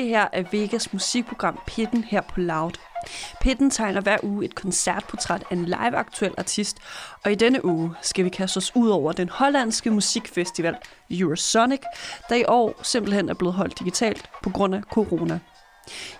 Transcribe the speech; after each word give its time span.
Det 0.00 0.08
her 0.08 0.28
er 0.32 0.44
Vegas 0.52 0.92
musikprogram 0.92 1.60
Pitten 1.66 2.04
her 2.04 2.20
på 2.20 2.40
Loud. 2.40 2.70
Pitten 3.40 3.70
tegner 3.70 4.00
hver 4.00 4.16
uge 4.22 4.44
et 4.44 4.54
koncertportræt 4.54 5.42
af 5.50 5.54
en 5.54 5.64
live-aktuel 5.64 6.34
artist, 6.38 6.76
og 7.24 7.32
i 7.32 7.34
denne 7.34 7.64
uge 7.64 7.94
skal 8.02 8.24
vi 8.24 8.28
kaste 8.28 8.56
os 8.56 8.76
ud 8.76 8.88
over 8.88 9.12
den 9.12 9.28
hollandske 9.28 9.90
musikfestival 9.90 10.76
Eurosonic, 11.10 11.80
der 12.28 12.34
i 12.34 12.44
år 12.48 12.80
simpelthen 12.82 13.28
er 13.28 13.34
blevet 13.34 13.54
holdt 13.54 13.78
digitalt 13.78 14.30
på 14.42 14.50
grund 14.50 14.74
af 14.74 14.82
corona. 14.82 15.40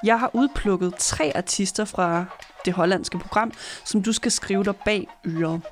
Jeg 0.04 0.20
har 0.20 0.30
udplukket 0.32 0.94
tre 0.98 1.32
artister 1.34 1.84
fra 1.84 2.24
det 2.64 2.72
hollandske 2.72 3.18
program, 3.18 3.52
som 3.84 4.02
du 4.02 4.12
skal 4.12 4.30
skrive 4.30 4.64
dig 4.64 4.76
bag 4.76 5.08
øret. 5.26 5.62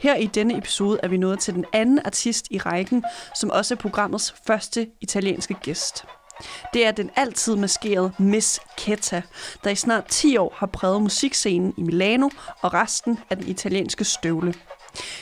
Her 0.00 0.16
i 0.16 0.26
denne 0.26 0.58
episode 0.58 1.00
er 1.02 1.08
vi 1.08 1.16
nået 1.16 1.38
til 1.38 1.54
den 1.54 1.64
anden 1.72 2.00
artist 2.04 2.46
i 2.50 2.58
rækken, 2.58 3.04
som 3.34 3.50
også 3.50 3.74
er 3.74 3.78
programmets 3.78 4.34
første 4.46 4.88
italienske 5.00 5.54
gæst. 5.54 6.04
Det 6.74 6.86
er 6.86 6.90
den 6.90 7.10
altid 7.16 7.56
maskerede 7.56 8.12
Miss 8.18 8.60
Ketta, 8.78 9.22
der 9.64 9.70
i 9.70 9.74
snart 9.74 10.04
10 10.06 10.36
år 10.36 10.54
har 10.56 10.66
præget 10.66 11.02
musikscenen 11.02 11.74
i 11.76 11.82
Milano 11.82 12.28
og 12.60 12.74
resten 12.74 13.18
af 13.30 13.36
den 13.36 13.48
italienske 13.48 14.04
støvle. 14.04 14.54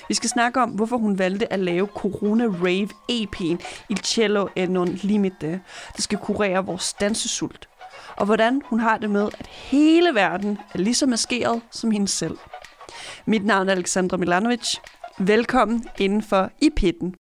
Vi 0.09 0.15
skal 0.15 0.31
snakke 0.31 0.63
om, 0.63 0.71
hvorfor 0.71 0.97
hun 0.97 1.19
valgte 1.19 1.53
at 1.53 1.59
lave 1.59 1.87
Corona 1.87 2.45
Rave 2.45 2.89
EP'en 3.13 3.87
Il 3.89 3.99
Cello 4.05 4.49
e 4.57 4.67
non 4.67 4.89
limite, 4.89 5.61
der 5.97 6.03
skal 6.03 6.19
kurere 6.19 6.67
vores 6.67 6.93
dansesult. 6.93 7.69
Og 8.17 8.27
hvordan 8.27 8.63
hun 8.65 8.81
har 8.81 8.99
det 8.99 9.11
med, 9.11 9.29
at 9.39 9.47
hele 9.47 10.15
verden 10.15 10.59
er 10.75 10.79
lige 10.79 10.95
så 10.95 11.07
maskeret 11.07 11.63
som 11.71 11.91
hende 11.91 12.09
selv. 12.09 12.39
Mit 13.27 13.45
navn 13.45 13.69
er 13.69 13.73
Alexandra 13.73 14.17
Milanovic. 14.17 14.77
Velkommen 15.19 15.89
indenfor 15.99 16.51
i 16.61 16.71
pitten. 16.77 17.15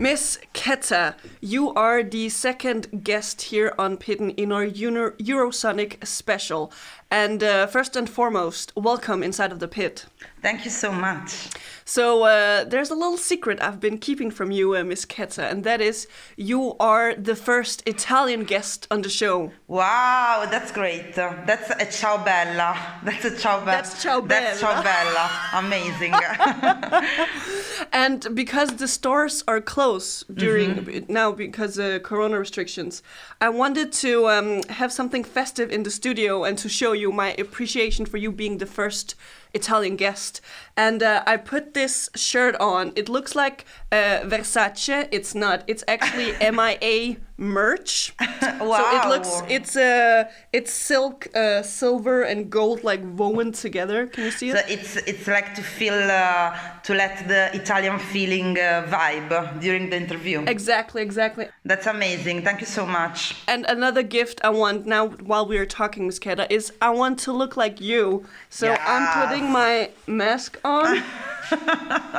Miss 0.00 0.38
Keta, 0.54 1.14
you 1.42 1.74
are 1.74 2.02
the 2.02 2.30
second 2.30 3.04
guest 3.04 3.42
here 3.42 3.74
on 3.78 3.98
Pitten 3.98 4.30
in 4.38 4.50
our 4.50 4.64
Euro- 4.64 5.10
Eurosonic 5.18 6.06
special. 6.06 6.72
And 7.10 7.42
uh, 7.42 7.66
first 7.66 7.96
and 7.96 8.08
foremost, 8.08 8.72
welcome 8.74 9.22
inside 9.22 9.52
of 9.52 9.58
the 9.58 9.68
pit. 9.68 10.06
Thank 10.40 10.64
you 10.64 10.70
so 10.70 10.90
much. 10.90 11.48
So 11.84 12.22
uh, 12.22 12.64
there's 12.64 12.90
a 12.90 12.94
little 12.94 13.18
secret 13.18 13.60
I've 13.60 13.80
been 13.80 13.98
keeping 13.98 14.30
from 14.30 14.50
you, 14.52 14.76
uh, 14.76 14.84
Miss 14.84 15.04
Keta, 15.04 15.50
and 15.50 15.64
that 15.64 15.80
is 15.82 16.06
you 16.36 16.76
are 16.78 17.14
the 17.14 17.34
first 17.36 17.82
Italian 17.84 18.44
guest 18.44 18.86
on 18.90 19.02
the 19.02 19.10
show. 19.10 19.52
Wow, 19.66 20.46
that's 20.50 20.70
great. 20.72 21.14
That's 21.14 21.68
a 21.70 21.84
ciao 21.90 22.24
bella. 22.24 23.00
That's 23.04 23.24
a 23.24 23.36
ciao 23.36 23.58
bella. 23.58 23.82
That's 23.82 24.02
ciao 24.02 24.20
That's 24.20 24.60
ciao 24.60 24.82
bella. 24.82 25.30
Amazing. 25.54 26.14
And 28.04 28.34
because 28.34 28.70
the 28.76 28.88
stores 28.88 29.44
are 29.46 29.60
closed 29.60 30.34
during 30.34 31.04
now 31.08 31.32
because 31.32 31.76
of 31.76 32.02
Corona 32.02 32.38
restrictions, 32.38 33.02
I 33.42 33.50
wanted 33.50 33.92
to 34.04 34.12
um, 34.30 34.62
have 34.80 34.90
something 34.90 35.22
festive 35.22 35.70
in 35.70 35.82
the 35.82 35.90
studio 35.90 36.44
and 36.44 36.56
to 36.58 36.68
show 36.70 36.92
you 36.92 37.12
my 37.12 37.34
appreciation 37.44 38.06
for 38.06 38.16
you 38.16 38.32
being 38.32 38.56
the 38.56 38.64
first 38.64 39.16
Italian 39.54 39.96
guest. 39.96 40.40
And 40.76 41.02
uh, 41.02 41.22
I 41.26 41.36
put 41.36 41.74
this 41.74 42.08
shirt 42.14 42.56
on. 42.56 42.92
It 42.96 43.08
looks 43.08 43.34
like 43.34 43.64
uh, 43.92 44.20
Versace. 44.24 45.08
It's 45.10 45.34
not. 45.34 45.64
It's 45.66 45.84
actually 45.88 46.32
MIA 46.56 47.16
merch. 47.36 48.14
wow. 48.20 48.78
So 48.78 48.98
it 48.98 49.08
looks. 49.08 49.42
It's 49.48 49.76
uh, 49.76 50.30
it's 50.52 50.72
silk, 50.72 51.28
uh, 51.34 51.62
silver, 51.62 52.22
and 52.22 52.50
gold 52.50 52.84
like 52.84 53.00
woven 53.02 53.52
together. 53.52 54.06
Can 54.06 54.24
you 54.24 54.30
see 54.30 54.50
it? 54.50 54.56
so 54.56 54.62
it's 54.68 54.96
it's 54.96 55.26
like 55.26 55.54
to 55.54 55.62
feel 55.62 55.94
uh, 55.94 56.56
to 56.84 56.94
let 56.94 57.26
the 57.28 57.50
Italian 57.54 57.89
feeling 57.98 58.58
uh, 58.58 58.86
vibe 58.88 59.60
during 59.60 59.90
the 59.90 59.96
interview. 59.96 60.44
Exactly. 60.46 61.02
Exactly. 61.02 61.48
That's 61.64 61.86
amazing. 61.86 62.42
Thank 62.42 62.60
you 62.60 62.66
so 62.66 62.86
much. 62.86 63.34
And 63.48 63.64
another 63.66 64.02
gift 64.02 64.40
I 64.44 64.50
want 64.50 64.86
now 64.86 65.08
while 65.08 65.46
we 65.46 65.58
are 65.58 65.66
talking, 65.66 66.06
Miss 66.06 66.18
Keta, 66.18 66.46
is 66.50 66.72
I 66.80 66.90
want 66.90 67.18
to 67.20 67.32
look 67.32 67.56
like 67.56 67.80
you. 67.80 68.26
So 68.50 68.76
I'm 68.80 69.28
putting 69.28 69.50
my 69.50 69.90
mask 70.06 70.58
on. 70.64 71.02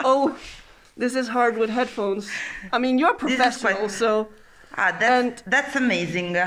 oh, 0.03 0.37
this 0.97 1.15
is 1.15 1.27
hard 1.29 1.57
with 1.57 1.69
headphones. 1.69 2.29
I 2.71 2.77
mean, 2.77 2.97
you're 2.97 3.13
professional, 3.13 3.75
quite- 3.75 3.91
so 3.91 4.27
Ah, 4.77 4.95
that's 4.99 5.03
And- 5.03 5.43
that's 5.47 5.75
amazing. 5.75 6.37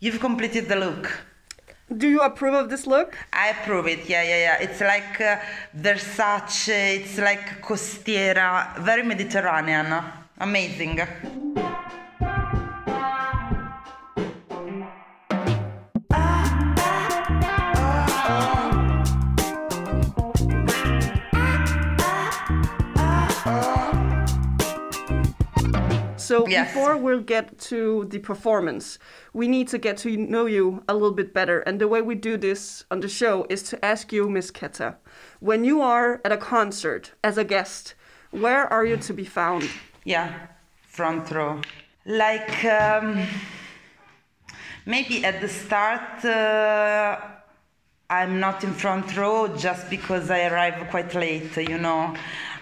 You've 0.00 0.20
completed 0.20 0.68
the 0.68 0.76
look. 0.76 1.10
Do 1.96 2.08
you 2.08 2.20
approve 2.20 2.54
of 2.54 2.70
this 2.70 2.86
look? 2.86 3.16
I 3.32 3.48
approve 3.48 3.86
it. 3.86 4.08
Yeah, 4.08 4.22
yeah, 4.22 4.38
yeah. 4.38 4.56
It's 4.60 4.80
like 4.80 5.20
uh, 5.20 5.40
Versace. 5.76 7.00
It's 7.00 7.18
like 7.18 7.62
costiera, 7.62 8.74
very 8.80 9.02
Mediterranean. 9.02 10.04
Amazing. 10.38 11.00
So 26.28 26.46
Yes. 26.46 26.74
before 26.74 26.94
we'll 26.98 27.22
get 27.36 27.58
to 27.70 28.04
the 28.10 28.18
performance, 28.18 28.98
we 29.32 29.48
need 29.48 29.66
to 29.68 29.78
get 29.78 29.96
to 30.04 30.10
know 30.14 30.44
you 30.44 30.82
a 30.86 30.92
little 30.92 31.16
bit 31.22 31.32
better. 31.32 31.60
And 31.60 31.80
the 31.80 31.88
way 31.88 32.02
we 32.02 32.14
do 32.16 32.36
this 32.36 32.84
on 32.90 33.00
the 33.00 33.08
show 33.08 33.46
is 33.48 33.62
to 33.70 33.82
ask 33.82 34.12
you, 34.12 34.28
Miss 34.28 34.50
Keta, 34.50 34.96
when 35.40 35.64
you 35.64 35.80
are 35.80 36.20
at 36.26 36.32
a 36.32 36.36
concert 36.36 37.12
as 37.24 37.38
a 37.38 37.44
guest, 37.44 37.94
where 38.30 38.70
are 38.70 38.84
you 38.84 38.98
to 38.98 39.14
be 39.14 39.24
found? 39.24 39.70
Yeah, 40.04 40.28
front 40.82 41.30
row. 41.30 41.62
Like 42.04 42.62
um, 42.66 43.26
maybe 44.84 45.24
at 45.24 45.40
the 45.40 45.48
start, 45.48 46.22
uh, 46.26 47.16
I'm 48.10 48.38
not 48.38 48.64
in 48.64 48.74
front 48.74 49.16
row 49.16 49.48
just 49.56 49.88
because 49.88 50.30
I 50.30 50.48
arrive 50.48 50.88
quite 50.90 51.14
late. 51.14 51.56
You 51.56 51.78
know, 51.78 52.14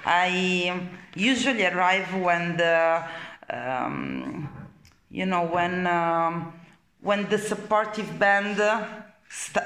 I 0.05 0.89
usually 1.17 1.67
arrive 1.67 2.07
when 2.15 2.57
the 2.59 3.03
um, 3.51 4.49
you 5.11 5.27
know 5.27 5.45
when 5.45 5.87
um, 5.87 6.53
when 7.01 7.29
the 7.29 7.39
supportive 7.39 8.19
band 8.19 8.61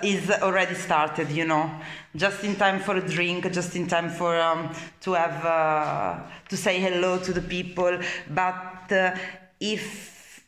is 0.02 0.30
already 0.30 0.74
started 0.74 1.30
you 1.30 1.44
know. 1.44 1.70
Just 2.16 2.42
in 2.42 2.56
time 2.56 2.80
for 2.80 2.96
a 2.96 3.08
drink 3.08 3.50
just 3.52 3.76
in 3.76 3.86
time 3.86 4.10
for 4.10 4.41
um, 4.41 4.74
to 5.00 5.12
have 5.12 5.44
uh, 5.44 6.18
to 6.48 6.56
say 6.56 6.80
hello 6.80 7.18
to 7.18 7.32
the 7.32 7.42
people. 7.42 8.00
But 8.28 8.92
uh, 8.92 9.16
if 9.60 10.44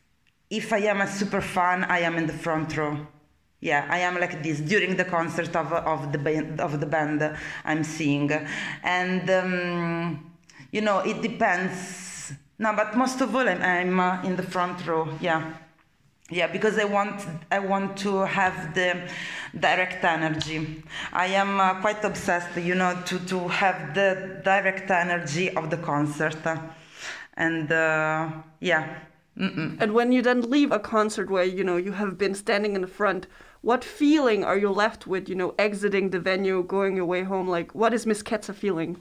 if 0.50 0.70
i 0.72 0.78
am 0.78 1.00
a 1.00 1.06
super 1.06 1.40
fan 1.40 1.84
i 1.84 2.00
am 2.00 2.16
in 2.16 2.26
the 2.26 2.32
front 2.32 2.76
row. 2.76 3.06
Yeah, 3.62 3.86
I 3.88 4.00
am 4.00 4.18
like 4.18 4.42
this 4.42 4.58
during 4.58 4.96
the 4.96 5.04
concert 5.04 5.54
of, 5.54 5.72
of 5.72 6.10
the 6.10 6.18
band 6.18 6.60
of 6.60 6.80
the 6.80 6.86
band 6.86 7.22
I'm 7.64 7.84
seeing, 7.84 8.28
and 8.82 9.30
um, 9.30 10.32
you 10.72 10.80
know 10.80 10.98
it 10.98 11.22
depends. 11.22 12.11
No, 12.58 12.72
but 12.74 12.96
most 12.96 13.20
of 13.20 13.34
all, 13.34 13.48
I'm, 13.48 13.98
uh, 13.98 14.22
in 14.22 14.36
the 14.36 14.42
front 14.42 14.86
row. 14.86 15.08
Yeah, 15.20 15.54
yeah, 16.30 16.46
because 16.46 16.78
I 16.78 16.84
want 16.84 17.26
I 17.50 17.58
want 17.58 17.96
to 17.98 18.20
have 18.20 18.74
the 18.74 19.08
direct 19.58 20.04
energy. 20.04 20.82
I 21.12 21.26
am 21.26 21.60
uh, 21.60 21.80
quite 21.80 22.02
obsessed, 22.04 22.56
you 22.56 22.74
know, 22.74 22.96
to 23.06 23.18
to 23.26 23.48
have 23.48 23.94
the 23.94 24.40
direct 24.44 24.90
energy 24.90 25.50
of 25.50 25.70
the 25.70 25.76
concert, 25.76 26.38
and 27.34 27.70
uh, 27.70 28.30
yeah. 28.60 28.98
Mm-mm. 29.38 29.80
And 29.80 29.92
when 29.94 30.12
you 30.12 30.20
then 30.20 30.42
leave 30.50 30.72
a 30.72 30.78
concert 30.78 31.30
where 31.30 31.44
you 31.44 31.64
know 31.64 31.76
you 31.76 31.92
have 31.92 32.18
been 32.18 32.34
standing 32.34 32.74
in 32.74 32.82
the 32.82 32.86
front, 32.86 33.26
what 33.62 33.82
feeling 33.82 34.44
are 34.44 34.58
you 34.58 34.70
left 34.70 35.06
with? 35.06 35.28
You 35.28 35.34
know, 35.34 35.54
exiting 35.58 36.10
the 36.10 36.20
venue, 36.20 36.62
going 36.62 36.96
your 36.96 37.06
way 37.06 37.22
home. 37.22 37.48
Like, 37.48 37.74
what 37.74 37.94
is 37.94 38.06
Miss 38.06 38.22
Keta 38.22 38.54
feeling? 38.54 39.00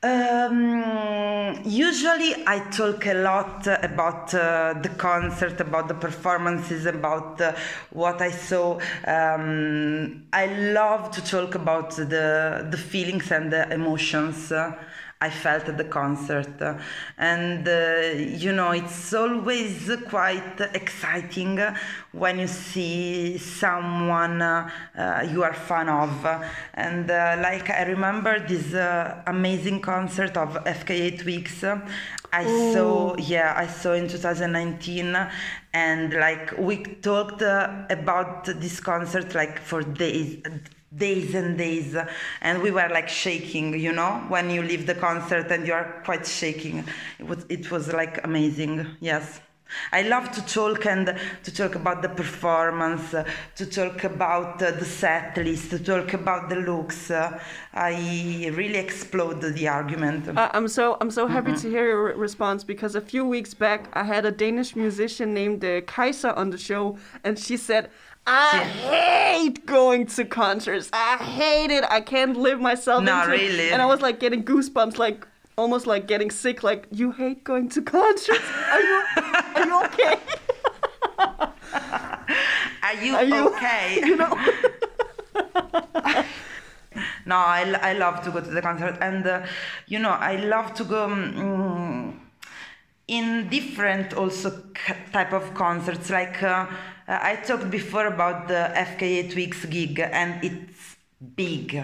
Um, 0.00 1.60
usually, 1.64 2.32
I 2.46 2.60
talk 2.70 3.04
a 3.06 3.14
lot 3.14 3.66
about 3.66 4.32
uh, 4.32 4.74
the 4.80 4.90
concert, 4.90 5.60
about 5.60 5.88
the 5.88 5.94
performances, 5.94 6.86
about 6.86 7.40
uh, 7.40 7.56
what 7.90 8.22
I 8.22 8.30
saw. 8.30 8.78
Um, 9.04 10.22
I 10.32 10.46
love 10.46 11.10
to 11.12 11.24
talk 11.24 11.56
about 11.56 11.96
the 11.96 12.68
the 12.70 12.76
feelings 12.78 13.32
and 13.32 13.52
the 13.52 13.68
emotions. 13.72 14.52
Uh, 14.52 14.76
I 15.20 15.30
felt 15.30 15.68
at 15.68 15.76
the 15.76 15.84
concert, 15.84 16.62
and 17.18 17.66
uh, 17.66 18.14
you 18.14 18.52
know 18.52 18.70
it's 18.70 19.12
always 19.12 19.90
quite 20.08 20.60
exciting 20.74 21.58
when 22.12 22.38
you 22.38 22.46
see 22.46 23.36
someone 23.36 24.40
uh, 24.40 24.70
you 25.28 25.42
are 25.42 25.54
fan 25.54 25.88
of, 25.88 26.24
and 26.74 27.10
uh, 27.10 27.36
like 27.42 27.68
I 27.68 27.82
remember 27.82 28.38
this 28.38 28.72
amazing 29.26 29.80
concert 29.80 30.36
of 30.36 30.50
FKA 30.64 31.18
Twigs. 31.18 31.64
I 32.32 32.44
saw, 32.72 33.16
yeah, 33.16 33.54
I 33.56 33.66
saw 33.66 33.94
in 33.94 34.06
2019, 34.06 35.16
and 35.72 36.14
like 36.14 36.56
we 36.58 36.84
talked 36.84 37.42
uh, 37.42 37.86
about 37.90 38.44
this 38.44 38.78
concert 38.78 39.34
like 39.34 39.58
for 39.58 39.82
days 39.82 40.42
days 40.96 41.34
and 41.34 41.58
days. 41.58 41.96
And 42.40 42.62
we 42.62 42.70
were 42.70 42.88
like 42.88 43.08
shaking 43.08 43.78
you 43.78 43.92
know 43.92 44.24
when 44.28 44.50
you 44.50 44.62
leave 44.62 44.86
the 44.86 44.94
concert 44.94 45.50
and 45.50 45.66
you 45.66 45.72
are 45.72 46.00
quite 46.04 46.26
shaking. 46.26 46.84
It 47.18 47.26
was 47.26 47.44
it 47.48 47.70
was 47.70 47.92
like 47.92 48.24
amazing. 48.24 48.86
Yes 49.00 49.40
I 49.92 50.02
love 50.02 50.30
to 50.32 50.44
talk 50.46 50.86
and 50.86 51.18
to 51.44 51.54
talk 51.54 51.74
about 51.74 52.02
the 52.02 52.08
performance, 52.08 53.14
to 53.56 53.66
talk 53.66 54.04
about 54.04 54.62
uh, 54.62 54.70
the 54.72 54.84
set 54.84 55.36
list, 55.36 55.70
to 55.70 55.78
talk 55.78 56.14
about 56.14 56.48
the 56.48 56.56
looks. 56.56 57.10
Uh, 57.10 57.38
I 57.74 58.50
really 58.54 58.78
explode 58.78 59.40
the 59.40 59.68
argument. 59.68 60.28
Uh, 60.28 60.50
I'm 60.52 60.68
so 60.68 60.96
I'm 61.00 61.10
so 61.10 61.26
happy 61.26 61.52
mm-hmm. 61.52 61.60
to 61.60 61.70
hear 61.70 61.86
your 61.86 62.16
response 62.16 62.64
because 62.64 62.94
a 62.94 63.00
few 63.00 63.24
weeks 63.26 63.54
back 63.54 63.88
I 63.92 64.04
had 64.04 64.24
a 64.24 64.32
Danish 64.32 64.74
musician 64.76 65.34
named 65.34 65.64
uh, 65.64 65.80
Kaiser 65.82 66.32
on 66.32 66.50
the 66.50 66.58
show, 66.58 66.98
and 67.24 67.38
she 67.38 67.56
said 67.56 67.90
I 68.28 68.58
hate 68.58 69.64
going 69.64 70.06
to 70.06 70.24
concerts. 70.24 70.90
I 70.92 71.16
hate 71.16 71.70
it. 71.70 71.84
I 71.88 72.02
can't 72.02 72.36
live 72.36 72.60
myself 72.60 73.02
Not 73.02 73.32
into 73.32 73.42
really. 73.42 73.68
it. 73.68 73.72
And 73.72 73.80
I 73.80 73.86
was 73.86 74.02
like 74.02 74.20
getting 74.20 74.44
goosebumps, 74.44 74.98
like 74.98 75.26
almost 75.58 75.86
like 75.86 76.06
getting 76.06 76.30
sick. 76.30 76.62
Like 76.62 76.86
you 76.90 77.12
hate 77.12 77.44
going 77.44 77.68
to 77.70 77.82
concerts. 77.82 78.48
Are 78.70 78.80
you 78.80 79.02
are 79.56 79.66
you 79.66 79.82
okay? 79.84 80.16
are 82.82 82.94
you, 83.02 83.14
are 83.16 83.24
you 83.24 83.48
okay? 83.48 84.00
You 84.06 84.16
know. 84.16 84.30
no, 87.26 87.36
I, 87.36 87.62
I 87.82 87.92
love 87.94 88.22
to 88.22 88.30
go 88.30 88.40
to 88.40 88.50
the 88.50 88.62
concert, 88.62 88.96
and 89.00 89.26
uh, 89.26 89.46
you 89.86 89.98
know 89.98 90.10
I 90.10 90.36
love 90.36 90.72
to 90.74 90.84
go. 90.84 91.04
Um, 91.04 92.22
in 93.08 93.48
different 93.48 94.12
also 94.12 94.50
type 95.14 95.32
of 95.32 95.54
concerts 95.54 96.10
like 96.10 96.42
uh, 96.42 96.66
I 97.08 97.36
talked 97.36 97.70
before 97.70 98.06
about 98.06 98.48
the 98.48 98.70
FKA 98.74 99.32
Twigs 99.32 99.64
gig 99.64 99.98
and 99.98 100.44
it's 100.44 100.96
big 101.34 101.82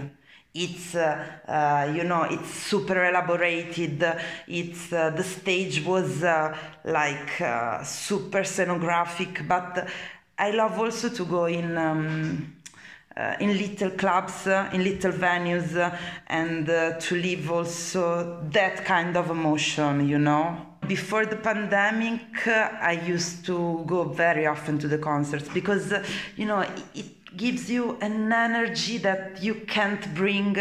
it's 0.55 0.95
uh, 0.95 1.27
uh, 1.49 1.93
you 1.93 2.05
know 2.05 2.23
it's 2.23 2.49
super 2.49 3.05
elaborated 3.05 4.01
it's 4.47 4.93
uh, 4.93 5.11
the 5.11 5.25
stage 5.25 5.85
was 5.85 6.23
uh, 6.23 6.57
like 6.85 7.41
uh, 7.41 7.83
super 7.83 8.43
scenographic 8.43 9.47
but 9.49 9.89
I 10.39 10.53
love 10.53 10.79
also 10.79 11.09
to 11.09 11.25
go 11.25 11.47
in 11.47 11.77
um, 11.77 12.55
uh, 13.17 13.37
in 13.39 13.57
little 13.57 13.91
clubs, 13.91 14.49
in 14.49 14.83
little 14.83 15.13
venues, 15.13 15.97
and 16.27 16.67
to 16.67 17.15
live 17.15 17.49
also 17.49 18.41
that 18.51 18.85
kind 18.85 19.17
of 19.17 19.31
emotion, 19.31 20.09
you 20.09 20.19
know. 20.19 20.57
Before 20.89 21.25
the 21.25 21.37
pandemic, 21.37 22.45
I 22.49 23.01
used 23.07 23.47
to 23.47 23.85
go 23.87 24.03
very 24.03 24.49
often 24.49 24.81
to 24.81 24.89
the 24.89 24.99
concerts 24.99 25.49
because, 25.49 25.95
you 26.35 26.47
know, 26.47 26.63
it, 26.93 27.07
gives 27.37 27.71
you 27.71 27.97
an 28.01 28.33
energy 28.33 28.99
that 28.99 29.43
you 29.43 29.55
can't 29.67 30.15
bring 30.15 30.57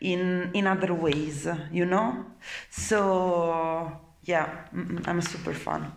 in 0.00 0.50
in 0.54 0.66
other 0.66 0.92
ways 0.94 1.46
you 1.72 1.84
know 1.84 2.24
so 2.70 3.90
yeah 4.24 4.48
i'm 5.06 5.18
a 5.18 5.22
super 5.22 5.54
fan 5.54 5.92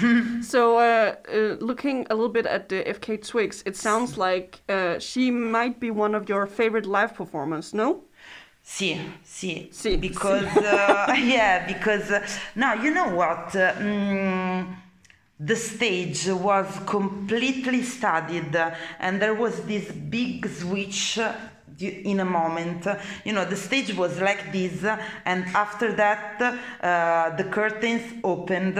so, 0.42 0.78
uh, 0.78 1.16
uh, 1.28 1.56
looking 1.60 2.06
a 2.08 2.14
little 2.14 2.32
bit 2.32 2.46
at 2.46 2.68
the 2.68 2.84
FKA 2.84 3.26
Twigs, 3.26 3.62
it 3.66 3.76
sounds 3.76 4.16
like 4.16 4.60
uh, 4.68 4.98
she 4.98 5.30
might 5.30 5.80
be 5.80 5.90
one 5.90 6.14
of 6.14 6.28
your 6.28 6.46
favorite 6.46 6.86
live 6.86 7.14
performers, 7.14 7.74
no? 7.74 8.02
Sì, 8.64 8.96
sì, 9.24 9.68
sì 9.72 9.96
because. 9.96 10.46
Uh, 10.56 11.12
yeah, 11.18 11.66
because 11.66 12.10
uh, 12.12 12.24
now 12.54 12.74
you 12.74 12.92
know 12.92 13.08
what 13.08 13.56
uh, 13.56 13.72
mm, 13.74 14.76
the 15.44 15.56
stage 15.56 16.28
was 16.28 16.68
completely 16.86 17.82
studied, 17.82 18.54
and 19.00 19.20
there 19.20 19.34
was 19.34 19.60
this 19.62 19.90
big 19.90 20.48
switch 20.48 21.18
in 21.80 22.20
a 22.20 22.24
moment. 22.24 22.86
You 23.24 23.32
know, 23.32 23.44
the 23.44 23.56
stage 23.56 23.94
was 23.96 24.20
like 24.20 24.52
this, 24.52 24.84
and 25.24 25.44
after 25.54 25.92
that, 25.94 26.40
uh, 26.40 27.36
the 27.36 27.44
curtains 27.44 28.02
opened 28.22 28.78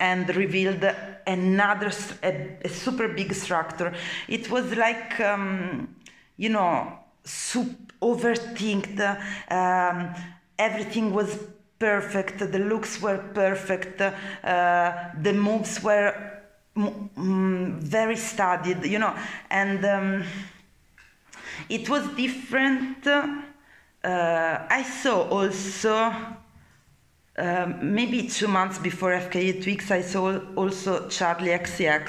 and 0.00 0.36
revealed 0.36 0.84
another 1.24 1.92
a, 2.24 2.56
a 2.64 2.68
super 2.68 3.06
big 3.06 3.32
structure. 3.32 3.94
It 4.26 4.50
was 4.50 4.74
like, 4.76 5.20
um, 5.20 5.94
you 6.36 6.48
know, 6.48 6.98
super 7.22 7.76
overthinked. 8.02 8.98
Um, 9.48 10.14
everything 10.58 11.12
was 11.12 11.38
perfect. 11.82 12.38
The 12.38 12.58
looks 12.60 13.02
were 13.02 13.18
perfect. 13.34 14.00
Uh, 14.00 14.12
the 15.20 15.32
moves 15.32 15.82
were 15.82 16.14
mm, 16.76 17.78
very 17.80 18.16
studied, 18.16 18.84
you 18.84 19.00
know, 19.00 19.14
and 19.50 19.84
um, 19.84 20.24
it 21.68 21.88
was 21.88 22.06
different. 22.14 23.04
Uh, 23.06 23.32
I 24.78 24.82
saw 24.84 25.28
also 25.28 26.12
um, 27.36 27.94
maybe 27.94 28.28
two 28.28 28.46
months 28.48 28.78
before 28.78 29.10
FKA 29.10 29.60
Twigs, 29.62 29.90
I 29.90 30.02
saw 30.02 30.38
also 30.54 31.08
Charli 31.08 31.50
XCX. 31.62 32.08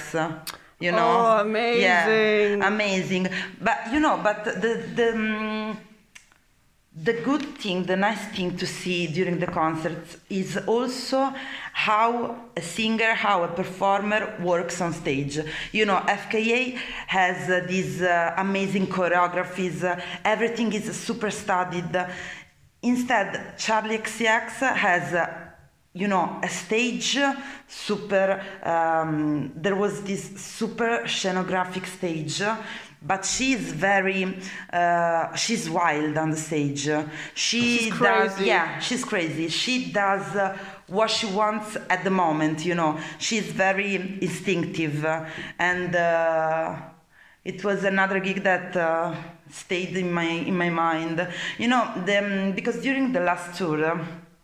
You 0.79 0.91
know, 0.91 1.11
oh, 1.17 1.41
amazing! 1.41 1.81
Yeah, 1.81 2.67
amazing. 2.67 3.27
But 3.59 3.77
you 3.91 3.99
know, 3.99 4.19
but 4.21 4.45
the 4.45 4.83
the. 4.95 5.13
Um, 5.13 5.77
the 6.95 7.13
good 7.13 7.57
thing, 7.57 7.85
the 7.85 7.95
nice 7.95 8.23
thing 8.35 8.55
to 8.55 8.67
see 8.67 9.07
during 9.07 9.39
the 9.39 9.47
concerts 9.47 10.17
is 10.29 10.57
also 10.67 11.33
how 11.73 12.35
a 12.55 12.61
singer, 12.61 13.15
how 13.15 13.43
a 13.43 13.47
performer 13.47 14.35
works 14.39 14.79
on 14.79 14.93
stage. 14.93 15.39
You 15.71 15.85
know, 15.85 15.97
FKA 16.07 16.77
has 17.07 17.49
uh, 17.49 17.65
these 17.67 18.01
uh, 18.03 18.35
amazing 18.37 18.87
choreographies, 18.87 19.83
uh, 19.83 19.99
everything 20.23 20.71
is 20.73 20.95
super 20.95 21.31
studied. 21.31 21.95
Instead, 22.83 23.57
Charli 23.57 23.99
XCX 23.99 24.75
has, 24.75 25.13
uh, 25.15 25.33
you 25.93 26.07
know, 26.07 26.39
a 26.43 26.49
stage 26.49 27.17
super, 27.67 28.43
um, 28.61 29.51
there 29.55 29.75
was 29.75 30.03
this 30.03 30.39
super 30.39 31.01
scenographic 31.05 31.87
stage, 31.87 32.43
but 33.05 33.25
she's 33.25 33.71
very, 33.73 34.37
uh, 34.71 35.35
she's 35.35 35.69
wild 35.69 36.17
on 36.17 36.31
the 36.31 36.37
stage. 36.37 36.89
She 37.35 37.89
does, 37.91 38.39
yeah, 38.41 38.79
she's 38.79 39.03
crazy. 39.03 39.49
She 39.49 39.91
does 39.91 40.35
uh, 40.35 40.57
what 40.87 41.09
she 41.09 41.25
wants 41.27 41.75
at 41.89 42.03
the 42.03 42.09
moment, 42.09 42.65
you 42.65 42.75
know. 42.75 42.97
She's 43.19 43.45
very 43.51 43.95
instinctive. 44.21 45.05
and 45.59 45.95
uh, 45.95 46.75
it 47.43 47.63
was 47.63 47.83
another 47.83 48.19
gig 48.19 48.43
that 48.43 48.75
uh, 48.77 49.13
stayed 49.49 49.97
in 49.97 50.11
my 50.11 50.23
in 50.23 50.57
my 50.57 50.69
mind. 50.69 51.27
You 51.57 51.67
know, 51.67 51.91
the, 52.05 52.17
um, 52.19 52.51
because 52.53 52.81
during 52.81 53.11
the 53.11 53.19
last 53.19 53.57
tour, 53.57 53.99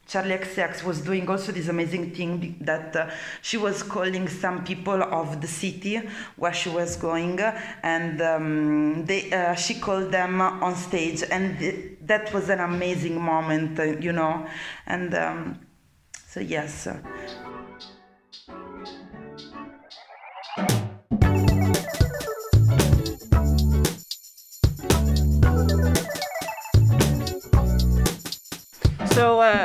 uh, 0.10 0.22
Charli 0.22 0.40
XCX 0.40 0.84
was 0.84 1.02
doing 1.02 1.30
also 1.30 1.52
this 1.52 1.68
amazing 1.68 2.12
thing 2.12 2.58
that 2.62 2.96
uh, 2.96 3.10
she 3.42 3.58
was 3.58 3.84
calling 3.84 4.28
some 4.28 4.64
people 4.64 5.02
of 5.04 5.42
the 5.42 5.48
city 5.48 6.02
where 6.36 6.54
she 6.54 6.70
was 6.70 6.96
going, 6.96 7.40
and 7.84 8.22
um, 8.22 9.06
they, 9.06 9.32
uh, 9.32 9.56
she 9.56 9.76
called 9.76 10.12
them 10.12 10.42
on 10.42 10.76
stage, 10.76 11.24
and 11.30 11.60
th- 11.60 11.98
that 12.02 12.34
was 12.34 12.50
an 12.50 12.60
amazing 12.60 13.20
moment, 13.20 13.80
uh, 13.80 13.84
you 13.84 14.12
know, 14.12 14.46
and 14.88 15.14
um, 15.14 15.60
so 16.28 16.40
yes. 16.40 16.88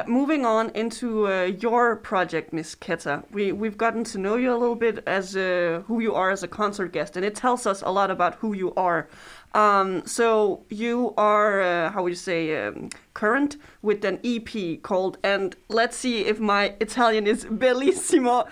Moving 0.07 0.45
on 0.45 0.71
into 0.71 1.27
uh, 1.29 1.45
your 1.45 1.97
project, 1.97 2.53
Miss 2.53 2.75
Keta, 2.75 3.25
we 3.31 3.53
we've 3.53 3.79
gotten 3.79 4.05
to 4.05 4.19
know 4.19 4.37
you 4.37 4.53
a 4.53 4.57
little 4.57 4.77
bit 4.77 5.03
as 5.07 5.37
uh, 5.37 5.83
who 5.87 6.01
you 6.01 6.15
are 6.15 6.31
as 6.31 6.43
a 6.43 6.49
concert 6.49 6.93
guest, 6.93 7.17
and 7.17 7.25
it 7.25 7.35
tells 7.35 7.67
us 7.67 7.83
a 7.83 7.91
lot 7.91 8.11
about 8.11 8.35
who 8.37 8.53
you 8.53 8.75
are. 8.75 9.09
Um, 9.55 10.05
so 10.05 10.65
you 10.69 11.15
are, 11.17 11.61
uh, 11.61 11.91
how 11.91 12.03
would 12.03 12.11
you 12.11 12.17
say, 12.17 12.67
um, 12.67 12.91
current 13.15 13.57
with 13.83 14.05
an 14.05 14.19
EP 14.25 14.83
called, 14.83 15.19
and 15.23 15.55
let's 15.69 15.97
see 15.97 16.25
if 16.25 16.41
my 16.41 16.75
Italian 16.81 17.27
is 17.27 17.45
bellissimo, 17.45 18.49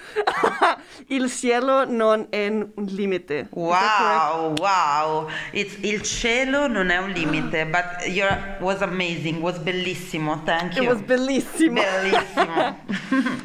Il 1.09 1.29
cielo 1.29 1.85
non 1.85 2.29
è 2.33 2.47
un 2.49 2.73
limite. 2.77 3.49
Wow, 3.51 4.55
wow. 4.61 5.29
It's 5.53 5.77
Il 5.83 6.03
cielo 6.03 6.69
non 6.69 6.91
è 6.91 6.99
un 6.99 7.11
limite, 7.13 7.65
but 7.71 8.09
your 8.09 8.31
was 8.61 8.83
amazing, 8.83 9.43
was 9.43 9.59
bellissimo. 9.59 10.41
Thank 10.45 10.77
you. 10.77 10.85
It 10.85 10.89
was 10.89 11.03
bellissimo. 11.03 11.83
Bellissimo. 11.83 12.77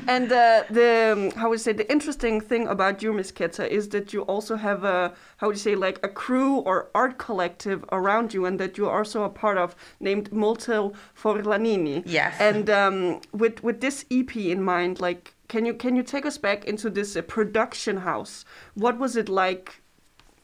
and 0.07 0.31
uh, 0.31 0.63
the, 0.69 1.13
um, 1.13 1.31
how 1.31 1.49
would 1.49 1.59
you 1.59 1.63
say, 1.63 1.73
the 1.73 1.89
interesting 1.91 2.39
thing 2.39 2.67
about 2.67 3.01
you, 3.01 3.11
Miss 3.13 3.31
Keta, 3.31 3.67
is 3.67 3.89
that 3.89 4.13
you 4.13 4.21
also 4.23 4.55
have 4.55 4.83
a, 4.83 5.13
how 5.37 5.47
would 5.47 5.55
you 5.55 5.61
say, 5.61 5.75
like 5.75 5.99
a 6.03 6.09
crew 6.09 6.57
or 6.57 6.89
art 6.93 7.17
collective 7.47 7.85
around 7.91 8.33
you, 8.33 8.45
and 8.45 8.59
that 8.59 8.77
you're 8.77 8.97
also 8.97 9.23
a 9.23 9.29
part 9.29 9.57
of 9.57 9.75
named 9.99 10.31
Motel 10.31 10.93
Forlanini. 11.15 12.03
Yes. 12.05 12.35
And 12.39 12.69
um, 12.69 13.21
with 13.31 13.63
with 13.63 13.81
this 13.81 14.05
EP 14.11 14.35
in 14.35 14.63
mind, 14.63 14.99
like, 14.99 15.33
can 15.47 15.65
you 15.65 15.73
can 15.73 15.95
you 15.95 16.03
take 16.03 16.25
us 16.25 16.37
back 16.37 16.65
into 16.65 16.89
this 16.89 17.15
uh, 17.15 17.21
production 17.21 17.97
house? 17.97 18.45
What 18.75 18.97
was 18.99 19.15
it 19.15 19.29
like 19.29 19.81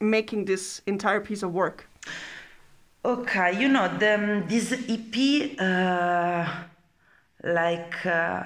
making 0.00 0.46
this 0.46 0.82
entire 0.86 1.20
piece 1.20 1.42
of 1.42 1.52
work? 1.52 1.86
Okay, 3.04 3.60
you 3.60 3.68
know, 3.68 3.86
the, 3.98 4.42
this 4.48 4.72
EP, 4.88 5.60
uh, 5.60 6.48
like, 7.42 8.06
uh, 8.06 8.44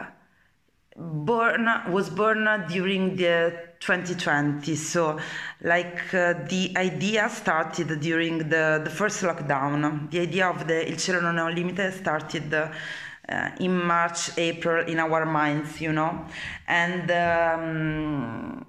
born 0.99 1.69
was 1.91 2.11
born 2.11 2.65
during 2.69 3.15
the 3.15 3.53
2020 3.79 4.75
so 4.75 5.17
like 5.63 6.13
uh, 6.13 6.35
the 6.49 6.73
idea 6.77 7.29
started 7.29 8.01
during 8.01 8.39
the, 8.39 8.81
the 8.83 8.91
first 8.91 9.23
lockdown 9.23 10.11
the 10.11 10.19
idea 10.19 10.49
of 10.49 10.67
the 10.67 10.89
il 10.89 10.97
cielo 10.97 11.21
non 11.21 11.39
è 11.39 11.43
un 11.43 11.53
limite 11.53 11.93
started 11.93 12.53
uh, 12.53 13.51
in 13.61 13.73
march 13.73 14.37
april 14.37 14.85
in 14.89 14.99
our 14.99 15.25
minds 15.25 15.81
you 15.81 15.93
know 15.93 16.27
and 16.67 17.09
um, 17.13 18.65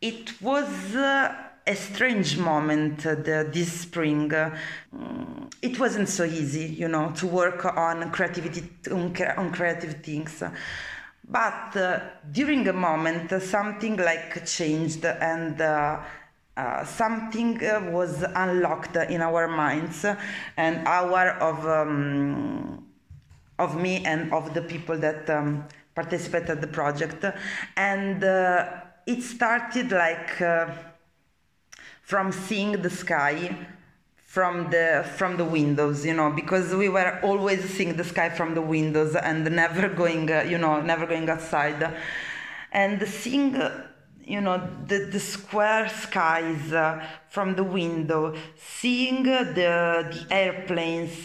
it 0.00 0.40
was 0.40 0.94
uh, 0.94 1.34
a 1.66 1.74
strange 1.74 2.36
moment 2.36 3.06
uh, 3.06 3.14
the, 3.14 3.48
this 3.50 3.72
spring. 3.72 4.32
Uh, 4.32 4.54
it 5.62 5.80
wasn't 5.80 6.08
so 6.08 6.24
easy, 6.24 6.66
you 6.66 6.88
know, 6.88 7.10
to 7.12 7.26
work 7.26 7.64
on 7.64 8.10
creativity 8.10 8.68
on, 8.90 9.16
on 9.38 9.50
creative 9.50 10.02
things. 10.02 10.42
But 11.28 11.76
uh, 11.76 12.00
during 12.30 12.68
a 12.68 12.72
moment, 12.72 13.32
uh, 13.32 13.40
something 13.40 13.96
like 13.96 14.46
changed 14.46 15.04
and. 15.04 15.60
Uh, 15.60 16.00
uh 16.56 16.84
something 16.84 17.58
was 17.92 18.22
unlocked 18.36 18.94
in 18.94 19.20
our 19.20 19.48
minds 19.48 20.06
and 20.56 20.86
our 20.86 21.30
of 21.40 21.66
um, 21.66 22.86
of 23.58 23.74
me 23.74 24.04
and 24.04 24.32
of 24.32 24.54
the 24.54 24.62
people 24.62 24.96
that 24.96 25.28
um, 25.28 25.66
participated 25.96 26.60
the 26.60 26.68
project 26.68 27.24
and 27.76 28.22
it 29.04 29.20
started 29.20 29.90
like 29.90 30.30
from 32.02 32.30
seeing 32.30 32.80
the 32.80 32.90
sky 32.90 33.66
from 34.34 34.68
the 34.70 35.06
from 35.16 35.36
the 35.36 35.44
windows 35.44 36.04
you 36.04 36.12
know 36.12 36.28
because 36.28 36.74
we 36.74 36.88
were 36.88 37.20
always 37.22 37.62
seeing 37.74 37.96
the 37.96 38.02
sky 38.02 38.28
from 38.28 38.52
the 38.58 38.60
windows 38.76 39.14
and 39.14 39.48
never 39.62 39.88
going 39.88 40.28
uh, 40.28 40.42
you 40.52 40.58
know 40.58 40.80
never 40.80 41.06
going 41.06 41.28
outside. 41.30 41.80
And 42.72 43.00
seeing 43.06 43.54
uh, 43.54 43.86
you 44.26 44.40
know 44.40 44.58
the, 44.88 44.98
the 45.14 45.20
square 45.20 45.88
skies 45.88 46.72
uh, 46.72 47.06
from 47.28 47.54
the 47.54 47.62
window 47.62 48.34
seeing 48.56 49.22
the 49.22 49.40
the 49.60 50.26
airplanes 50.30 51.16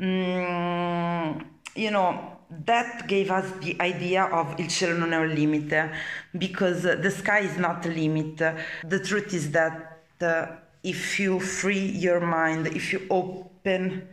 mm, 0.00 1.44
you 1.76 1.90
know 1.92 2.10
that 2.64 3.06
gave 3.06 3.30
us 3.30 3.48
the 3.60 3.80
idea 3.80 4.24
of 4.24 4.58
il 4.58 4.66
cielo 4.68 4.96
non 4.96 5.12
è 5.12 5.16
un 5.16 5.28
limite 5.28 5.90
because 6.36 6.82
the 6.82 7.10
sky 7.10 7.40
is 7.40 7.56
not 7.56 7.86
a 7.86 7.88
limit. 7.88 8.36
The 8.84 9.00
truth 9.00 9.32
is 9.32 9.50
that 9.52 10.00
uh, 10.20 10.46
if 10.82 11.20
you 11.20 11.40
free 11.40 11.86
your 11.86 12.20
mind, 12.20 12.66
if 12.68 12.92
you 12.92 13.06
open 13.10 14.08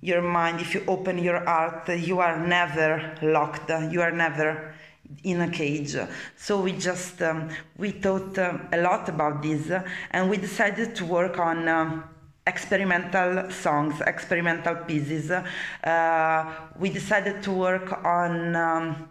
your 0.00 0.22
mind, 0.22 0.60
if 0.60 0.74
you 0.74 0.84
open 0.86 1.18
your 1.18 1.44
heart, 1.44 1.88
you 1.88 2.20
are 2.20 2.38
never 2.46 3.16
locked, 3.22 3.70
you 3.90 4.00
are 4.02 4.12
never 4.12 4.74
in 5.22 5.40
a 5.40 5.50
cage. 5.50 5.96
So 6.36 6.60
we 6.60 6.72
just 6.72 7.20
um, 7.22 7.48
we 7.76 7.90
thought 7.90 8.38
uh, 8.38 8.58
a 8.72 8.80
lot 8.80 9.08
about 9.08 9.42
this, 9.42 9.70
and 10.10 10.30
we 10.30 10.36
decided 10.36 10.94
to 10.96 11.04
work 11.04 11.38
on. 11.38 11.68
Uh, 11.68 12.02
experimental 12.46 13.50
songs, 13.50 14.02
experimental 14.06 14.76
pieces. 14.76 15.30
Uh, 15.30 16.54
we 16.78 16.90
decided 16.90 17.42
to 17.42 17.50
work 17.50 18.04
on 18.04 18.54
um, 18.54 19.08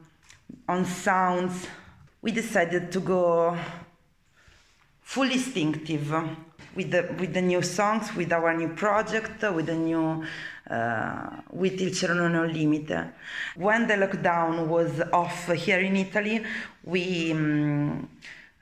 on 0.68 0.86
sounds. 0.86 1.68
We 2.22 2.32
decided 2.32 2.92
to 2.92 3.00
go 3.00 3.58
full 5.02 5.30
instinctive 5.30 6.14
with 6.76 6.92
the 6.92 7.14
with 7.20 7.34
the 7.34 7.42
new 7.42 7.62
songs, 7.62 8.14
with 8.16 8.32
our 8.32 8.54
new 8.54 8.70
project, 8.70 9.42
with 9.42 9.68
the 9.68 9.76
new 9.76 10.24
uh, 10.70 11.30
with 11.52 11.80
Il 11.82 11.92
Cielo 11.94 12.28
Non 12.28 12.50
È 12.50 12.52
Limite. 12.52 13.14
When 13.56 13.88
the 13.88 13.96
lockdown 13.96 14.68
was 14.68 15.02
off 15.12 15.52
here 15.52 15.80
in 15.80 15.96
Italy, 15.96 16.44
we. 16.84 17.32
Um, 17.32 18.10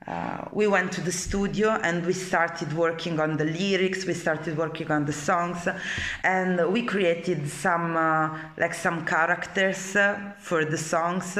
uh, 0.04 0.48
we 0.50 0.66
went 0.66 0.90
to 0.90 1.00
the 1.00 1.12
studio 1.12 1.78
and 1.84 2.04
we 2.04 2.12
started 2.12 2.72
working 2.72 3.20
on 3.20 3.36
the 3.36 3.44
lyrics 3.44 4.04
we 4.04 4.12
started 4.12 4.58
working 4.58 4.90
on 4.90 5.04
the 5.04 5.12
songs 5.12 5.68
and 6.24 6.72
we 6.72 6.82
created 6.82 7.48
some 7.48 7.96
uh, 7.96 8.36
like 8.58 8.74
some 8.74 9.04
characters 9.04 9.94
uh, 9.94 10.32
for 10.40 10.64
the 10.64 10.76
songs 10.76 11.38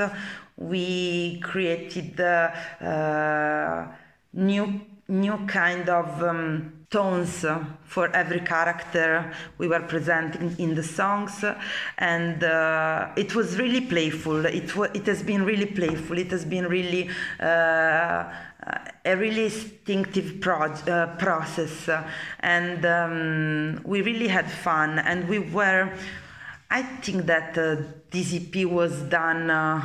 we 0.56 1.40
created 1.40 2.20
uh, 2.20 3.84
new 4.32 4.80
new 5.08 5.36
kind 5.46 5.88
of 5.88 6.22
um, 6.22 6.86
tones 6.90 7.44
for 7.84 8.08
every 8.14 8.40
character 8.40 9.32
we 9.58 9.66
were 9.68 9.80
presenting 9.80 10.54
in 10.58 10.74
the 10.74 10.82
songs. 10.82 11.44
And 11.98 12.42
uh, 12.44 13.08
it 13.16 13.34
was 13.34 13.58
really 13.58 13.80
playful. 13.80 14.46
It, 14.46 14.76
it 14.94 15.06
has 15.06 15.22
been 15.22 15.44
really 15.44 15.66
playful. 15.66 16.18
It 16.18 16.30
has 16.30 16.44
been 16.44 16.66
really 16.66 17.10
uh, 17.40 18.32
a 19.04 19.16
really 19.16 19.46
instinctive 19.46 20.40
pro- 20.40 20.72
uh, 20.72 21.16
process. 21.16 21.88
And 22.40 22.86
um, 22.86 23.82
we 23.84 24.02
really 24.02 24.28
had 24.28 24.50
fun. 24.50 24.98
And 24.98 25.28
we 25.28 25.38
were 25.38 25.92
i 26.72 26.82
think 27.02 27.26
that 27.26 27.58
uh, 27.58 27.76
ep 28.14 28.54
was 28.64 29.02
done 29.02 29.50
uh, 29.50 29.82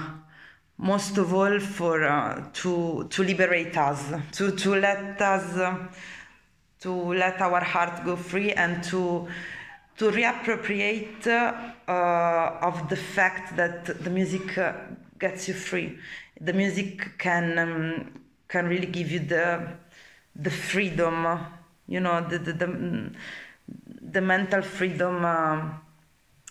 most 0.77 1.17
of 1.17 1.33
all 1.33 1.59
for 1.59 2.03
uh, 2.03 2.43
to 2.53 3.07
to 3.09 3.23
liberate 3.23 3.75
us 3.77 4.13
to 4.31 4.51
to 4.55 4.75
let 4.75 5.19
us 5.21 5.55
uh, 5.57 5.87
to 6.79 6.91
let 7.13 7.41
our 7.41 7.63
heart 7.63 8.05
go 8.05 8.15
free 8.15 8.51
and 8.53 8.83
to 8.83 9.27
to 9.97 10.11
reappropriate 10.11 11.25
uh, 11.25 12.59
of 12.61 12.87
the 12.89 12.95
fact 12.95 13.55
that 13.57 13.85
the 14.03 14.09
music 14.09 14.57
uh, 14.57 14.73
gets 15.17 15.47
you 15.47 15.55
free. 15.55 15.97
The 16.39 16.53
music 16.53 17.17
can 17.17 17.57
um, 17.57 18.21
can 18.47 18.67
really 18.67 18.85
give 18.85 19.11
you 19.11 19.19
the 19.19 19.67
the 20.35 20.51
freedom 20.51 21.39
you 21.87 21.99
know 21.99 22.21
the 22.29 22.37
the, 22.37 22.53
the, 22.53 23.11
the 24.01 24.21
mental 24.21 24.61
freedom 24.61 25.25
um, 25.25 25.81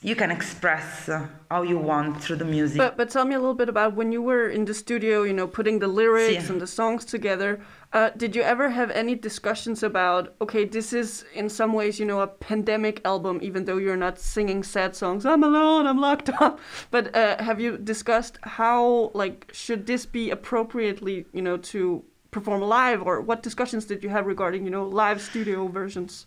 you 0.06 0.14
can 0.14 0.30
express 0.30 1.08
uh, 1.08 1.26
how 1.50 1.62
you 1.62 1.76
want 1.76 2.22
through 2.22 2.36
the 2.36 2.44
music. 2.44 2.78
But 2.78 2.96
but 2.96 3.10
tell 3.10 3.24
me 3.24 3.34
a 3.34 3.40
little 3.40 3.60
bit 3.62 3.68
about 3.68 3.96
when 3.96 4.12
you 4.12 4.22
were 4.22 4.48
in 4.48 4.64
the 4.64 4.72
studio, 4.72 5.24
you 5.24 5.32
know, 5.32 5.48
putting 5.48 5.80
the 5.80 5.88
lyrics 5.88 6.44
sí. 6.44 6.50
and 6.50 6.60
the 6.60 6.66
songs 6.66 7.04
together. 7.04 7.60
Uh, 7.92 8.10
did 8.16 8.36
you 8.36 8.42
ever 8.42 8.70
have 8.70 8.92
any 8.92 9.16
discussions 9.16 9.82
about 9.82 10.36
okay, 10.40 10.64
this 10.64 10.92
is 10.92 11.24
in 11.34 11.48
some 11.48 11.72
ways, 11.72 11.98
you 11.98 12.06
know, 12.06 12.20
a 12.20 12.28
pandemic 12.28 13.00
album, 13.04 13.40
even 13.42 13.64
though 13.64 13.78
you're 13.78 14.02
not 14.06 14.16
singing 14.20 14.62
sad 14.62 14.94
songs. 14.94 15.26
I'm 15.26 15.42
alone, 15.42 15.88
I'm 15.88 16.00
locked 16.00 16.30
up. 16.40 16.60
But 16.92 17.04
uh, 17.16 17.42
have 17.42 17.58
you 17.60 17.76
discussed 17.76 18.38
how 18.42 19.10
like 19.12 19.50
should 19.52 19.86
this 19.86 20.06
be 20.06 20.30
appropriately, 20.30 21.26
you 21.32 21.42
know, 21.42 21.56
to 21.72 22.04
perform 22.30 22.60
live, 22.60 23.02
or 23.02 23.20
what 23.20 23.42
discussions 23.42 23.86
did 23.86 24.04
you 24.04 24.10
have 24.10 24.24
regarding, 24.26 24.64
you 24.66 24.70
know, 24.70 24.86
live 24.86 25.20
studio 25.20 25.66
versions? 25.66 26.26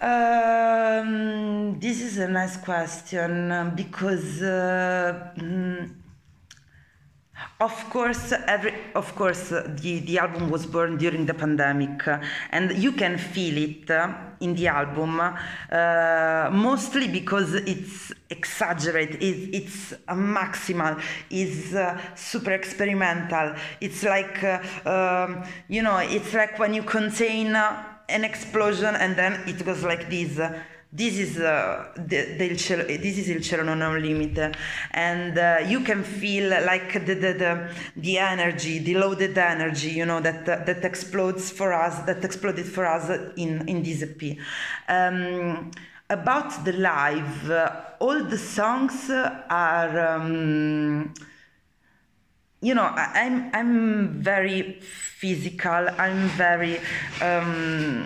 Um, 0.00 1.80
this 1.80 2.00
is 2.00 2.18
a 2.18 2.28
nice 2.28 2.56
question 2.56 3.50
um, 3.50 3.74
because, 3.74 4.40
uh, 4.40 5.32
mm, 5.36 5.90
of 7.60 7.90
course, 7.90 8.32
every 8.46 8.74
of 8.94 9.12
course 9.16 9.50
uh, 9.50 9.66
the 9.80 9.98
the 10.00 10.18
album 10.18 10.50
was 10.50 10.66
born 10.66 10.96
during 10.98 11.26
the 11.26 11.34
pandemic, 11.34 12.06
uh, 12.06 12.20
and 12.50 12.72
you 12.78 12.92
can 12.92 13.18
feel 13.18 13.56
it 13.58 13.90
uh, 13.90 14.12
in 14.40 14.54
the 14.54 14.68
album, 14.68 15.18
uh, 15.20 16.48
mostly 16.52 17.08
because 17.08 17.54
it's 17.54 18.12
exaggerated, 18.30 19.20
it, 19.20 19.54
it's 19.56 19.94
maximal, 20.10 21.00
it's 21.30 21.74
uh, 21.74 22.00
super 22.14 22.52
experimental. 22.52 23.54
It's 23.80 24.04
like 24.04 24.44
um, 24.86 25.42
you 25.68 25.82
know, 25.82 25.98
it's 25.98 26.32
like 26.34 26.58
when 26.60 26.72
you 26.74 26.84
contain 26.84 27.56
an 28.08 28.24
explosion 28.24 28.94
and 28.94 29.16
then 29.16 29.42
it 29.46 29.64
goes 29.64 29.82
like 29.82 30.08
this 30.08 30.40
this 30.90 31.18
is 31.18 31.38
uh, 31.38 31.92
the, 31.96 32.36
the 32.38 32.56
cielo, 32.56 32.84
this 32.84 33.18
is 33.18 33.28
il 33.28 33.42
cielo 33.42 33.62
non 33.62 34.00
limite. 34.00 34.54
And 34.92 35.36
uh, 35.36 35.58
you 35.66 35.80
can 35.80 36.02
feel 36.02 36.48
like 36.64 37.04
the, 37.04 37.14
the, 37.14 37.32
the, 37.34 37.70
the 37.96 38.18
energy 38.18 38.78
the 38.78 38.94
loaded 38.94 39.36
energy 39.36 39.90
you 39.90 40.06
know 40.06 40.20
that 40.20 40.48
uh, 40.48 40.64
that 40.64 40.84
explodes 40.84 41.50
for 41.50 41.74
us 41.74 42.00
that 42.06 42.24
exploded 42.24 42.64
for 42.64 42.86
us 42.86 43.10
in 43.36 43.68
in 43.68 43.82
this 43.82 44.02
ep 44.02 44.38
um, 44.88 45.70
about 46.08 46.64
the 46.64 46.72
live 46.72 47.50
uh, 47.50 47.70
all 48.00 48.24
the 48.24 48.38
songs 48.38 49.10
are 49.10 50.14
um, 50.14 51.12
you 52.60 52.74
know 52.74 52.82
I, 52.82 53.20
am 53.20 53.50
I'm, 53.52 53.54
I'm 53.54 54.22
very 54.22 54.80
physical 54.80 55.88
i'm 55.98 56.28
very 56.28 56.80
um, 57.22 58.04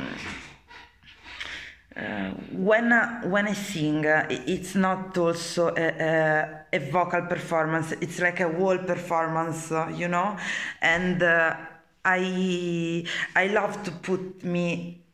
uh, 1.95 2.31
when 2.53 2.91
uh, 2.91 3.21
when 3.25 3.47
I 3.47 3.53
sing, 3.53 4.07
uh, 4.07 4.27
it's 4.31 4.75
not 4.75 5.19
also 5.19 5.75
a, 5.77 5.89
a, 6.01 6.65
a, 6.73 6.91
vocal 6.91 7.21
performance. 7.27 7.93
It's 8.01 8.19
like 8.19 8.41
a 8.41 8.49
wall 8.49 8.79
performance, 8.79 9.71
uh, 9.71 9.93
you 9.95 10.09
know. 10.09 10.39
And 10.81 11.23
uh, 11.23 11.55
I 12.03 13.05
I 13.37 13.47
love 13.49 13.83
to 13.83 13.91
put 13.91 14.43
me 14.43 15.05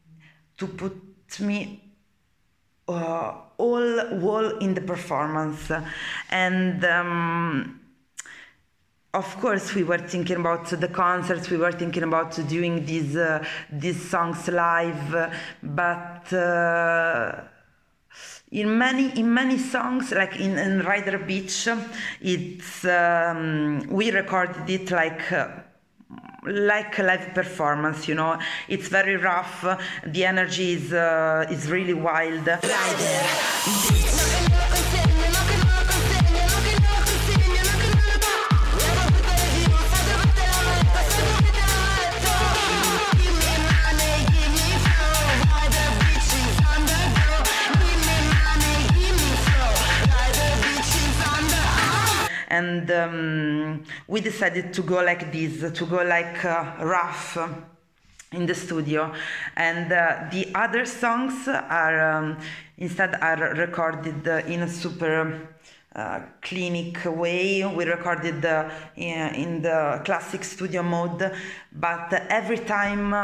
to 0.59 0.69
put 0.69 1.41
me 1.41 1.83
uh, 2.87 3.33
all 3.59 4.21
whole 4.21 4.59
in 4.59 4.75
the 4.75 4.81
performance 4.81 5.71
and 6.31 6.85
um, 6.85 7.78
of 9.19 9.37
course 9.41 9.75
we 9.75 9.83
were 9.83 9.99
thinking 9.99 10.37
about 10.37 10.67
the 10.85 10.89
concerts 10.89 11.51
we 11.51 11.57
were 11.57 11.73
thinking 11.73 12.05
about 12.05 12.31
doing 12.49 12.87
these 12.87 13.17
uh, 13.17 13.45
these 13.85 14.01
songs 14.15 14.47
live 14.49 15.11
but 15.63 16.33
uh, 16.33 17.41
in 18.53 18.79
many 18.79 19.07
in 19.19 19.29
many 19.35 19.59
songs 19.59 20.13
like 20.13 20.35
in, 20.47 20.57
in 20.57 20.81
rider 20.93 21.19
beach 21.19 21.69
it's 22.21 22.85
um, 22.85 23.83
we 23.99 24.11
recorded 24.13 24.71
it 24.71 24.91
like 24.91 25.33
uh, 25.33 25.49
like 26.45 26.99
a 26.99 27.03
live 27.03 27.35
performance 27.35 28.09
you 28.09 28.15
know? 28.15 28.39
It's 28.69 28.89
very 28.89 29.17
rough. 29.17 29.67
The 30.07 30.25
energy 30.25 30.73
is 30.73 30.93
uh, 30.93 31.47
is 31.51 31.69
really 31.71 31.95
wild 31.95 32.49
and 52.49 52.91
um, 52.91 53.85
we 54.07 54.21
decided 54.21 54.73
to 54.73 54.83
go 54.83 55.03
like 55.03 55.31
this 55.31 55.71
to 55.73 55.87
go 55.87 56.03
like 56.03 56.45
uh, 56.45 56.77
rough 56.81 57.39
in 58.33 58.47
the 58.47 58.55
studio. 58.55 59.13
And 59.57 59.93
uh, 59.93 60.29
the 60.31 60.49
other 60.55 60.85
songs 60.85 61.47
are 61.47 62.13
um, 62.13 62.39
instead 62.77 63.15
are 63.21 63.55
recorded 63.55 64.27
in 64.47 64.63
a 64.63 64.69
super 64.69 65.49
uh, 65.95 66.21
clinic 66.41 67.05
way. 67.05 67.65
We 67.65 67.85
recorded 67.85 68.45
uh, 68.45 68.71
in, 68.97 69.35
in 69.35 69.63
the 69.63 70.01
classic 70.05 70.45
studio 70.45 70.83
mode. 70.83 71.33
But 71.73 72.13
every 72.31 72.59
time 72.59 73.15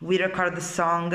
we 0.00 0.20
record 0.22 0.54
the 0.56 0.60
song. 0.60 1.12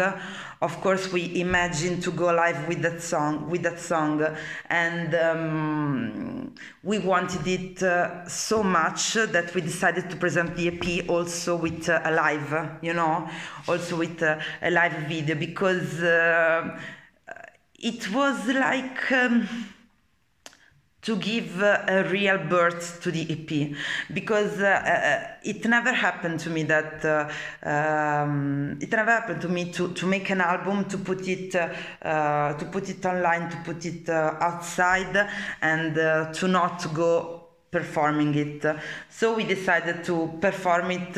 Of 0.61 0.81
course 0.81 1.11
we 1.11 1.39
imagine 1.39 2.01
to 2.01 2.11
go 2.11 2.33
live 2.33 2.67
with 2.67 2.81
that 2.81 3.01
song 3.01 3.49
with 3.49 3.63
that 3.63 3.79
song. 3.79 4.25
And 4.69 5.15
um, 5.15 6.55
we 6.83 6.99
wanted 6.99 7.47
it 7.47 7.83
uh, 7.83 8.27
so 8.27 8.63
much 8.63 9.13
that 9.13 9.53
we 9.55 9.61
decided 9.61 10.09
to 10.09 10.15
present 10.15 10.55
the 10.55 10.67
ep 10.67 11.09
also 11.09 11.55
with 11.55 11.89
uh, 11.89 12.01
a 12.03 12.11
live 12.11 12.79
you 12.81 12.93
know 12.93 13.29
also 13.67 13.97
with 13.97 14.21
uh, 14.21 14.39
a 14.61 14.69
live 14.69 14.93
video 15.07 15.35
because 15.35 16.01
uh, 16.01 16.79
it 17.79 18.11
was 18.11 18.47
like 18.47 19.11
um, 19.11 19.47
to 21.03 21.17
give 21.17 21.61
uh, 21.61 21.83
a 21.87 22.03
real 22.05 22.37
birth 22.37 23.01
to 23.01 23.11
the 23.11 23.27
EP 23.29 23.75
because 24.13 24.59
uh, 24.61 24.65
uh, 24.65 25.27
it 25.43 25.63
never 25.65 25.91
happened 25.91 26.39
to 26.39 26.49
me 26.49 26.63
that 26.63 27.03
uh, 27.05 27.29
um, 27.69 28.77
it 28.81 28.89
never 28.91 29.11
happened 29.11 29.41
to 29.41 29.49
me 29.49 29.71
to, 29.71 29.93
to 29.93 30.05
make 30.07 30.29
an 30.29 30.41
album 30.41 30.85
to 30.85 30.97
put 30.97 31.27
it 31.27 31.55
uh, 31.55 32.53
to 32.53 32.65
put 32.65 32.89
it 32.89 33.05
online 33.05 33.49
to 33.49 33.57
put 33.57 33.85
it 33.85 34.07
uh, 34.09 34.35
outside 34.39 35.29
and 35.61 35.95
to 36.33 36.47
not 36.47 36.93
go 36.93 37.41
performing 37.69 38.35
it. 38.35 38.65
So 39.09 39.33
we 39.33 39.43
decided 39.43 40.03
to 40.05 40.37
perform 40.39 40.91
it 40.91 41.17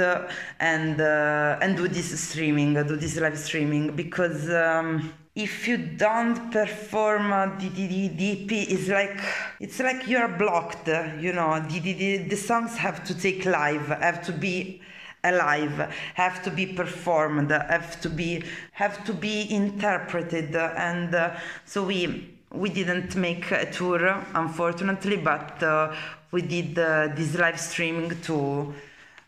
and 0.60 1.00
and 1.00 1.78
do 1.78 1.88
this 1.88 2.20
streaming 2.20 2.74
do 2.74 2.96
this 2.96 3.18
live 3.20 3.38
streaming 3.38 3.96
because 3.96 4.50
um, 4.50 5.14
if 5.36 5.68
you 5.68 5.76
don't 5.76 6.50
perform 6.50 7.34
uh, 7.34 7.58
EP, 7.60 8.52
it's 8.52 8.88
like 8.88 9.20
it's 9.60 9.80
like 9.82 10.08
you're 10.08 10.30
blocked. 10.30 10.88
You 10.88 11.34
know, 11.34 11.60
the, 11.60 11.80
the, 11.80 12.18
the 12.20 12.38
songs 12.38 12.78
have 12.78 13.04
to 13.04 13.14
take 13.14 13.46
live, 13.46 13.88
have 13.88 14.26
to 14.28 14.32
be 14.32 14.82
alive, 15.26 15.94
have 16.14 16.42
to 16.44 16.52
be 16.52 16.66
performed, 16.68 17.52
have 17.52 18.00
to 18.02 18.10
be 18.10 18.44
have 18.72 19.04
to 19.06 19.14
be 19.14 19.54
interpreted, 19.54 20.56
and 20.56 21.14
uh, 21.14 21.36
so 21.66 21.84
we 21.84 22.34
we 22.52 22.70
didn't 22.70 23.18
make 23.18 23.52
a 23.52 23.70
tour, 23.70 24.24
unfortunately, 24.34 25.18
but 25.18 25.62
uh, 25.62 25.94
we 26.32 26.44
did 26.44 26.76
this 26.76 27.36
live 27.36 27.60
streaming 27.60 28.22
to. 28.22 28.74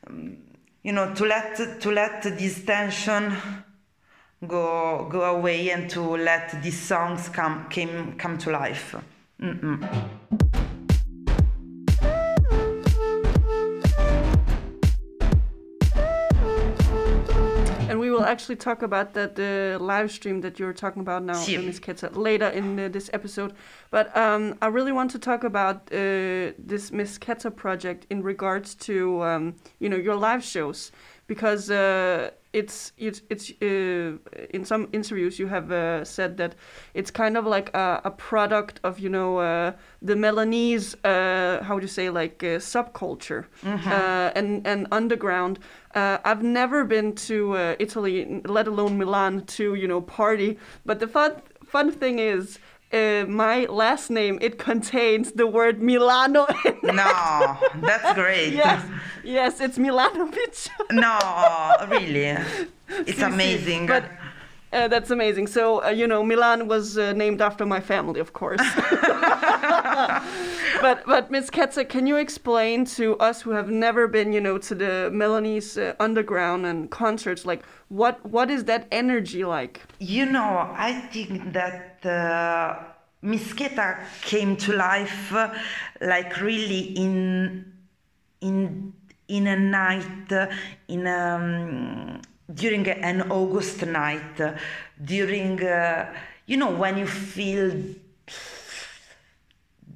Um, 0.08 0.38
you 0.84 0.94
know, 0.94 1.14
to 1.16 1.26
let 1.26 1.82
to 1.82 1.92
let 1.92 2.24
this 2.24 2.64
tension 2.64 3.36
go 4.46 5.08
go 5.10 5.22
away 5.24 5.72
and 5.72 5.90
to 5.90 6.02
let 6.02 6.62
these 6.62 6.80
songs 6.80 7.30
come 7.30 7.68
came 7.70 8.14
come 8.18 8.38
to 8.38 8.52
life. 8.52 8.96
Mm-mm. 9.42 9.82
And 17.90 18.02
we 18.02 18.12
will 18.12 18.26
actually 18.26 18.58
talk 18.58 18.82
about 18.84 19.14
that 19.14 19.36
the 19.36 19.78
live 19.80 20.12
stream 20.12 20.42
that 20.42 20.60
you're 20.60 20.74
talking 20.74 21.02
about 21.02 21.24
now, 21.24 21.42
Sure. 21.42 21.62
Miss 21.62 21.80
Keta, 21.80 22.16
later 22.16 22.50
in 22.50 22.78
uh, 22.78 22.90
this 22.90 23.10
episode. 23.14 23.54
But 23.92 24.16
um, 24.16 24.56
I 24.62 24.68
really 24.68 24.92
want 24.92 25.10
to 25.12 25.20
talk 25.20 25.46
about 25.46 25.90
uh, 25.92 26.52
this 26.60 26.92
Miss 26.92 27.18
Keta 27.18 27.56
project 27.56 28.06
in 28.10 28.22
regards 28.22 28.76
to 28.76 29.24
um, 29.24 29.56
you 29.80 29.90
know 29.90 29.96
your 29.96 30.16
live 30.16 30.44
shows 30.44 30.92
because 31.28 31.72
uh, 31.72 32.32
it's 32.58 32.92
it's 32.98 33.22
it's 33.30 33.52
uh, 33.62 34.18
in 34.58 34.66
some 34.66 34.88
interviews 34.92 35.38
you 35.40 35.48
have 35.48 35.72
uh, 35.72 36.04
said 36.04 36.38
that 36.38 36.56
it's 36.94 37.12
kind 37.12 37.38
of 37.38 37.46
like 37.46 37.70
a, 37.76 38.02
a 38.06 38.12
product 38.12 38.80
of 38.84 39.00
you 39.00 39.10
know 39.10 39.38
uh, 39.38 39.72
the 40.02 40.16
Milanese 40.16 40.96
uh, 41.04 41.64
how 41.64 41.76
would 41.76 41.84
you 41.84 41.94
say 42.00 42.10
like 42.10 42.44
uh, 42.44 42.60
subculture 42.60 43.46
uh, 43.64 44.32
and 44.36 44.66
and 44.66 44.88
underground. 44.92 45.60
Uh, 45.96 46.18
I've 46.26 46.44
never 46.44 46.84
been 46.84 47.16
to 47.28 47.38
uh, 47.54 47.76
Italy, 47.80 48.42
let 48.46 48.68
alone 48.68 48.98
Milan, 48.98 49.46
to 49.58 49.76
you 49.76 49.88
know 49.88 50.02
party. 50.02 50.58
But 50.86 51.00
the 51.00 51.08
fun 51.08 51.32
fun 51.64 51.92
thing 51.92 52.20
is. 52.20 52.60
Uh, 52.94 53.26
my 53.28 53.66
last 53.66 54.10
name 54.10 54.38
it 54.42 54.58
contains 54.58 55.34
the 55.34 55.46
word 55.46 55.82
Milano 55.82 56.46
in 56.46 56.56
it. 56.66 56.84
No, 56.84 57.58
that's 57.82 58.14
great. 58.14 58.54
yes 58.64 58.82
yes 59.24 59.60
it's 59.60 59.78
Milanovic 59.78 60.70
No, 60.92 61.18
really, 61.90 62.38
it's 63.06 63.22
amazing. 63.22 63.88
But 63.88 64.06
uh, 64.72 64.88
that's 64.88 65.12
amazing. 65.12 65.48
So 65.48 65.84
uh, 65.84 65.90
you 65.90 66.08
know, 66.08 66.24
Milan 66.24 66.68
was 66.70 66.98
uh, 66.98 67.12
named 67.12 67.42
after 67.42 67.66
my 67.66 67.82
family, 67.82 68.22
of 68.22 68.32
course. 68.32 68.62
But 70.82 71.06
but 71.06 71.32
Miss 71.32 71.50
Keta, 71.50 71.88
can 71.88 72.08
you 72.08 72.18
explain 72.18 72.86
to 72.98 73.18
us 73.18 73.42
who 73.42 73.52
have 73.52 73.70
never 73.70 74.08
been, 74.08 74.34
you 74.34 74.42
know, 74.42 74.58
to 74.58 74.76
the 74.76 75.10
Milanese 75.14 75.78
uh, 75.78 75.94
underground 76.00 76.66
and 76.66 76.90
concerts, 76.90 77.46
like 77.46 77.64
what 77.90 78.24
what 78.26 78.50
is 78.50 78.66
that 78.66 78.88
energy 78.92 79.44
like? 79.44 79.82
You 80.00 80.26
know, 80.26 80.74
I 80.76 80.94
think 81.12 81.54
that 81.54 82.06
uh, 82.06 82.84
Miss 83.22 83.54
Keta 83.54 84.00
came 84.22 84.56
to 84.58 84.74
life 84.74 85.34
uh, 85.34 85.54
like 86.02 86.40
really 86.42 86.80
in 86.96 87.74
in 88.42 88.94
in 89.28 89.48
a 89.48 89.56
night 89.58 90.32
uh, 90.32 90.48
in 90.88 91.08
um, 91.08 92.22
during 92.54 92.88
an 92.88 93.32
August 93.32 93.86
night 93.86 94.40
uh, 94.40 94.54
during 95.04 95.64
uh, 95.64 96.14
you 96.46 96.58
know 96.58 96.72
when 96.72 96.98
you 96.98 97.08
feel 97.08 97.72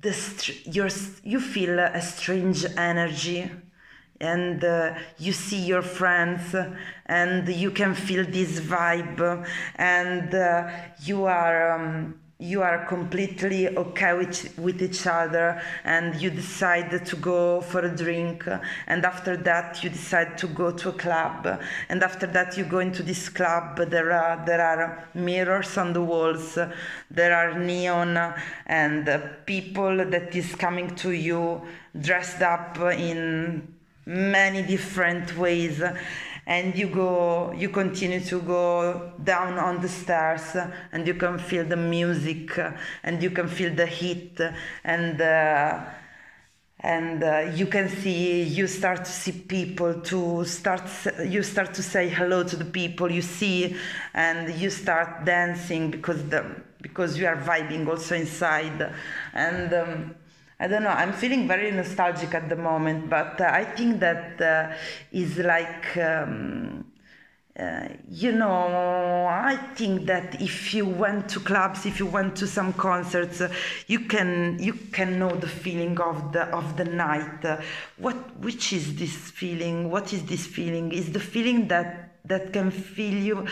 the 0.02 0.54
your 0.66 0.90
you 1.24 1.40
feel 1.40 1.80
a 1.80 2.02
strange 2.02 2.66
energy 2.78 3.50
and 4.20 4.64
uh, 4.64 4.94
you 5.18 5.34
see 5.34 5.62
your 5.66 5.82
friends 5.82 6.56
and 7.08 7.48
you 7.50 7.72
can 7.72 7.96
feel 7.96 8.24
this 8.26 8.60
vibe 8.60 9.48
and 9.76 10.34
uh, 10.34 10.70
you 11.04 11.26
are 11.26 11.72
um, 11.72 12.20
you 12.42 12.64
are 12.64 12.86
completely 12.86 13.78
okay 13.78 14.14
with, 14.14 14.58
with 14.58 14.82
each 14.82 15.06
other 15.06 15.62
and 15.84 16.20
you 16.20 16.32
decide 16.32 17.06
to 17.06 17.16
go 17.18 17.62
for 17.62 17.82
a 17.82 17.96
drink 17.96 18.44
and 18.88 19.06
after 19.06 19.38
that 19.38 19.84
you 19.84 19.92
decide 19.92 20.40
to 20.40 20.48
go 20.48 20.72
to 20.72 20.90
a 20.90 20.94
club 20.94 21.62
and 21.90 22.02
after 22.02 22.26
that 22.26 22.58
you 22.58 22.64
go 22.64 22.80
into 22.80 23.04
this 23.04 23.30
club 23.30 23.78
there 23.78 24.12
are 24.12 24.44
there 24.44 24.60
are 24.60 25.08
mirrors 25.14 25.78
on 25.78 25.94
the 25.94 26.02
walls 26.02 26.58
there 27.12 27.36
are 27.36 27.60
neon 27.60 28.18
and 28.66 29.22
people 29.46 29.98
that 29.98 30.36
is 30.36 30.56
coming 30.56 30.96
to 30.96 31.12
you 31.12 31.62
dressed 32.00 32.42
up 32.42 32.76
in 32.80 33.72
many 34.08 34.64
different 34.64 35.38
ways 35.38 35.80
and 36.52 36.78
you 36.78 36.88
go 36.88 37.54
you 37.54 37.70
continue 37.70 38.20
to 38.20 38.42
go 38.42 39.14
down 39.24 39.58
on 39.58 39.80
the 39.80 39.88
stairs 39.88 40.58
and 40.92 41.08
you 41.08 41.14
can 41.14 41.40
feel 41.40 41.64
the 41.64 41.78
music 41.78 42.60
and 43.04 43.24
you 43.24 43.32
can 43.32 43.48
feel 43.48 43.74
the 43.74 43.86
heat 43.86 44.38
and 44.84 45.22
uh, 45.22 45.80
and 46.82 47.24
uh, 47.24 47.50
you 47.56 47.68
can 47.68 47.88
see 47.88 48.44
you 48.44 48.68
start 48.68 49.06
to 49.06 49.12
see 49.12 49.32
people 49.32 50.02
to 50.02 50.44
start 50.44 50.84
you 51.26 51.42
start 51.42 51.74
to 51.74 51.82
say 51.82 52.10
hello 52.10 52.44
to 52.44 52.58
the 52.58 52.66
people 52.82 53.10
you 53.10 53.22
see 53.22 53.74
and 54.14 54.54
you 54.60 54.70
start 54.70 55.24
dancing 55.24 55.90
because 55.90 56.22
the 56.28 56.44
because 56.82 57.18
you 57.18 57.28
are 57.28 57.38
vibing 57.38 57.88
also 57.88 58.14
inside 58.14 58.94
and 59.34 59.74
um, 59.74 60.16
I 60.62 60.68
don't 60.68 60.84
know. 60.84 60.90
I'm 60.90 61.12
feeling 61.12 61.48
very 61.48 61.72
nostalgic 61.72 62.36
at 62.36 62.48
the 62.48 62.56
moment, 62.56 63.10
but 63.10 63.42
uh, 63.42 63.46
I 63.52 63.64
think 63.64 64.00
that 64.02 64.40
uh, 64.40 64.76
is 65.12 65.40
like 65.40 65.98
um, 65.98 66.86
uh, 67.60 67.88
you 68.08 68.32
know. 68.32 69.26
I 69.26 69.56
think 69.74 70.06
that 70.06 70.40
if 70.40 70.76
you 70.76 70.86
went 70.86 71.30
to 71.30 71.40
clubs, 71.40 71.88
if 71.88 72.00
you 72.00 72.06
went 72.06 72.36
to 72.36 72.46
some 72.46 72.74
concerts, 72.74 73.42
uh, 73.42 73.52
you 73.88 74.02
can 74.02 74.60
you 74.60 74.74
can 74.74 75.18
know 75.18 75.32
the 75.36 75.48
feeling 75.48 76.00
of 76.00 76.32
the 76.32 76.44
of 76.56 76.78
the 76.78 76.86
night. 76.86 77.44
Uh, 77.44 77.60
what 77.98 78.16
which 78.40 78.72
is 78.72 78.98
this 78.98 79.16
feeling? 79.16 79.90
What 79.90 80.14
is 80.14 80.26
this 80.26 80.46
feeling? 80.46 80.92
Is 80.92 81.12
the 81.12 81.20
feeling 81.20 81.70
that 81.70 82.22
that 82.26 82.54
can 82.54 82.70
fill 82.70 83.16
you. 83.16 83.48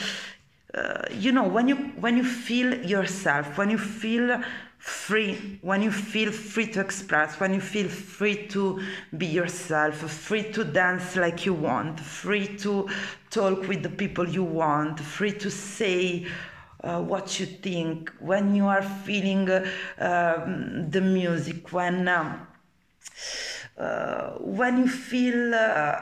Uh, 0.75 1.01
you 1.11 1.31
know 1.31 1.47
when 1.47 1.67
you 1.67 1.75
when 1.99 2.15
you 2.15 2.23
feel 2.23 2.85
yourself 2.85 3.57
when 3.57 3.71
you 3.71 3.79
feel 3.79 4.39
free, 4.79 5.59
when 5.61 5.81
you 5.81 5.91
feel 5.91 6.31
free 6.31 6.67
to 6.67 6.79
express, 6.79 7.39
when 7.39 7.53
you 7.53 7.59
feel 7.59 7.89
free 7.89 8.47
to 8.47 8.81
be 9.17 9.25
yourself, 9.25 9.95
free 9.95 10.43
to 10.51 10.63
dance 10.63 11.17
like 11.17 11.45
you 11.45 11.53
want, 11.53 11.99
free 11.99 12.47
to 12.57 12.87
talk 13.29 13.67
with 13.67 13.83
the 13.83 13.89
people 13.89 14.27
you 14.27 14.43
want, 14.43 14.99
free 14.99 15.33
to 15.33 15.51
say 15.51 16.25
uh, 16.81 17.01
what 17.01 17.39
you 17.39 17.45
think, 17.45 18.09
when 18.19 18.55
you 18.55 18.65
are 18.65 18.81
feeling 18.81 19.49
uh, 19.49 19.65
um, 19.99 20.89
the 20.89 21.01
music, 21.01 21.73
when 21.73 22.07
um, 22.07 22.47
uh, 23.77 24.31
when 24.39 24.77
you 24.77 24.87
feel 24.87 25.53
uh, 25.53 26.01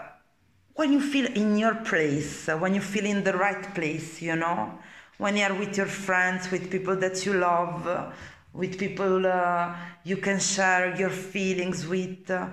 when 0.75 0.93
you 0.93 1.01
feel 1.01 1.25
in 1.25 1.57
your 1.57 1.73
place, 1.73 2.45
when 2.47 2.75
you 2.75 2.81
feel 2.81 3.05
in 3.05 3.23
the 3.23 3.33
right 3.33 3.73
place, 3.73 4.21
you 4.21 4.35
know, 4.35 4.77
when 5.17 5.35
you 5.35 5.43
are 5.43 5.53
with 5.55 5.75
your 5.75 5.87
friends, 5.87 6.51
with 6.51 6.69
people 6.69 6.95
that 6.95 7.25
you 7.25 7.33
love 7.33 8.13
with 8.57 8.77
people 8.79 9.25
uh, 9.25 9.75
you 10.03 10.17
can 10.17 10.39
share 10.39 10.95
your 10.95 11.11
feelings 11.11 11.87
with. 11.87 12.29
Uh, 12.29 12.47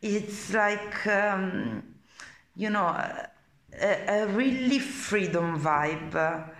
it's 0.00 0.52
like, 0.54 1.06
um, 1.06 1.82
you 2.54 2.70
know, 2.70 2.86
a, 2.86 3.28
a, 3.82 4.26
really 4.28 4.78
freedom 4.78 5.58
vibe. 5.60 6.50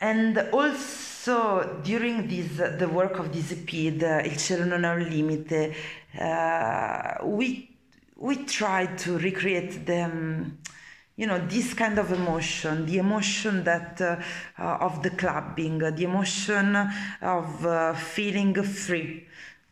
And 0.00 0.38
also 0.52 1.80
during 1.82 2.28
this, 2.28 2.56
the 2.78 2.88
work 2.88 3.18
of 3.18 3.32
this 3.32 3.52
EP, 3.52 3.98
the 3.98 4.22
Il 4.24 4.36
cielo 4.36 4.64
non 4.64 4.84
ha 4.84 4.92
un 4.92 5.08
limite, 5.08 5.74
uh, 6.20 7.24
we, 7.24 7.76
we 8.16 8.44
tried 8.44 8.98
to 8.98 9.18
recreate 9.18 9.86
them 9.86 10.58
you 11.18 11.26
know 11.26 11.38
this 11.48 11.74
kind 11.74 11.98
of 11.98 12.12
emotion 12.12 12.86
the 12.86 12.96
emotion 12.98 13.64
that 13.64 14.00
uh, 14.00 14.16
uh, 14.58 14.86
of 14.86 15.02
the 15.02 15.10
clubbing 15.10 15.78
the 15.78 16.04
emotion 16.04 16.76
of 17.20 17.66
uh, 17.66 17.92
feeling 17.92 18.54
free 18.62 19.26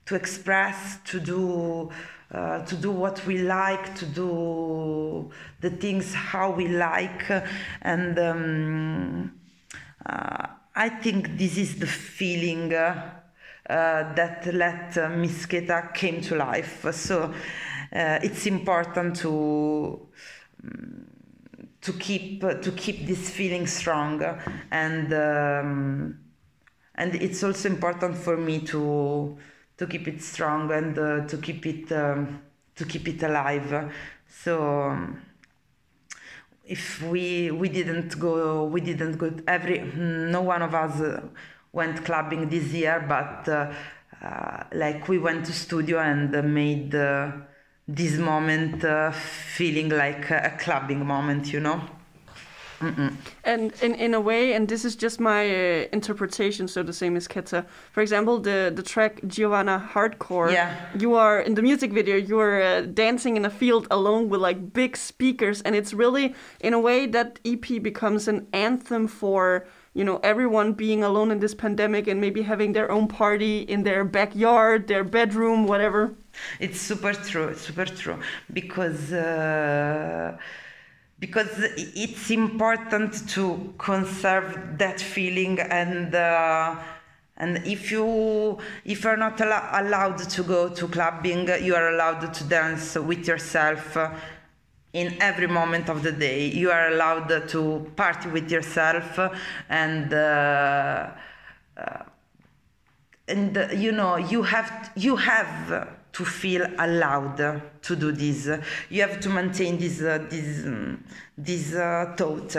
to 0.04 0.16
express 0.16 0.98
to 1.04 1.20
do 1.20 1.88
uh, 2.32 2.64
to 2.64 2.74
do 2.74 2.90
what 2.90 3.24
we 3.24 3.38
like 3.38 3.94
to 3.94 4.04
do 4.04 5.30
the 5.61 5.70
things 5.70 6.12
how 6.12 6.50
we 6.50 6.66
like. 6.66 7.30
And 7.82 8.18
um, 8.18 9.32
uh, 10.04 10.46
I 10.74 10.88
think 10.88 11.38
this 11.38 11.56
is 11.56 11.78
the 11.78 11.87
feeling 11.87 12.74
uh, 12.74 13.12
that 13.68 14.52
let 14.52 14.98
uh, 14.98 15.09
Miss 15.09 15.46
Keta 15.46 15.94
came 15.94 16.20
to 16.22 16.35
life. 16.35 16.85
So 16.92 17.32
it's 17.92 18.46
important 18.46 19.16
to 19.16 20.09
um, 20.64 21.15
to 21.87 21.92
keep 21.92 22.42
uh, 22.42 22.55
to 22.55 22.72
keep 22.72 23.07
this 23.07 23.31
feeling 23.31 23.66
strong. 23.66 24.20
And 24.70 25.12
um, 25.14 26.18
and 26.96 27.14
it's 27.14 27.42
also 27.44 27.68
important 27.68 28.16
for 28.16 28.37
me 28.37 28.61
to 28.72 29.38
to 29.79 29.87
keep 29.87 30.09
it 30.09 30.20
strong 30.20 30.72
and 30.72 30.99
uh, 30.99 31.27
to 31.27 31.38
keep 31.38 31.64
it 31.64 31.92
um, 31.92 32.42
to 32.75 32.85
keep 32.85 33.07
it 33.07 33.22
alive. 33.22 33.92
So 34.29 34.90
um, 34.90 35.22
if 36.64 37.01
we 37.03 37.53
we 37.53 37.68
didn't 37.68 38.18
go 38.18 38.64
we 38.64 38.81
didn't 38.81 39.16
go 39.18 39.33
every 39.46 39.79
no 39.94 40.42
one 40.42 40.62
of 40.62 40.75
us 40.75 41.22
went 41.72 42.05
clubbing 42.05 42.49
this 42.49 42.72
year 42.72 43.05
but 43.09 43.49
uh, 43.49 43.72
uh, 44.20 44.64
like 44.72 45.07
we 45.09 45.18
went 45.18 45.46
to 45.46 45.53
studio 45.53 46.01
and 46.01 46.33
made 46.53 46.92
uh, 46.94 47.31
this 47.88 48.18
moment 48.18 48.85
uh, 48.85 49.12
feeling 49.12 49.88
like 49.90 50.31
a 50.31 50.57
clubbing 50.59 51.07
moment, 51.07 51.53
you 51.53 51.61
know. 51.61 51.81
Mm-mm. 52.81 53.14
And 53.44 53.72
in, 53.81 53.94
in 53.94 54.12
a 54.12 54.20
way, 54.20 54.53
and 54.53 54.68
this 54.68 54.85
is 54.85 54.96
just 54.96 55.18
my 55.18 55.49
uh, 55.49 55.87
interpretation, 55.92 56.68
so 56.68 56.83
the 56.83 56.92
same 56.92 57.16
as 57.16 57.27
Keta. 57.27 57.64
For 57.92 58.03
example, 58.03 58.38
the, 58.38 58.70
the 58.75 58.83
track 58.83 59.20
Giovanna 59.27 59.88
Hardcore, 59.94 60.53
yeah. 60.53 60.77
you 60.99 61.14
are 61.14 61.40
in 61.40 61.55
the 61.55 61.62
music 61.62 61.92
video, 61.92 62.16
you 62.16 62.38
are 62.38 62.61
uh, 62.61 62.81
dancing 62.83 63.37
in 63.37 63.44
a 63.46 63.51
field 63.51 63.87
alone 63.90 64.29
with 64.29 64.40
like 64.40 64.75
big 64.75 64.96
speakers, 64.96 65.62
and 65.62 65.75
it's 65.75 65.94
really, 65.94 66.35
in 66.61 66.75
a 66.75 66.81
way, 66.81 67.07
that 67.07 67.40
EP 67.46 67.83
becomes 67.83 68.29
an 68.29 68.46
anthem 68.53 69.09
for 69.09 69.66
you 69.96 70.04
know 70.04 70.18
everyone 70.22 70.74
being 70.74 71.02
alone 71.02 71.30
in 71.30 71.38
this 71.40 71.54
pandemic 71.54 72.06
and 72.06 72.20
maybe 72.20 72.42
having 72.42 72.72
their 72.74 72.90
own 72.90 73.09
party 73.09 73.61
in 73.74 73.82
their 73.82 74.04
backyard, 74.04 74.88
their 74.88 75.04
bedroom, 75.04 75.66
whatever. 75.66 76.14
It's 76.61 76.80
super 76.80 77.14
true, 77.14 77.48
it's 77.48 77.62
super 77.62 77.87
true, 77.87 78.18
because. 78.52 79.12
Uh, 79.12 80.37
because 81.18 81.48
it's 81.96 82.30
important 82.30 83.26
to 83.30 83.72
conserve 83.78 84.76
that 84.76 85.00
feeling 85.00 85.59
and 85.61 86.14
uh, 86.14 86.76
and 87.38 87.66
if 87.66 87.90
you 87.90 88.59
if 88.85 89.02
you're 89.02 89.16
not 89.16 89.40
al- 89.40 89.82
allowed 89.82 90.18
to 90.18 90.42
go 90.42 90.68
to 90.68 90.87
clubbing 90.88 91.48
you 91.62 91.74
are 91.74 91.88
allowed 91.94 92.35
to 92.35 92.44
dance 92.44 92.96
with 92.96 93.26
yourself 93.26 93.96
in 94.96 95.14
every 95.20 95.46
moment 95.46 95.90
of 95.90 96.02
the 96.02 96.11
day 96.11 96.46
you 96.46 96.70
are 96.70 96.88
allowed 96.88 97.28
to 97.48 97.90
party 97.96 98.30
with 98.30 98.50
yourself 98.50 99.18
and 99.68 100.12
uh, 100.14 101.11
uh, 101.76 102.02
and 103.28 103.59
uh, 103.59 103.68
you 103.74 103.92
know 103.92 104.16
you 104.16 104.42
have 104.42 104.90
you 104.96 105.16
have 105.16 105.87
to 106.12 106.24
feel 106.24 106.66
allowed 106.78 107.37
to 107.82 107.94
do 107.94 108.11
this. 108.11 108.48
You 108.88 109.02
have 109.02 109.20
to 109.20 109.28
maintain 109.28 109.76
this 109.76 110.00
uh, 110.00 110.26
this 110.30 110.64
um, 110.64 111.04
this 111.37 111.74
uh, 111.74 112.14
thought. 112.16 112.56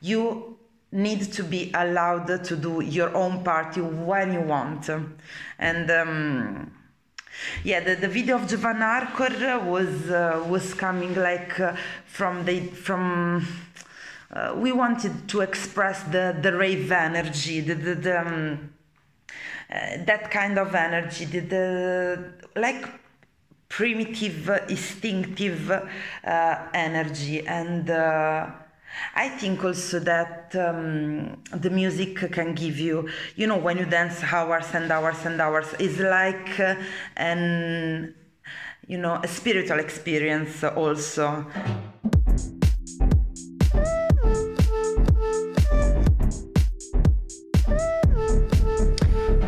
You 0.00 0.56
need 0.92 1.32
to 1.32 1.42
be 1.42 1.72
allowed 1.74 2.44
to 2.44 2.56
do 2.56 2.80
your 2.80 3.12
own 3.16 3.42
party 3.42 3.80
when 3.80 4.32
you 4.34 4.42
want, 4.42 4.88
and. 5.58 5.90
Um, 5.90 6.72
yeah, 7.64 7.80
the, 7.80 7.94
the 7.96 8.08
video 8.08 8.36
of 8.36 8.48
Giovanna 8.48 8.84
Hardcore 8.84 9.64
was 9.64 10.10
uh, 10.10 10.44
was 10.48 10.74
coming 10.74 11.14
like 11.14 11.58
uh, 11.60 11.76
from 12.06 12.44
the 12.44 12.60
from. 12.68 13.46
Uh, 14.30 14.54
we 14.56 14.72
wanted 14.72 15.28
to 15.28 15.40
express 15.40 16.02
the 16.04 16.36
the 16.40 16.56
rave 16.56 16.90
energy, 16.90 17.60
the 17.60 17.74
the, 17.74 17.94
the 17.94 18.20
um, 18.20 18.72
uh, 19.72 20.04
that 20.04 20.30
kind 20.30 20.58
of 20.58 20.74
energy, 20.74 21.24
the, 21.24 21.40
the 21.40 22.32
like 22.56 22.84
primitive, 23.72 24.50
instinctive 24.68 25.70
uh, 25.70 26.58
energy. 26.74 27.46
And 27.46 27.88
uh, 27.88 28.50
I 29.14 29.28
think 29.28 29.64
also 29.64 29.98
that 30.00 30.54
um, 30.56 31.42
the 31.52 31.70
music 31.70 32.16
can 32.32 32.54
give 32.54 32.78
you, 32.78 33.08
you 33.36 33.46
know, 33.46 33.56
when 33.56 33.78
you 33.78 33.84
dance 33.84 34.22
hours 34.22 34.66
and 34.74 34.90
hours 34.90 35.24
and 35.24 35.40
hours, 35.40 35.72
is 35.78 35.98
like 35.98 36.58
uh, 36.60 36.76
an, 37.16 38.14
you 38.86 38.98
know, 38.98 39.20
a 39.22 39.28
spiritual 39.28 39.78
experience 39.78 40.64
also. 40.64 41.46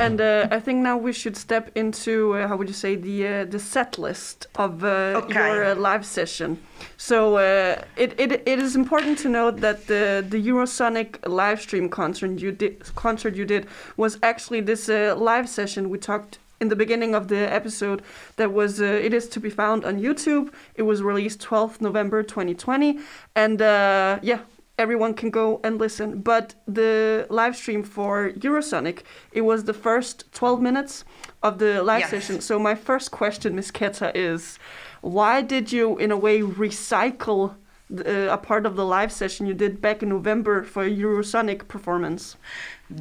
And 0.04 0.20
uh, 0.20 0.48
I 0.50 0.60
think 0.60 0.82
now 0.82 0.96
we 0.98 1.12
should 1.12 1.36
step 1.36 1.70
into 1.74 2.34
uh, 2.34 2.48
how 2.48 2.56
would 2.56 2.68
you 2.68 2.74
say 2.74 2.94
the 2.94 3.16
uh, 3.26 3.44
the 3.44 3.58
set 3.58 3.98
list 3.98 4.46
of 4.56 4.84
uh, 4.84 5.22
okay. 5.22 5.34
your 5.34 5.64
uh, 5.64 5.74
live 5.74 6.04
session. 6.04 6.58
So 6.96 7.36
uh, 7.36 7.82
it, 7.96 8.10
it 8.18 8.30
it 8.46 8.58
is 8.58 8.76
important 8.76 9.18
to 9.20 9.28
note 9.28 9.56
that 9.60 9.86
the 9.86 10.24
the 10.28 10.40
Eurosonic 10.50 11.26
live 11.26 11.60
stream 11.60 11.88
concert 11.88 12.38
you 12.44 12.52
did 12.52 12.94
concert 12.94 13.34
you 13.34 13.46
did 13.46 13.66
was 13.96 14.18
actually 14.22 14.60
this 14.60 14.88
live 14.88 15.48
session 15.48 15.88
we 15.88 15.98
talked 15.98 16.38
in 16.60 16.68
the 16.68 16.76
beginning 16.76 17.14
of 17.14 17.28
the 17.28 17.52
episode 17.52 18.02
that 18.36 18.52
was 18.52 18.80
uh, 18.80 18.84
it 18.84 19.12
is 19.12 19.28
to 19.28 19.40
be 19.40 19.50
found 19.50 19.84
on 19.84 20.00
YouTube. 20.00 20.52
It 20.74 20.82
was 20.82 21.02
released 21.02 21.40
12th 21.40 21.80
November 21.80 22.22
2020 22.22 22.98
and 23.34 23.60
uh, 23.60 24.18
yeah, 24.22 24.40
everyone 24.78 25.14
can 25.14 25.30
go 25.30 25.60
and 25.64 25.78
listen. 25.78 26.20
But 26.20 26.54
the 26.66 27.26
live 27.30 27.56
stream 27.56 27.82
for 27.82 28.30
Eurosonic, 28.32 29.02
it 29.32 29.42
was 29.42 29.64
the 29.64 29.74
first 29.74 30.32
12 30.32 30.60
minutes 30.60 31.04
of 31.42 31.58
the 31.58 31.82
live 31.82 32.00
yes. 32.00 32.10
session. 32.10 32.40
So 32.40 32.58
my 32.58 32.74
first 32.74 33.10
question, 33.10 33.54
Miss 33.54 33.70
Keta, 33.70 34.12
is 34.14 34.58
why 35.00 35.42
did 35.42 35.72
you, 35.72 35.98
in 35.98 36.10
a 36.10 36.16
way, 36.16 36.40
recycle 36.40 37.54
the, 37.90 38.30
uh, 38.30 38.34
a 38.34 38.38
part 38.38 38.66
of 38.66 38.76
the 38.76 38.84
live 38.84 39.12
session 39.12 39.46
you 39.46 39.54
did 39.54 39.80
back 39.80 40.02
in 40.02 40.08
November 40.08 40.62
for 40.62 40.88
Eurosonic 40.88 41.68
performance? 41.68 42.36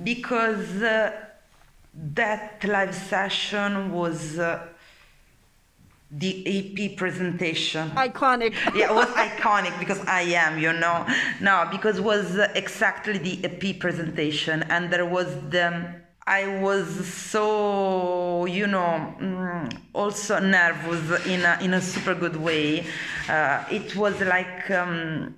Because 0.03 0.81
uh, 0.81 1.11
that 1.93 2.63
live 2.63 2.93
session 2.93 3.91
was 3.91 4.37
uh, 4.37 4.67
the 6.17 6.43
EP 6.45 6.95
presentation. 6.95 7.89
Iconic. 7.91 8.53
yeah, 8.75 8.91
it 8.91 8.95
was 8.95 9.07
iconic 9.09 9.77
because 9.79 9.99
I 10.05 10.21
am, 10.21 10.59
you 10.59 10.73
know. 10.73 11.07
No, 11.41 11.67
because 11.71 11.97
it 11.97 12.03
was 12.03 12.37
exactly 12.55 13.17
the 13.17 13.45
EP 13.45 13.79
presentation, 13.79 14.63
and 14.63 14.91
there 14.91 15.05
was 15.05 15.27
the. 15.49 16.01
I 16.25 16.59
was 16.61 17.05
so, 17.05 18.45
you 18.45 18.65
know, 18.65 19.13
mm, 19.19 19.77
also 19.91 20.39
nervous 20.39 21.25
in 21.25 21.41
a, 21.41 21.57
in 21.61 21.73
a 21.73 21.81
super 21.81 22.15
good 22.15 22.37
way. 22.37 22.85
Uh, 23.27 23.65
it 23.69 23.93
was 23.97 24.21
like 24.21 24.71
um, 24.71 25.35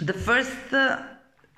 the 0.00 0.14
first 0.14 0.72
uh, 0.72 1.02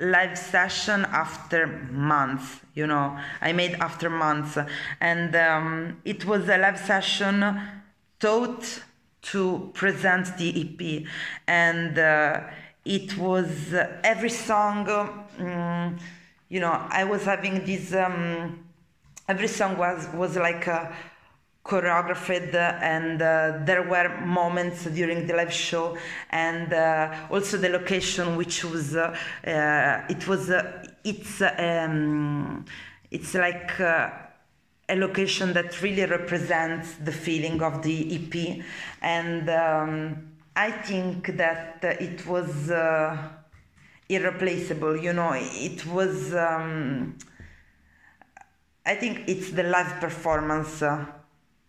live 0.01 0.37
session 0.37 1.05
after 1.05 1.69
months, 1.93 2.61
you 2.75 2.89
know. 2.89 3.17
I 3.41 3.53
made 3.53 3.75
after 3.75 4.11
months, 4.11 4.59
and 5.01 5.37
um, 5.37 5.99
it 6.05 6.25
was 6.25 6.49
a 6.49 6.59
live 6.59 6.81
session 6.81 7.45
taught 8.21 8.83
to 9.21 9.71
present 9.75 10.37
the 10.39 10.49
EP, 10.63 11.05
and 11.47 11.99
uh, 11.99 12.41
it 12.85 13.17
was 13.19 13.73
uh, 13.73 14.01
every 14.03 14.31
song. 14.31 14.89
Um, 15.39 15.99
you 16.49 16.61
know, 16.61 16.87
I 16.89 17.05
was 17.05 17.25
having 17.25 17.65
this. 17.65 17.95
Um, 17.95 18.65
every 19.29 19.49
song 19.49 19.77
was 19.77 20.09
was 20.15 20.37
like 20.37 20.67
uh, 20.67 20.91
choreographed, 21.65 22.55
and 22.55 23.21
uh, 23.21 23.59
there 23.65 23.83
were 23.83 24.21
moments 24.25 24.85
during 24.85 25.27
the 25.27 25.35
live 25.35 25.53
show, 25.53 25.99
and 26.31 26.73
uh, 26.73 27.27
also 27.31 27.59
the 27.59 27.69
location, 27.69 28.37
which 28.37 28.65
was 28.65 28.97
uh, 28.97 29.15
it 30.09 30.27
was 30.27 30.51
it's 31.05 31.43
um, 31.43 32.65
it's 33.11 33.35
like 33.35 33.79
a 34.89 34.97
location 34.97 35.53
that 35.53 35.83
really 35.83 36.05
represents 36.05 36.95
the 36.95 37.13
feeling 37.13 37.63
of 37.63 37.83
the 37.83 38.15
EP, 38.17 38.65
and 39.03 39.49
um, 39.51 40.33
I 40.57 40.71
think 40.71 41.37
that 41.37 41.79
it 41.83 42.27
was 42.27 42.71
uh, 42.71 43.17
irreplaceable. 44.09 44.97
You 44.97 45.13
know, 45.13 45.33
it 45.35 45.87
was. 45.87 46.35
Um, 46.35 47.19
I 48.87 48.95
think 48.95 49.29
it's 49.29 49.51
the 49.51 49.65
live 49.65 50.01
performance. 50.01 50.83
Uh, 50.83 51.05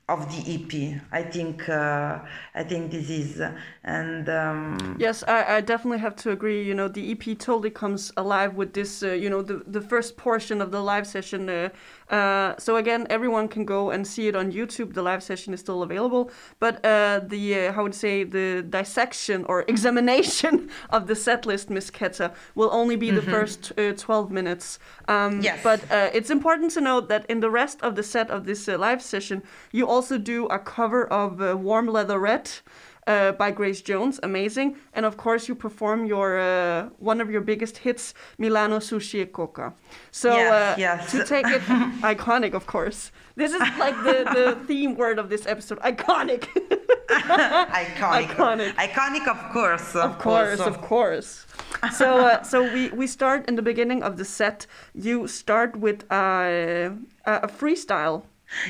of 0.09 0.27
the 0.35 0.55
EP. 0.55 1.01
I 1.11 1.21
think 1.21 1.69
uh, 1.69 2.19
I 2.55 2.63
think 2.63 2.91
this 2.91 3.09
is 3.09 3.41
and 3.83 4.27
um, 4.27 4.97
yes, 4.99 5.23
I, 5.27 5.57
I 5.57 5.61
definitely 5.61 5.99
have 5.99 6.15
to 6.17 6.31
agree. 6.31 6.63
You 6.63 6.73
know, 6.73 6.87
the 6.87 7.11
EP 7.11 7.37
totally 7.37 7.69
comes 7.69 8.11
alive 8.17 8.55
with 8.55 8.73
this. 8.73 9.03
Uh, 9.03 9.11
you 9.11 9.29
know, 9.29 9.41
the 9.41 9.63
the 9.67 9.81
first 9.81 10.17
portion 10.17 10.61
of 10.61 10.71
the 10.71 10.81
live 10.81 11.07
session. 11.07 11.47
Uh, 11.49 11.69
uh 12.09 12.55
so 12.57 12.75
again, 12.75 13.07
everyone 13.09 13.47
can 13.47 13.65
go 13.65 13.89
and 13.91 14.05
see 14.05 14.27
it 14.27 14.35
on 14.35 14.51
YouTube. 14.51 14.93
The 14.93 15.01
live 15.01 15.23
session 15.23 15.53
is 15.53 15.59
still 15.59 15.83
available, 15.83 16.31
but 16.59 16.83
uh, 16.85 17.21
the 17.23 17.43
uh, 17.59 17.73
how 17.73 17.83
would 17.83 17.95
say 17.95 18.23
the 18.23 18.63
dissection 18.63 19.45
or 19.45 19.65
examination 19.73 20.69
of 20.89 21.07
the 21.07 21.15
set 21.15 21.45
list, 21.45 21.69
Miss 21.69 21.91
Keta, 21.91 22.33
will 22.55 22.69
only 22.71 22.95
be 22.95 23.07
mm-hmm. 23.07 23.15
the 23.17 23.21
first 23.21 23.71
twelve 23.97 24.31
minutes. 24.31 24.79
Um, 25.07 25.41
yes. 25.41 25.59
But 25.63 25.79
it's 26.13 26.29
important 26.29 26.71
to 26.71 26.81
note 26.81 27.09
that 27.09 27.25
in 27.29 27.39
the 27.39 27.49
rest 27.49 27.81
of 27.81 27.95
the 27.95 28.03
set 28.03 28.29
of 28.29 28.45
this 28.45 28.67
live 28.67 29.01
session, 29.01 29.43
you 29.71 29.87
also 29.87 30.17
do 30.17 30.45
a 30.47 30.59
cover 30.59 31.05
of 31.07 31.41
uh, 31.41 31.57
Warm 31.57 31.87
Leatherette. 31.87 32.61
Uh, 33.09 33.31
by 33.31 33.49
Grace 33.49 33.81
Jones, 33.81 34.19
amazing, 34.21 34.75
and 34.93 35.03
of 35.03 35.17
course 35.17 35.47
you 35.47 35.55
perform 35.55 36.05
your 36.05 36.37
uh, 36.37 36.89
one 36.99 37.19
of 37.21 37.31
your 37.31 37.41
biggest 37.41 37.79
hits, 37.79 38.13
Milano 38.37 38.77
Sushi 38.77 39.21
e 39.23 39.25
Coca. 39.25 39.73
So 40.11 40.29
yes, 40.35 40.53
uh, 40.53 40.75
yes. 40.77 41.11
to 41.13 41.25
take 41.25 41.47
it 41.47 41.61
iconic, 42.13 42.53
of 42.53 42.67
course. 42.67 43.11
This 43.35 43.51
is 43.51 43.61
like 43.79 43.95
the, 44.03 44.17
the 44.37 44.57
theme 44.67 44.93
word 44.95 45.17
of 45.17 45.27
this 45.27 45.47
episode, 45.47 45.79
iconic. 45.79 46.41
iconic. 47.09 48.27
Iconic. 48.27 48.73
Iconic, 48.75 49.27
of 49.27 49.53
course. 49.53 49.95
Of, 49.95 50.11
of 50.11 50.19
course, 50.19 50.59
also. 50.59 50.69
of 50.69 50.81
course. 50.81 51.47
so 51.91 52.19
uh, 52.27 52.43
so 52.43 52.61
we, 52.71 52.89
we 52.89 53.07
start 53.07 53.49
in 53.49 53.55
the 53.55 53.63
beginning 53.63 54.03
of 54.03 54.17
the 54.17 54.25
set. 54.25 54.67
You 54.93 55.27
start 55.27 55.75
with 55.75 56.05
uh, 56.11 56.91
a 57.25 57.47
freestyle 57.47 58.21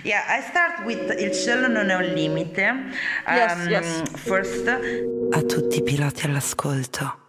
Yeah, 0.03 0.21
I 0.27 0.41
start 0.41 0.85
with 0.85 1.19
Il 1.19 1.31
cielo 1.31 1.67
non 1.67 1.89
è 1.89 1.95
un 1.95 2.13
limite. 2.13 2.69
Um, 2.69 3.35
yes, 3.35 3.65
yes. 3.67 4.03
First. 4.15 4.67
A 5.31 5.41
tutti 5.43 5.79
i 5.79 5.83
piloti 5.83 6.25
all'ascolto 6.25 7.27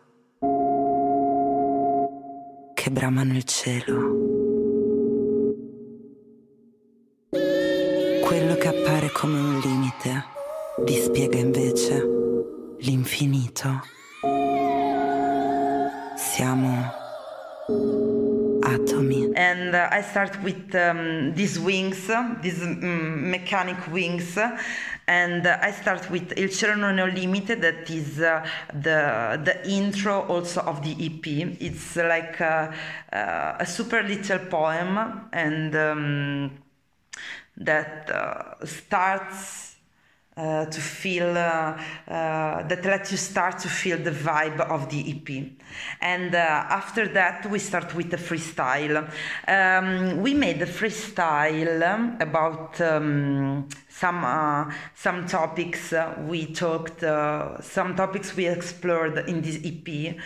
che 2.80 2.90
bramano 2.90 3.34
il 3.34 3.44
cielo. 3.44 4.28
Quello 8.22 8.54
che 8.54 8.68
appare 8.68 9.10
come 9.12 9.38
un 9.38 9.60
limite 9.60 10.24
dispiega 10.84 11.36
invece 11.36 12.02
l'infinito. 12.78 13.82
Siamo. 16.16 18.09
And 19.40 19.74
uh, 19.74 19.88
I 19.90 20.02
start 20.02 20.42
with 20.42 20.74
um, 20.74 21.32
these 21.34 21.58
wings, 21.58 22.10
these 22.42 22.62
um, 22.62 23.30
mechanic 23.30 23.90
wings, 23.90 24.36
and 25.06 25.46
uh, 25.46 25.56
I 25.62 25.70
start 25.70 26.10
with 26.10 26.34
Il 26.36 26.50
è 26.50 27.00
un 27.00 27.10
limite, 27.14 27.58
that 27.58 27.88
is 27.88 28.20
uh, 28.20 28.46
the 28.74 29.40
the 29.42 29.66
intro 29.66 30.26
also 30.28 30.60
of 30.60 30.82
the 30.82 30.94
EP. 31.00 31.56
It's 31.58 31.96
like 31.96 32.38
a, 32.40 32.70
uh, 33.10 33.56
a 33.58 33.64
super 33.64 34.02
little 34.02 34.40
poem, 34.40 35.30
and 35.32 35.74
um, 35.74 36.50
that 37.56 38.10
uh, 38.10 38.66
starts 38.66 39.69
uh, 40.36 40.64
to 40.66 40.80
feel 40.80 41.36
uh, 41.36 41.76
uh, 42.08 42.62
that 42.68 42.84
let 42.84 43.10
you 43.10 43.16
start 43.16 43.58
to 43.58 43.68
feel 43.68 43.98
the 43.98 44.10
vibe 44.10 44.60
of 44.60 44.88
the 44.88 45.10
EP. 45.10 45.44
And 46.00 46.34
uh, 46.34 46.38
after 46.38 47.08
that, 47.08 47.50
we 47.50 47.58
start 47.58 47.94
with 47.94 48.10
the 48.10 48.16
freestyle. 48.16 49.10
Um, 49.48 50.22
we 50.22 50.34
made 50.34 50.60
the 50.60 50.66
freestyle 50.66 52.20
about 52.20 52.80
um, 52.80 53.68
some 54.00 54.24
uh, 54.24 54.72
some 54.94 55.26
topics 55.26 55.92
we 56.26 56.46
talked, 56.46 57.00
some 57.00 57.94
topics 57.96 58.34
we 58.36 58.46
explored 58.46 59.16
in 59.28 59.42
this 59.42 59.58
EP 59.64 60.16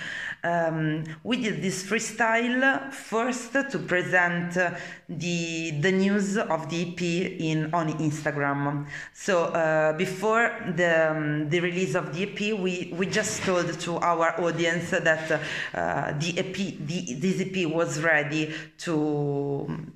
um, 0.44 1.04
we 1.22 1.38
did 1.38 1.62
this 1.62 1.82
freestyle 1.82 2.92
first 2.92 3.52
to 3.52 3.78
present 3.78 4.56
uh, 4.56 4.72
the 5.08 5.72
the 5.80 5.90
news 5.90 6.36
of 6.36 6.68
the 6.68 6.92
EP 6.92 7.00
in 7.40 7.72
on 7.72 7.88
Instagram. 7.98 8.86
So 9.14 9.44
uh, 9.44 9.94
before 9.94 10.52
the 10.76 11.10
um, 11.10 11.48
the 11.48 11.60
release 11.60 11.94
of 11.94 12.14
the 12.14 12.24
EP, 12.24 12.58
we 12.58 12.92
we 12.94 13.06
just 13.06 13.42
told 13.42 13.72
to 13.80 13.96
our 13.96 14.38
audience 14.40 14.90
that 14.90 15.32
uh, 15.32 16.12
the 16.18 16.38
EP 16.38 16.54
the 16.54 17.14
this 17.14 17.40
EP 17.40 17.66
was 17.66 18.02
ready 18.02 18.52
to 18.78 19.88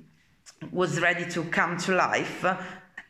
was 0.71 0.99
ready 0.99 1.29
to 1.29 1.43
come 1.45 1.77
to 1.77 1.93
life 1.93 2.43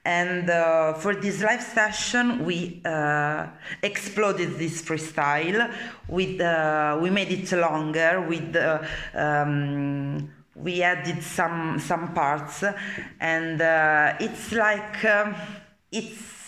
and 0.10 0.50
uh, 0.50 0.94
for 0.94 1.14
this 1.14 1.44
live 1.44 1.62
session, 1.62 2.44
we 2.44 2.82
uh, 2.84 3.46
exploded 3.84 4.58
this 4.58 4.82
freestyle. 4.82 5.72
With 6.08 6.42
uh, 6.42 6.98
we 7.00 7.12
made 7.12 7.32
it 7.32 7.52
longer. 7.52 8.26
With 8.28 8.56
uh, 8.56 8.82
um, 9.14 10.32
we 10.56 10.82
added 10.82 11.22
some 11.22 11.78
some 11.78 12.16
parts, 12.16 12.64
and 13.20 13.62
uh, 13.62 14.16
it's 14.20 14.52
like 14.52 15.06
um, 15.06 15.36
it's 15.92 16.39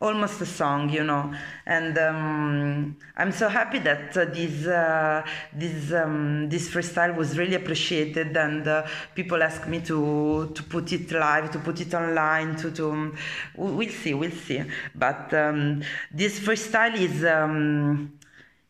almost 0.00 0.40
a 0.40 0.46
song, 0.46 0.90
you 0.90 1.04
know. 1.04 1.32
And 1.66 1.96
um, 1.98 2.96
I'm 3.16 3.32
so 3.32 3.48
happy 3.48 3.78
that 3.80 4.16
uh, 4.16 4.24
this 4.26 4.66
uh, 4.66 5.24
this 5.52 5.92
um, 5.92 6.48
this 6.48 6.68
freestyle 6.68 7.16
was 7.16 7.38
really 7.38 7.54
appreciated, 7.54 8.36
and 8.36 8.66
uh, 8.66 8.86
people 9.14 9.42
ask 9.42 9.66
me 9.66 9.80
to 9.80 10.50
to 10.54 10.62
put 10.62 10.92
it 10.92 11.10
live, 11.12 11.50
to 11.52 11.58
put 11.58 11.80
it 11.80 11.94
online, 11.94 12.56
to 12.56 12.70
to 12.72 12.90
um, 12.90 13.16
we'll 13.56 13.88
see, 13.88 14.14
we'll 14.14 14.30
see. 14.30 14.62
But 14.94 15.32
um, 15.34 15.82
this 16.12 16.40
freestyle 16.40 16.94
is 16.94 17.24
um, 17.24 18.18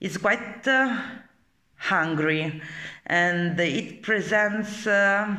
is 0.00 0.16
quite 0.18 0.66
uh, 0.68 1.00
hungry, 1.76 2.62
and 3.06 3.58
it 3.58 4.02
presents. 4.02 4.86
Uh, 4.86 5.36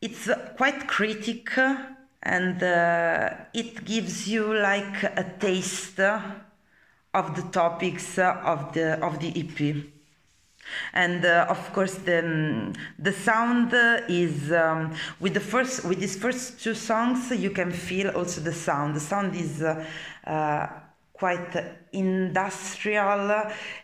it's 0.00 0.30
quite 0.56 0.86
critical 0.86 1.76
and 2.22 2.62
uh, 2.62 3.30
it 3.54 3.84
gives 3.84 4.28
you 4.28 4.54
like 4.54 5.02
a 5.02 5.34
taste 5.38 6.00
of 6.00 7.36
the 7.36 7.42
topics 7.50 8.18
of 8.18 8.72
the 8.72 8.98
of 9.04 9.18
the 9.20 9.32
EP 9.36 9.76
and 10.92 11.24
uh, 11.24 11.46
of 11.48 11.72
course 11.72 11.94
the 11.94 12.18
um, 12.20 12.72
the 12.98 13.12
sound 13.12 13.72
is 14.08 14.52
um, 14.52 14.94
with 15.20 15.34
the 15.34 15.40
first 15.40 15.84
with 15.84 16.00
these 16.00 16.16
first 16.16 16.60
two 16.60 16.74
songs 16.74 17.30
you 17.30 17.50
can 17.50 17.72
feel 17.72 18.10
also 18.10 18.40
the 18.40 18.52
sound. 18.52 18.94
The 18.94 19.00
sound 19.00 19.34
is 19.34 19.62
uh, 19.62 19.84
uh, 20.26 20.66
quite 21.12 21.56
industrial. 21.92 23.30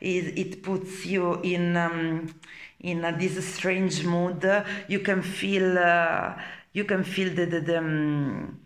It, 0.00 0.38
it 0.38 0.62
puts 0.62 1.06
you 1.06 1.40
in 1.42 1.76
um, 1.76 2.34
in 2.80 3.00
this 3.18 3.54
strange 3.54 4.04
mood. 4.04 4.44
You 4.88 5.00
can 5.00 5.22
feel 5.22 5.78
uh, 5.78 6.34
you 6.74 6.84
can 6.84 7.02
feel 7.02 7.32
the, 7.34 7.46
the, 7.46 7.60
the 7.60 7.78
um, 7.78 8.60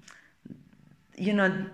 you 1.17 1.33
know 1.33 1.67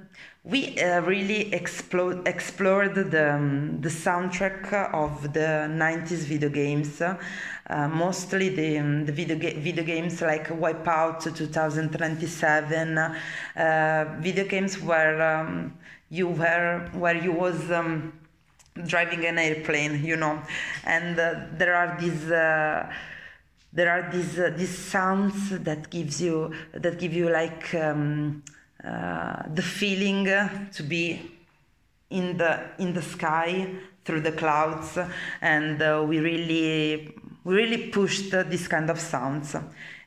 we 0.44 0.78
uh, 0.78 1.00
really 1.00 1.54
explode, 1.54 2.28
explored 2.28 2.94
the, 2.94 3.34
um, 3.34 3.80
the 3.80 3.88
soundtrack 3.88 4.92
of 4.92 5.32
the 5.32 5.66
90s 5.70 6.26
video 6.26 6.50
games 6.50 7.00
uh, 7.00 7.88
mostly 7.88 8.50
the, 8.50 8.78
um, 8.78 9.06
the 9.06 9.12
video, 9.12 9.38
ga- 9.38 9.58
video 9.58 9.82
games 9.84 10.20
like 10.20 10.48
wipeout 10.48 11.34
2027 11.34 12.98
uh, 12.98 14.18
video 14.20 14.44
games 14.44 14.78
where 14.82 15.22
um, 15.22 15.72
you 16.10 16.28
were 16.28 16.86
where 16.92 17.16
you 17.16 17.32
was 17.32 17.70
um, 17.70 18.12
driving 18.86 19.24
an 19.24 19.38
airplane 19.38 20.04
you 20.04 20.16
know 20.16 20.42
and 20.84 21.18
uh, 21.18 21.46
there 21.52 21.74
are 21.74 21.98
these 21.98 22.30
uh, 22.30 22.92
there 23.74 23.90
are 23.90 24.10
these 24.10 24.38
uh, 24.38 24.52
these 24.56 24.76
sounds 24.76 25.50
that 25.50 25.90
gives 25.90 26.22
you 26.22 26.52
that 26.72 26.98
give 26.98 27.12
you 27.12 27.28
like 27.28 27.74
um, 27.74 28.42
uh, 28.84 29.42
the 29.52 29.62
feeling 29.62 30.24
to 30.72 30.82
be 30.82 31.32
in 32.10 32.36
the 32.36 32.60
in 32.78 32.94
the 32.94 33.02
sky 33.02 33.68
through 34.04 34.20
the 34.20 34.32
clouds. 34.32 34.96
And 35.40 35.82
uh, 35.82 36.04
we 36.06 36.20
really 36.20 37.14
we 37.42 37.54
really 37.54 37.88
pushed 37.88 38.30
this 38.30 38.68
kind 38.68 38.90
of 38.90 39.00
sounds 39.00 39.56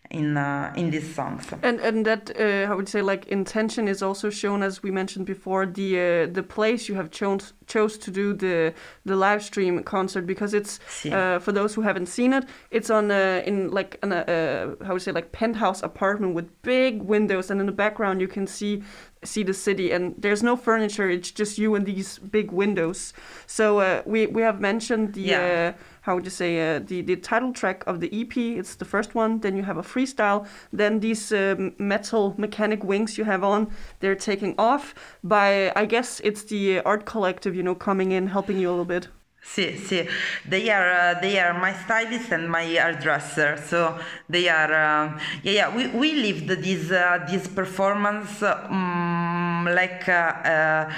in 0.09 0.37
uh, 0.37 0.73
in 0.75 0.89
these 0.91 1.13
songs. 1.13 1.45
And 1.63 1.79
and 1.79 2.05
that 2.05 2.29
uh, 2.39 2.67
how 2.67 2.75
would 2.75 2.87
you 2.87 2.91
say 2.91 3.01
like 3.01 3.27
intention 3.27 3.87
is 3.87 4.01
also 4.01 4.29
shown 4.29 4.63
as 4.63 4.83
we 4.83 4.91
mentioned 4.91 5.25
before 5.25 5.65
the 5.65 5.99
uh, 5.99 6.33
the 6.33 6.43
place 6.43 6.87
you 6.87 6.95
have 6.95 7.11
chose 7.11 7.53
chose 7.67 7.97
to 7.97 8.11
do 8.11 8.33
the 8.33 8.73
the 9.05 9.15
live 9.15 9.43
stream 9.43 9.83
concert 9.83 10.25
because 10.25 10.53
it's 10.53 10.79
uh, 11.05 11.39
for 11.39 11.51
those 11.51 11.75
who 11.75 11.81
haven't 11.81 12.07
seen 12.07 12.33
it 12.33 12.45
it's 12.71 12.89
on 12.89 13.11
uh, 13.11 13.41
in 13.45 13.69
like 13.69 13.99
an 14.03 14.13
uh, 14.13 14.75
how 14.81 14.93
would 14.93 14.95
you 14.95 14.99
say 14.99 15.11
like 15.11 15.31
penthouse 15.31 15.83
apartment 15.83 16.33
with 16.33 16.49
big 16.61 17.01
windows 17.01 17.51
and 17.51 17.59
in 17.59 17.65
the 17.65 17.71
background 17.71 18.21
you 18.21 18.27
can 18.27 18.47
see 18.47 18.81
see 19.27 19.43
the 19.43 19.53
city 19.53 19.91
and 19.95 20.15
there's 20.17 20.43
no 20.43 20.55
furniture 20.55 21.09
it's 21.09 21.31
just 21.31 21.57
you 21.57 21.75
and 21.75 21.85
these 21.85 22.19
big 22.19 22.51
windows. 22.51 23.13
So 23.45 23.79
uh, 23.79 24.01
we 24.05 24.27
we 24.27 24.41
have 24.41 24.59
mentioned 24.59 25.13
the 25.13 25.21
Yeah. 25.21 25.73
uh, 25.77 25.83
how 26.01 26.15
would 26.15 26.25
you 26.25 26.31
say 26.31 26.51
uh, 26.59 26.79
the 26.89 27.01
the 27.01 27.15
title 27.17 27.51
track 27.53 27.83
of 27.85 27.99
the 27.99 28.09
EP 28.21 28.35
it's 28.59 28.75
the 28.75 28.85
first 28.85 29.15
one 29.15 29.39
then 29.41 29.55
you 29.57 29.63
have 29.63 29.77
a 29.77 29.83
freestyle 29.93 30.45
then 30.79 30.99
these 31.01 31.31
um, 31.33 31.73
metal 31.77 32.33
mechanic 32.37 32.83
wings 32.83 33.17
you 33.17 33.25
have 33.25 33.43
on 33.43 33.67
they're 33.99 34.15
taking 34.31 34.53
off 34.57 34.93
by 35.23 35.71
I 35.81 35.85
guess 35.85 36.21
it's 36.23 36.43
the 36.43 36.79
art 36.85 37.05
collective 37.05 37.53
you 37.57 37.63
know 37.63 37.75
coming 37.75 38.11
in 38.11 38.27
helping 38.27 38.57
you 38.61 38.69
a 38.69 38.71
little 38.71 38.85
bit 38.97 39.07
See, 39.41 39.77
see, 39.77 40.07
they 40.45 40.69
are 40.69 40.91
uh, 40.91 41.19
they 41.21 41.39
are 41.39 41.53
my 41.53 41.73
stylist 41.73 42.31
and 42.31 42.49
my 42.49 42.63
hairdresser. 42.63 43.57
So 43.57 43.97
they 44.29 44.49
are 44.49 44.73
uh, 44.73 45.19
yeah 45.41 45.51
yeah. 45.51 45.75
We, 45.75 45.87
we 45.87 46.13
lived 46.13 46.47
this 46.49 46.91
uh, 46.91 47.25
this 47.27 47.47
performance 47.47 48.43
um, 48.43 49.65
like 49.73 50.07
uh, 50.09 50.11
uh, 50.11 50.93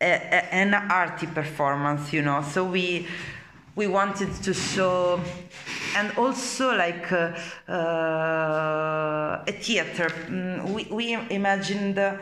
a, 0.00 0.12
a, 0.12 0.54
an 0.54 0.74
arty 0.74 1.26
performance, 1.26 2.12
you 2.12 2.22
know. 2.22 2.42
So 2.42 2.64
we 2.64 3.06
we 3.76 3.86
wanted 3.86 4.34
to 4.42 4.54
show 4.54 5.20
and 5.94 6.10
also 6.16 6.74
like 6.74 7.12
uh, 7.12 7.32
a 9.46 9.52
theater. 9.60 10.08
Mm, 10.08 10.72
we 10.72 10.84
we 10.90 11.14
imagined 11.30 11.96
the 11.96 12.18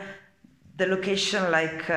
location 0.85 1.49
like. 1.51 1.89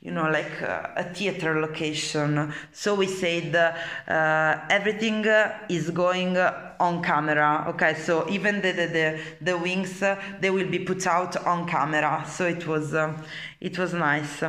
You 0.00 0.12
know, 0.12 0.30
like 0.30 0.62
uh, 0.62 0.88
a 0.96 1.04
theater 1.04 1.60
location. 1.60 2.54
So 2.72 2.94
we 2.94 3.06
said 3.06 3.54
uh, 3.54 4.66
everything 4.70 5.26
uh, 5.26 5.58
is 5.68 5.90
going 5.90 6.38
uh, 6.38 6.72
on 6.80 7.02
camera. 7.02 7.66
Okay, 7.68 7.94
so 7.94 8.26
even 8.30 8.62
the 8.62 8.72
the, 8.72 8.86
the, 8.86 9.20
the 9.42 9.58
wings 9.58 10.02
uh, 10.02 10.18
they 10.40 10.48
will 10.48 10.68
be 10.68 10.78
put 10.78 11.06
out 11.06 11.36
on 11.44 11.66
camera. 11.66 12.24
So 12.26 12.46
it 12.46 12.66
was 12.66 12.94
uh, 12.94 13.14
it 13.60 13.78
was 13.78 13.92
nice, 13.92 14.42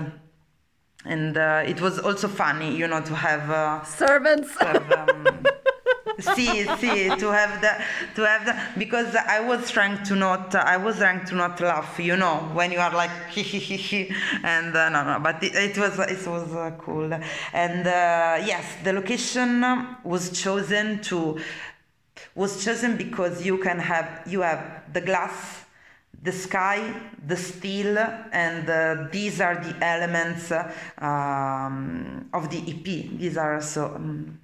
and 1.04 1.38
uh, 1.38 1.64
it 1.66 1.82
was 1.82 2.00
also 2.00 2.30
funny, 2.30 2.74
you 2.76 2.88
know, 2.88 3.02
to 3.02 3.16
have. 3.16 3.50
Uh, 3.50 3.84
servants 3.84 4.56
to 4.58 4.66
have, 4.66 5.10
um, 5.10 5.46
see, 6.20 6.66
see, 6.78 7.10
to 7.10 7.32
have 7.32 7.62
the, 7.62 7.84
to 8.16 8.28
have 8.28 8.46
the, 8.46 8.80
because 8.80 9.16
I 9.16 9.40
was 9.40 9.70
trying 9.70 10.04
to 10.04 10.16
not, 10.16 10.56
I 10.56 10.78
was 10.78 10.98
trying 10.98 11.26
to 11.26 11.36
not 11.36 11.60
laugh, 11.60 12.00
you 12.00 12.16
know, 12.18 12.50
when 12.54 12.72
you 12.72 12.80
are 12.80 12.94
like, 12.94 13.12
and 14.44 14.76
uh, 14.76 14.90
no, 14.90 15.04
no, 15.04 15.20
but 15.22 15.44
it, 15.44 15.56
it 15.56 15.78
was, 15.78 16.00
it 16.00 16.28
was 16.28 16.54
uh, 16.54 16.72
cool. 16.80 17.14
And 17.54 17.88
uh, 17.88 18.44
yes, 18.46 18.66
the 18.84 18.94
location 18.94 19.62
was 20.04 20.32
chosen 20.42 21.02
to, 21.04 21.40
was 22.36 22.64
chosen 22.64 22.98
because 22.98 23.46
you 23.46 23.58
can 23.58 23.80
have, 23.80 24.24
you 24.28 24.42
have 24.42 24.94
the 24.94 25.02
glass, 25.02 25.66
the 26.24 26.32
sky, 26.32 26.94
the 27.26 27.36
steel, 27.36 27.98
and 27.98 28.70
uh, 28.70 29.08
these 29.12 29.42
are 29.42 29.56
the 29.56 29.76
elements 29.84 30.52
um, 31.00 32.30
of 32.34 32.50
the 32.50 32.60
EP. 32.60 32.84
These 32.84 33.38
are 33.38 33.62
so. 33.62 33.86
Um, 33.96 34.41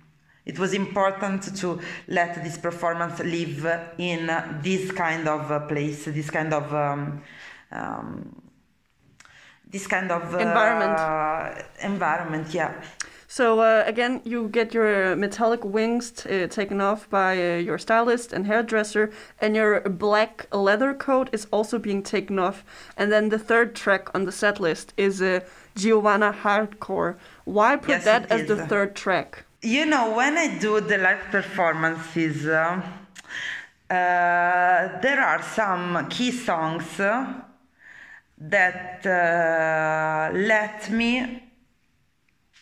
it 0.47 0.57
was 0.57 0.73
important 0.73 1.55
to 1.57 1.79
let 2.07 2.43
this 2.43 2.57
performance 2.57 3.19
live 3.19 3.65
in 3.97 4.27
this 4.63 4.91
kind 4.91 5.27
of 5.27 5.51
uh, 5.51 5.59
place, 5.67 6.05
this 6.05 6.29
kind 6.29 6.53
of 6.53 6.73
um, 6.73 7.21
um, 7.71 8.41
this 9.69 9.85
kind 9.87 10.11
of 10.11 10.33
uh, 10.33 10.37
Environment. 10.37 11.65
Environment, 11.83 12.53
yeah. 12.53 12.73
So 13.29 13.59
uh, 13.59 13.83
again, 13.85 14.21
you 14.23 14.47
get 14.47 14.73
your 14.73 15.13
metallic 15.17 15.65
wings 15.65 16.11
t- 16.11 16.43
uh, 16.43 16.47
taken 16.47 16.79
off 16.79 17.09
by 17.09 17.31
uh, 17.33 17.57
your 17.57 17.77
stylist 17.77 18.31
and 18.31 18.45
hairdresser, 18.45 19.11
and 19.41 19.53
your 19.53 19.81
black 19.81 20.47
leather 20.53 20.93
coat 20.93 21.29
is 21.33 21.45
also 21.51 21.77
being 21.77 22.03
taken 22.03 22.39
off. 22.39 22.63
And 22.95 23.11
then 23.11 23.27
the 23.27 23.39
third 23.39 23.75
track 23.75 24.15
on 24.15 24.23
the 24.23 24.31
set 24.31 24.61
list 24.61 24.93
is 24.95 25.21
uh, 25.21 25.41
Giovanna 25.75 26.33
Hardcore. 26.43 27.17
Why 27.43 27.75
put 27.75 27.89
Yes, 27.89 28.05
that 28.05 28.31
as 28.31 28.41
is. 28.41 28.47
the 28.47 28.65
third 28.65 28.95
track? 28.95 29.43
You 29.61 29.87
know, 29.87 30.15
when 30.15 30.37
I 30.37 30.59
do 30.59 30.79
the 30.81 30.99
live 30.99 31.31
performances, 31.31 32.45
uh, 32.45 32.79
uh, 33.89 34.99
there 35.01 35.19
are 35.19 35.41
some 35.41 36.07
key 36.09 36.31
songs 36.31 36.85
that 38.37 39.03
uh, 39.03 40.37
let 40.37 40.91
me 40.91 41.43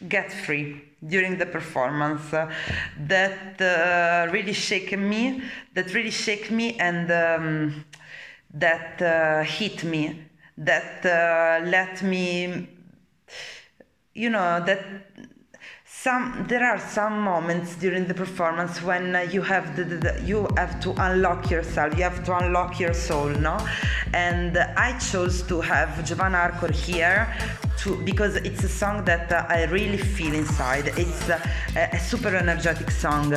get 0.08 0.32
free 0.32 0.84
during 1.06 1.38
the 1.38 1.46
performance 1.46 2.34
uh, 2.34 2.50
that 2.98 3.60
uh, 3.60 4.32
really 4.32 4.54
shake 4.54 4.98
me 4.98 5.42
that 5.74 5.94
really 5.94 6.12
shake 6.12 6.50
me 6.50 6.78
and 6.80 7.12
um, 7.12 7.86
that 8.54 9.02
uh, 9.02 9.44
hit 9.44 9.84
me 9.84 10.24
that 10.58 11.04
let 11.66 12.02
me 12.04 12.70
you 14.14 14.30
know 14.30 14.64
that 14.66 15.15
some 16.06 16.46
there 16.48 16.64
are 16.64 16.78
some 16.80 17.20
moments 17.20 17.76
during 17.78 18.06
the 18.06 18.14
performance 18.14 18.80
when 18.84 19.16
uh, 19.16 19.22
you 19.22 19.42
have 19.42 19.76
the, 19.76 19.84
the, 19.84 19.98
the- 20.06 20.22
you 20.22 20.48
have 20.56 20.80
to 20.80 20.92
unlock 21.08 21.50
yourself 21.50 21.98
you 21.98 22.04
have 22.04 22.24
to 22.24 22.32
unlock 22.38 22.80
your 22.80 22.94
soul 22.94 23.30
no? 23.50 23.58
And 24.14 24.56
uh, 24.56 24.68
i 24.88 24.90
chose 25.00 25.42
to 25.52 25.56
have 25.62 25.90
Giovanna 26.08 26.38
Hardcore 26.44 26.76
here 26.88 27.22
to 27.80 27.88
because 28.04 28.36
it's 28.50 28.64
a 28.64 28.70
song 28.82 29.04
that 29.06 29.32
uh, 29.32 29.48
i 29.50 29.64
really 29.78 29.98
feel 29.98 30.34
inside. 30.36 30.86
It's 31.04 31.28
uh, 31.28 31.40
a, 31.76 31.96
a 31.98 32.00
super 32.00 32.34
energetic 32.44 32.92
song. 32.92 33.30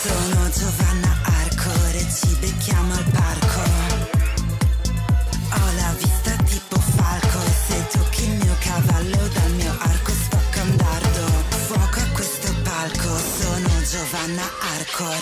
Sono 0.00 0.42
Giovanna 0.58 1.12
Arcore, 1.38 2.02
ci 2.16 2.30
becchiamo 2.40 2.94
al 2.94 3.04
parco. 3.12 3.81
Palco, 12.82 13.16
sono 13.16 13.68
Giovanna 13.84 14.42
Arcore. 14.60 15.14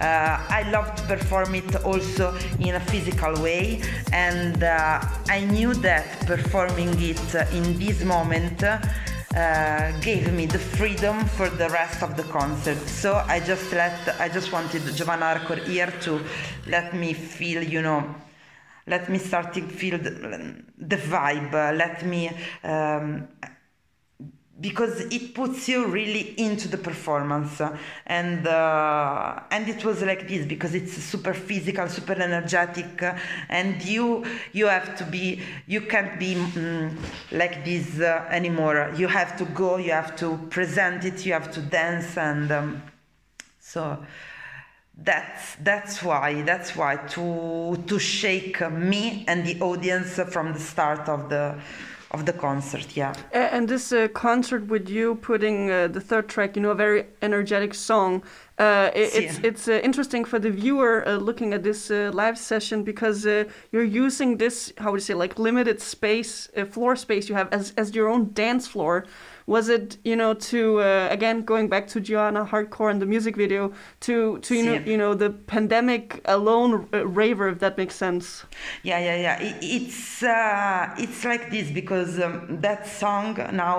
Uh, 0.00 0.40
I 0.48 0.70
love 0.70 0.94
to 0.94 1.02
perform 1.02 1.54
it 1.54 1.74
also 1.84 2.34
in 2.60 2.76
a 2.76 2.80
physical 2.80 3.38
way, 3.42 3.78
and 4.10 4.62
uh, 4.62 5.00
I 5.28 5.44
knew 5.44 5.74
that 5.74 6.24
performing 6.24 6.98
it 7.02 7.34
in 7.52 7.78
this 7.78 8.02
moment 8.04 8.62
uh, 8.62 9.92
gave 10.00 10.32
me 10.32 10.46
the 10.46 10.58
freedom 10.58 11.26
for 11.26 11.50
the 11.50 11.68
rest 11.68 12.02
of 12.02 12.16
the 12.16 12.22
concert. 12.22 12.80
So 12.88 13.22
I 13.28 13.38
just 13.38 13.70
let 13.72 14.18
I 14.18 14.30
just 14.30 14.50
wanted 14.50 14.80
Giovanna 14.96 15.26
Hardcore 15.26 15.62
here 15.62 15.92
to 16.04 16.22
let 16.68 16.94
me 16.94 17.12
feel, 17.12 17.62
you 17.62 17.82
know, 17.82 18.14
let 18.86 19.10
me 19.10 19.18
start 19.18 19.52
to 19.52 19.60
feel 19.60 19.98
the, 19.98 20.64
the 20.78 20.96
vibe. 20.96 21.52
Let 21.52 22.06
me. 22.06 22.30
Um, 22.62 23.28
because 24.60 25.00
it 25.00 25.34
puts 25.34 25.68
you 25.68 25.86
really 25.86 26.34
into 26.38 26.68
the 26.68 26.78
performance. 26.78 27.60
And 28.06 28.46
uh, 28.46 29.40
and 29.50 29.68
it 29.68 29.84
was 29.84 30.02
like 30.02 30.28
this 30.28 30.46
because 30.46 30.74
it's 30.74 30.92
super 30.92 31.34
physical 31.34 31.88
super 31.88 32.14
energetic 32.14 33.02
uh, 33.02 33.16
and 33.48 33.82
you 33.84 34.24
you 34.52 34.66
have 34.66 34.96
to 34.96 35.04
be 35.04 35.40
you 35.66 35.80
can't 35.82 36.18
be 36.18 36.34
mm, 36.34 36.96
like 37.32 37.64
this 37.64 38.00
uh, 38.00 38.26
anymore. 38.30 38.92
You 38.96 39.08
have 39.08 39.36
to 39.38 39.44
go 39.46 39.76
you 39.76 39.90
have 39.92 40.14
to 40.16 40.38
present 40.50 41.04
it 41.04 41.26
you 41.26 41.32
have 41.32 41.50
to 41.52 41.60
dance 41.60 42.16
and 42.16 42.50
um, 42.52 42.82
so 43.58 44.04
that's 44.96 45.56
that's 45.56 46.02
why 46.04 46.42
that's 46.42 46.76
why 46.76 46.94
to 46.94 47.76
to 47.88 47.98
shake 47.98 48.60
me 48.70 49.24
and 49.26 49.44
the 49.44 49.60
audience 49.60 50.20
from 50.30 50.52
the 50.52 50.60
start 50.60 51.08
of 51.08 51.28
the 51.28 51.58
of 52.14 52.20
the 52.24 52.32
concert 52.32 52.86
yeah 52.96 53.12
And 53.54 53.68
this 53.68 53.92
uh, 53.92 54.08
concert 54.26 54.62
with 54.74 54.88
you 54.88 55.14
putting 55.30 55.58
uh, 55.70 55.76
the 55.96 56.00
third 56.00 56.26
track, 56.34 56.50
you 56.56 56.62
know, 56.62 56.70
a 56.70 56.80
very 56.86 57.00
energetic 57.28 57.72
song. 57.74 58.12
Uh, 58.58 58.64
i- 59.00 59.12
it's 59.20 59.36
Yeah. 59.38 59.48
it's 59.48 59.64
uh, 59.68 59.74
interesting 59.88 60.24
for 60.30 60.38
the 60.46 60.50
viewer 60.62 60.94
uh, 61.06 61.10
looking 61.28 61.50
at 61.54 61.62
this 61.62 61.90
uh, 61.90 61.96
live 62.22 62.36
session 62.38 62.84
because 62.84 63.18
uh, 63.26 63.34
you're 63.72 63.90
using 64.06 64.38
this 64.38 64.72
how 64.82 64.88
would 64.90 65.00
you 65.02 65.06
say 65.10 65.14
like 65.24 65.34
limited 65.48 65.78
space, 65.94 66.32
uh, 66.56 66.64
floor 66.74 66.96
space 66.96 67.24
you 67.30 67.36
have 67.40 67.48
as 67.58 67.72
as 67.82 67.86
your 67.96 68.08
own 68.14 68.22
dance 68.44 68.64
floor. 68.72 68.94
Was 69.46 69.68
it 69.68 69.98
you 70.04 70.16
know 70.16 70.32
to 70.50 70.80
uh, 70.80 71.08
again 71.10 71.42
going 71.44 71.68
back 71.68 71.86
to 71.88 72.00
Giovanna 72.00 72.44
Hardcore 72.46 72.90
and 72.90 73.00
the 73.02 73.06
music 73.06 73.36
video 73.36 73.72
to 74.00 74.38
to 74.38 74.54
you 74.54 74.62
know 74.64 74.74
you 74.86 74.96
know 74.96 75.14
the 75.14 75.30
pandemic 75.30 76.20
alone 76.24 76.88
uh, 76.94 77.06
raver 77.06 77.48
if 77.48 77.58
that 77.58 77.76
makes 77.76 77.94
sense. 77.94 78.44
Yeah, 78.82 78.98
yeah, 78.98 79.16
yeah. 79.26 79.36
I- 79.40 79.58
It's 79.60 80.22
uh, 80.22 80.94
it's 80.98 81.24
like 81.24 81.50
this 81.50 81.70
because 81.70 82.18
um, 82.20 82.58
that 82.62 82.86
song 82.86 83.36
now 83.52 83.76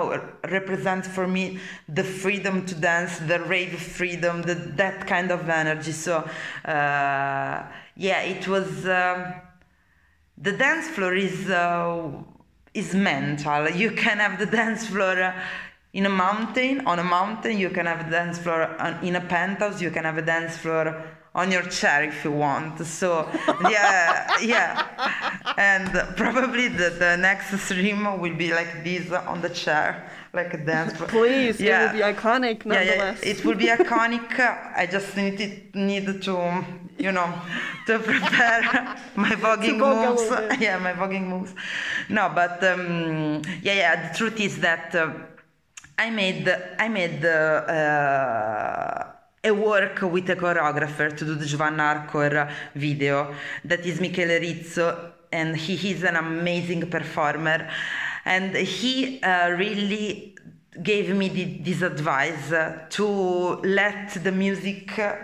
represents 0.50 1.08
for 1.08 1.26
me 1.26 1.58
the 1.88 2.04
freedom 2.04 2.64
to 2.66 2.74
dance, 2.74 3.18
the 3.18 3.40
rave 3.40 3.78
freedom, 3.80 4.42
the, 4.42 4.54
that 4.54 5.06
kind 5.06 5.30
of 5.32 5.48
energy. 5.48 5.92
So 5.92 6.14
uh, 6.64 7.62
yeah, 7.96 8.20
it 8.22 8.46
was. 8.46 8.86
Um, 8.86 9.34
the 10.38 10.52
dance 10.52 10.86
floor 10.88 11.14
is 11.14 11.48
uh, 11.48 12.10
is 12.76 12.94
mental. 12.94 13.68
You 13.70 13.90
can 13.92 14.18
have 14.18 14.38
the 14.38 14.46
dance 14.46 14.86
floor 14.86 15.34
in 15.92 16.04
a 16.06 16.10
mountain, 16.10 16.86
on 16.86 16.98
a 16.98 17.04
mountain. 17.04 17.58
You 17.58 17.70
can 17.70 17.86
have 17.86 18.06
a 18.06 18.10
dance 18.10 18.38
floor 18.38 18.62
on, 18.80 19.02
in 19.02 19.16
a 19.16 19.20
penthouse. 19.20 19.80
You 19.80 19.90
can 19.90 20.04
have 20.04 20.18
a 20.18 20.22
dance 20.22 20.56
floor 20.58 21.02
on 21.34 21.52
your 21.52 21.62
chair 21.62 22.04
if 22.04 22.24
you 22.24 22.32
want. 22.32 22.84
So 22.86 23.28
yeah, 23.70 24.38
yeah. 24.40 24.86
And 25.58 25.90
probably 26.16 26.68
the, 26.68 26.90
the 26.90 27.16
next 27.16 27.58
stream 27.60 28.04
will 28.20 28.34
be 28.34 28.52
like 28.52 28.84
this 28.84 29.10
on 29.12 29.42
the 29.42 29.50
chair, 29.50 30.10
like 30.32 30.54
a 30.54 30.58
dance 30.58 30.94
floor. 30.94 31.08
Please, 31.08 31.60
Yeah. 31.60 31.74
it 31.74 31.86
will 31.86 31.98
be 32.00 32.14
iconic 32.14 32.64
Yeah, 32.64 32.82
yeah, 32.82 33.16
it 33.22 33.44
will 33.44 33.54
be 33.54 33.66
iconic. 33.66 34.28
I 34.82 34.86
just 34.86 35.16
need 35.16 35.74
need 35.74 36.22
to, 36.22 36.64
you 36.98 37.12
know, 37.12 37.32
to 37.86 37.98
prepare 37.98 38.62
my 39.16 39.30
voguing 39.30 39.78
moves. 39.78 40.60
Yeah, 40.60 40.78
my 40.78 40.92
voguing 40.92 41.26
moves. 41.26 41.54
No, 42.08 42.30
but 42.34 42.62
um, 42.64 43.42
yeah, 43.62 43.74
yeah. 43.74 44.08
The 44.08 44.18
truth 44.18 44.40
is 44.40 44.58
that 44.60 44.94
uh, 44.94 45.12
I 45.98 46.10
made 46.10 46.48
I 46.78 46.88
made 46.88 47.24
uh, 47.24 49.04
a 49.44 49.52
work 49.52 50.02
with 50.02 50.28
a 50.30 50.36
choreographer 50.36 51.16
to 51.16 51.24
do 51.24 51.34
the 51.34 51.46
Giovanna 51.46 52.06
Hardcore 52.08 52.50
video. 52.74 53.34
That 53.64 53.84
is 53.86 54.00
Michele 54.00 54.40
Rizzo, 54.40 55.12
and 55.32 55.56
he 55.56 55.90
is 55.90 56.02
an 56.02 56.16
amazing 56.16 56.90
performer, 56.90 57.68
and 58.24 58.56
he 58.56 59.22
uh, 59.22 59.50
really 59.50 60.36
gave 60.82 61.14
me 61.14 61.28
the, 61.28 61.44
this 61.62 61.82
advice 61.82 62.52
uh, 62.52 62.86
to 62.90 63.06
let 63.62 64.12
the 64.22 64.32
music 64.32 64.98
uh, 64.98 65.14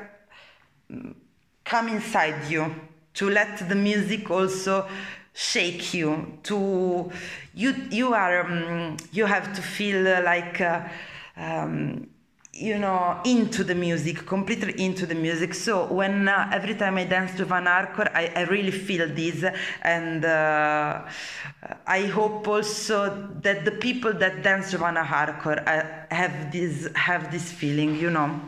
come 1.65 1.89
inside 1.89 2.51
you 2.51 2.75
to 3.15 3.31
let 3.31 3.69
the 3.69 3.75
music 3.75 4.31
also 4.31 4.87
shake 5.35 5.95
you 5.95 6.39
to 6.43 7.11
you 7.55 7.75
you 7.91 8.13
are 8.15 8.41
um, 8.47 8.97
you 9.13 9.27
have 9.27 9.55
to 9.55 9.63
feel 9.63 10.07
uh, 10.07 10.23
like 10.23 10.61
uh, 10.61 10.83
um, 11.37 12.07
you 12.53 12.79
know 12.79 13.19
into 13.25 13.65
the 13.65 13.75
music 13.75 14.27
completely 14.27 14.79
into 14.79 15.07
the 15.07 15.15
music. 15.15 15.55
So 15.55 15.87
when 15.87 16.29
uh, 16.29 16.51
every 16.53 16.75
time 16.75 16.99
i 16.99 17.05
dance 17.05 17.35
Giovanna 17.37 17.71
Hardcore 17.71 18.11
I, 18.15 18.27
I 18.37 18.43
really 18.45 18.71
feel 18.71 19.09
this 19.09 19.43
and 19.81 20.25
uh, 20.25 21.03
i 21.87 22.01
hope 22.03 22.47
also 22.47 23.31
that 23.41 23.65
the 23.65 23.73
people 23.73 24.13
that 24.13 24.43
dance 24.43 24.71
Giovanna 24.71 25.03
Hardcore 25.03 25.67
uh, 25.67 26.15
have 26.15 26.53
this 26.53 26.89
have 26.95 27.33
this 27.33 27.51
feeling 27.51 27.97
you 27.97 28.11
know 28.11 28.41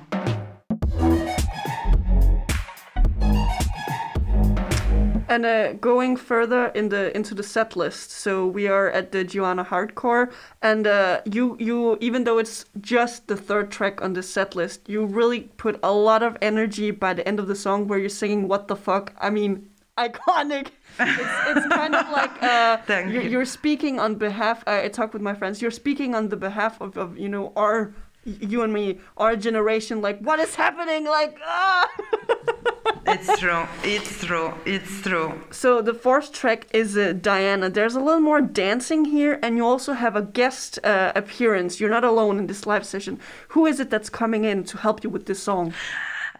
And 5.34 5.44
uh, 5.44 5.72
going 5.72 6.16
further 6.16 6.66
in 6.76 6.90
the 6.90 7.10
into 7.16 7.34
the 7.34 7.42
set 7.42 7.74
list, 7.74 8.12
so 8.12 8.46
we 8.46 8.68
are 8.68 8.88
at 8.88 9.10
the 9.10 9.24
Giovanna 9.24 9.64
Hardcore, 9.64 10.32
and 10.62 10.86
uh, 10.86 11.22
you 11.24 11.56
you 11.58 11.98
even 12.00 12.22
though 12.22 12.38
it's 12.38 12.66
just 12.80 13.26
the 13.26 13.36
third 13.36 13.72
track 13.72 14.00
on 14.00 14.12
the 14.12 14.22
set 14.22 14.54
list, 14.54 14.88
you 14.88 15.04
really 15.04 15.40
put 15.56 15.80
a 15.82 15.90
lot 15.90 16.22
of 16.22 16.38
energy 16.40 16.92
by 16.92 17.14
the 17.14 17.26
end 17.26 17.40
of 17.40 17.48
the 17.48 17.56
song 17.56 17.88
where 17.88 17.98
you're 17.98 18.08
singing 18.22 18.46
"What 18.46 18.68
the 18.68 18.76
fuck." 18.76 19.12
I 19.18 19.30
mean, 19.30 19.68
iconic. 19.98 20.68
It's, 21.00 21.56
it's 21.56 21.66
kind 21.66 21.96
of 21.96 22.08
like 22.10 22.40
uh, 22.40 22.78
you're, 22.88 23.22
you. 23.22 23.30
you're 23.30 23.44
speaking 23.44 23.98
on 23.98 24.14
behalf. 24.14 24.62
Uh, 24.68 24.82
I 24.84 24.88
talk 24.88 25.12
with 25.12 25.22
my 25.22 25.34
friends. 25.34 25.60
You're 25.60 25.72
speaking 25.72 26.14
on 26.14 26.28
the 26.28 26.36
behalf 26.36 26.80
of, 26.80 26.96
of 26.96 27.18
you 27.18 27.28
know 27.28 27.52
our 27.56 27.92
you 28.24 28.62
and 28.62 28.72
me, 28.72 28.98
our 29.16 29.36
generation. 29.36 30.00
Like, 30.00 30.18
what 30.20 30.38
is 30.40 30.54
happening? 30.54 31.04
Like, 31.04 31.38
ah. 31.44 31.88
it's 33.06 33.38
true 33.38 33.66
it's 33.82 34.24
true 34.24 34.52
it's 34.64 35.02
true 35.02 35.32
So 35.50 35.82
the 35.82 35.92
fourth 35.94 36.32
track 36.32 36.66
is 36.72 36.96
uh, 36.96 37.12
Diana. 37.12 37.68
There's 37.70 37.94
a 37.94 38.00
little 38.00 38.20
more 38.20 38.40
dancing 38.40 39.04
here, 39.04 39.38
and 39.42 39.56
you 39.56 39.64
also 39.64 39.92
have 39.92 40.16
a 40.16 40.22
guest 40.22 40.78
uh, 40.84 41.12
appearance. 41.14 41.80
You're 41.80 41.90
not 41.90 42.04
alone 42.04 42.38
in 42.38 42.46
this 42.46 42.66
live 42.66 42.86
session. 42.86 43.20
Who 43.48 43.66
is 43.66 43.80
it 43.80 43.90
that's 43.90 44.10
coming 44.10 44.44
in 44.44 44.64
to 44.64 44.78
help 44.78 45.04
you 45.04 45.10
with 45.10 45.26
this 45.26 45.42
song? 45.42 45.74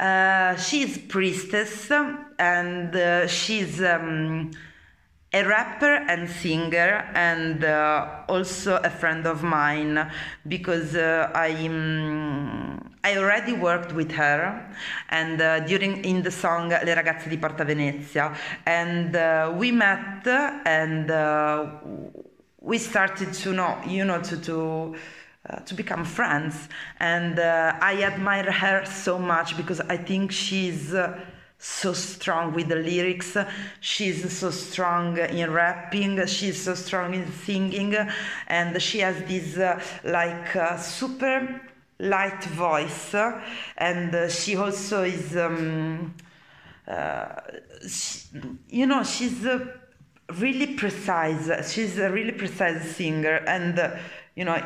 Uh, 0.01 0.57
she's 0.57 0.99
priestess 0.99 1.91
and 2.39 2.97
uh, 2.97 3.27
she's 3.29 3.81
um, 3.81 4.51
a 5.35 5.43
rapper 5.43 5.95
and 6.09 6.31
singer 6.31 7.11
and 7.15 7.65
uh, 7.65 8.23
also 8.29 8.77
a 8.77 8.89
friend 8.89 9.27
of 9.27 9.43
mine 9.43 10.09
because 10.47 10.95
uh, 10.95 11.29
I 11.35 11.51
um, 11.67 12.95
I 13.03 13.17
already 13.19 13.53
worked 13.53 13.93
with 13.93 14.13
her 14.13 14.65
and 15.11 15.41
uh, 15.41 15.61
during 15.61 16.05
in 16.05 16.23
the 16.23 16.31
song 16.31 16.69
Le 16.69 16.95
ragazze 16.95 17.29
di 17.29 17.37
Porta 17.37 17.65
Venezia 17.65 18.33
and 18.65 19.17
uh, 19.17 19.53
we 19.57 19.73
met 19.73 20.25
and 20.65 21.11
uh, 21.11 21.67
we 22.61 22.79
started 22.79 23.33
to 23.33 23.53
know 23.53 23.77
you 23.87 24.05
know 24.05 24.23
to 24.23 24.37
to 24.41 24.95
uh, 25.51 25.57
to 25.67 25.75
become 25.75 26.05
friends 26.05 26.69
and 27.01 27.39
uh, 27.39 27.77
i 27.83 28.03
admire 28.03 28.51
her 28.51 28.87
so 28.87 29.19
much 29.19 29.57
because 29.57 29.81
i 29.91 29.97
think 29.97 30.33
she's 30.33 30.95
uh, 30.95 31.21
so 31.65 31.95
strong 31.95 32.53
with 32.53 32.69
the 32.69 32.77
lyrics. 32.77 33.39
She's 33.81 34.37
so 34.37 34.51
strong 34.51 35.17
in 35.17 35.51
rapping. 35.51 36.27
She's 36.27 36.63
so 36.63 36.75
strong 36.75 37.15
in 37.15 37.33
singing. 37.33 37.97
And 38.47 38.83
she 38.83 38.99
has 38.99 39.17
this 39.25 39.57
uh, 39.57 39.81
like 40.05 40.55
uh, 40.55 40.77
super 40.77 41.63
light 41.99 42.45
voice. 42.45 43.15
And 43.79 44.15
uh, 44.15 44.29
she 44.29 44.57
also 44.57 45.05
is 45.05 45.35
um, 45.39 46.15
uh, 46.87 47.41
she, 47.89 48.21
you 48.69 48.87
know 48.87 49.03
she's 49.03 49.47
really 50.39 50.75
precise 50.75 51.73
she's 51.73 51.99
a 51.99 52.11
really 52.11 52.33
precise 52.33 52.95
singer. 52.95 53.37
And 53.47 53.79
uh, 53.79 53.97
you 54.37 54.45
know 54.45 54.63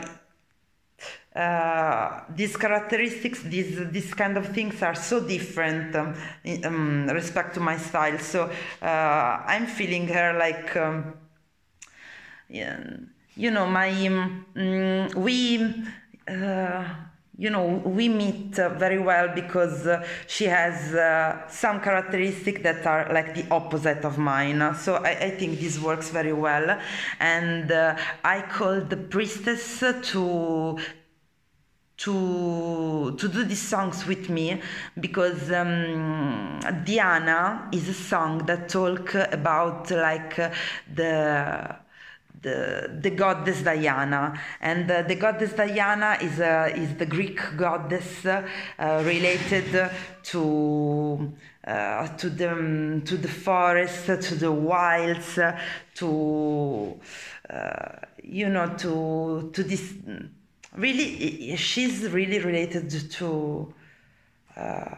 uh, 1.38 2.24
these 2.34 2.56
characteristics, 2.56 3.42
these 3.42 3.90
these 3.90 4.12
kind 4.12 4.36
of 4.36 4.48
things 4.48 4.82
are 4.82 4.96
so 4.96 5.20
different 5.20 5.94
um, 5.94 6.14
in 6.42 6.64
um, 6.64 7.06
respect 7.08 7.54
to 7.54 7.60
my 7.60 7.76
style. 7.78 8.18
So 8.18 8.50
uh, 8.82 8.84
I'm 8.84 9.66
feeling 9.66 10.08
her 10.08 10.36
like, 10.36 10.76
um, 10.76 11.14
yeah, 12.48 12.80
you 13.36 13.50
know, 13.50 13.66
my 13.66 13.90
um, 14.06 15.10
we. 15.16 15.84
Uh, 16.26 16.84
you 17.40 17.50
know, 17.50 17.80
we 17.84 18.08
meet 18.08 18.58
uh, 18.58 18.68
very 18.70 18.98
well 18.98 19.28
because 19.32 19.86
uh, 19.86 20.04
she 20.26 20.46
has 20.46 20.92
uh, 20.92 21.48
some 21.48 21.80
characteristics 21.80 22.62
that 22.64 22.84
are 22.84 23.12
like 23.12 23.32
the 23.32 23.46
opposite 23.52 24.04
of 24.04 24.18
mine. 24.18 24.74
So 24.74 24.96
I, 24.96 25.10
I 25.10 25.30
think 25.30 25.60
this 25.60 25.78
works 25.78 26.10
very 26.10 26.32
well. 26.32 26.80
And 27.20 27.70
uh, 27.70 27.96
I 28.24 28.42
called 28.42 28.90
the 28.90 28.96
priestess 28.96 29.78
to 30.10 30.78
to 31.98 33.16
to 33.18 33.28
do 33.28 33.44
these 33.44 33.60
songs 33.60 34.06
with 34.06 34.28
me 34.30 34.60
because 34.98 35.50
um, 35.50 36.60
Diana 36.84 37.68
is 37.72 37.88
a 37.88 37.94
song 37.94 38.46
that 38.46 38.68
talk 38.68 39.14
about 39.14 39.90
like 39.90 40.38
uh, 40.38 40.50
the 40.94 41.76
the 42.42 42.98
the 43.00 43.10
goddess 43.10 43.62
Diana. 43.62 44.40
And 44.60 44.90
uh, 44.90 45.02
the 45.02 45.16
goddess 45.16 45.52
Diana 45.52 46.18
is 46.20 46.40
uh, 46.40 46.72
is 46.74 46.94
the 46.94 47.06
Greek 47.06 47.40
goddess 47.56 48.24
uh, 48.24 48.42
related 48.78 49.90
to 50.22 51.32
uh, 51.66 52.06
to 52.16 52.30
the 52.30 52.52
um, 52.52 53.02
to 53.04 53.16
the 53.16 53.28
forest 53.28 54.06
to 54.06 54.34
the 54.34 54.52
wilds 54.52 55.38
to 55.94 57.00
uh, 57.50 57.88
you 58.22 58.48
know 58.48 58.68
to 58.76 59.50
to 59.52 59.62
this 59.64 59.94
really 60.76 61.56
she's 61.56 62.08
really 62.10 62.38
related 62.38 62.90
to 63.10 63.72
uh, 64.56 64.94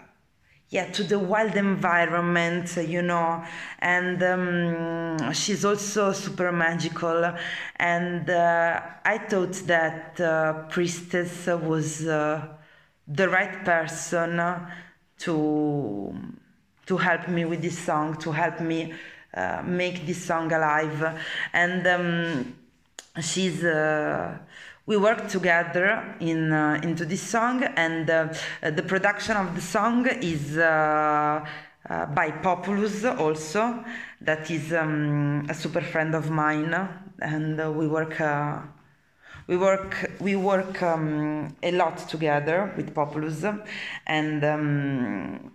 yeah 0.71 0.91
to 0.91 1.03
the 1.05 1.19
wild 1.19 1.55
environment 1.57 2.77
you 2.77 3.03
know 3.03 3.45
and 3.81 4.23
um, 4.23 5.33
she's 5.33 5.65
also 5.65 6.13
super 6.13 6.53
magical. 6.53 7.35
And 7.77 8.29
uh, 8.29 8.81
i 9.05 9.19
thought 9.19 9.55
that 9.67 10.21
uh, 10.21 10.65
priestess 10.69 11.47
was 11.47 12.07
uh, 12.07 12.47
the 13.07 13.29
right 13.29 13.65
person 13.65 14.41
to 15.19 16.15
to 16.87 16.97
help 16.97 17.29
me 17.29 17.45
with 17.45 17.63
this 17.63 17.79
song 17.79 18.17
to 18.17 18.33
help 18.33 18.61
me 18.61 18.93
uh, 19.33 19.63
make 19.65 20.07
this 20.07 20.25
song 20.25 20.53
alive. 20.53 21.21
And 21.53 21.87
um, 21.87 22.55
she's 23.23 23.63
uh, 23.63 24.37
we 24.91 24.97
worked 24.97 25.31
together 25.31 26.17
in 26.19 26.53
uh, 26.53 26.81
into 26.83 27.05
this 27.05 27.23
song, 27.23 27.63
and 27.63 28.11
uh, 28.11 28.27
the 28.61 28.83
production 28.83 29.37
of 29.37 29.55
the 29.55 29.61
song 29.61 30.05
is 30.09 30.59
uh, 30.59 31.47
uh 31.89 32.07
by 32.07 32.33
Populous 32.33 33.05
also. 33.05 33.85
That 34.21 34.51
is 34.51 34.73
um, 34.73 35.47
a 35.49 35.55
super 35.55 35.81
friend 35.81 36.13
of 36.17 36.29
mine, 36.31 36.75
and 37.21 37.61
uh, 37.61 37.71
we 37.71 37.87
work. 37.87 38.21
Uh, 38.21 38.63
we 39.47 39.57
work 39.57 40.11
we 40.19 40.35
work 40.35 40.83
um, 40.83 41.55
a 41.63 41.71
lot 41.71 41.97
together 42.09 42.73
with 42.77 42.93
Populous, 42.93 43.45
and 44.09 44.45
um, 44.45 45.53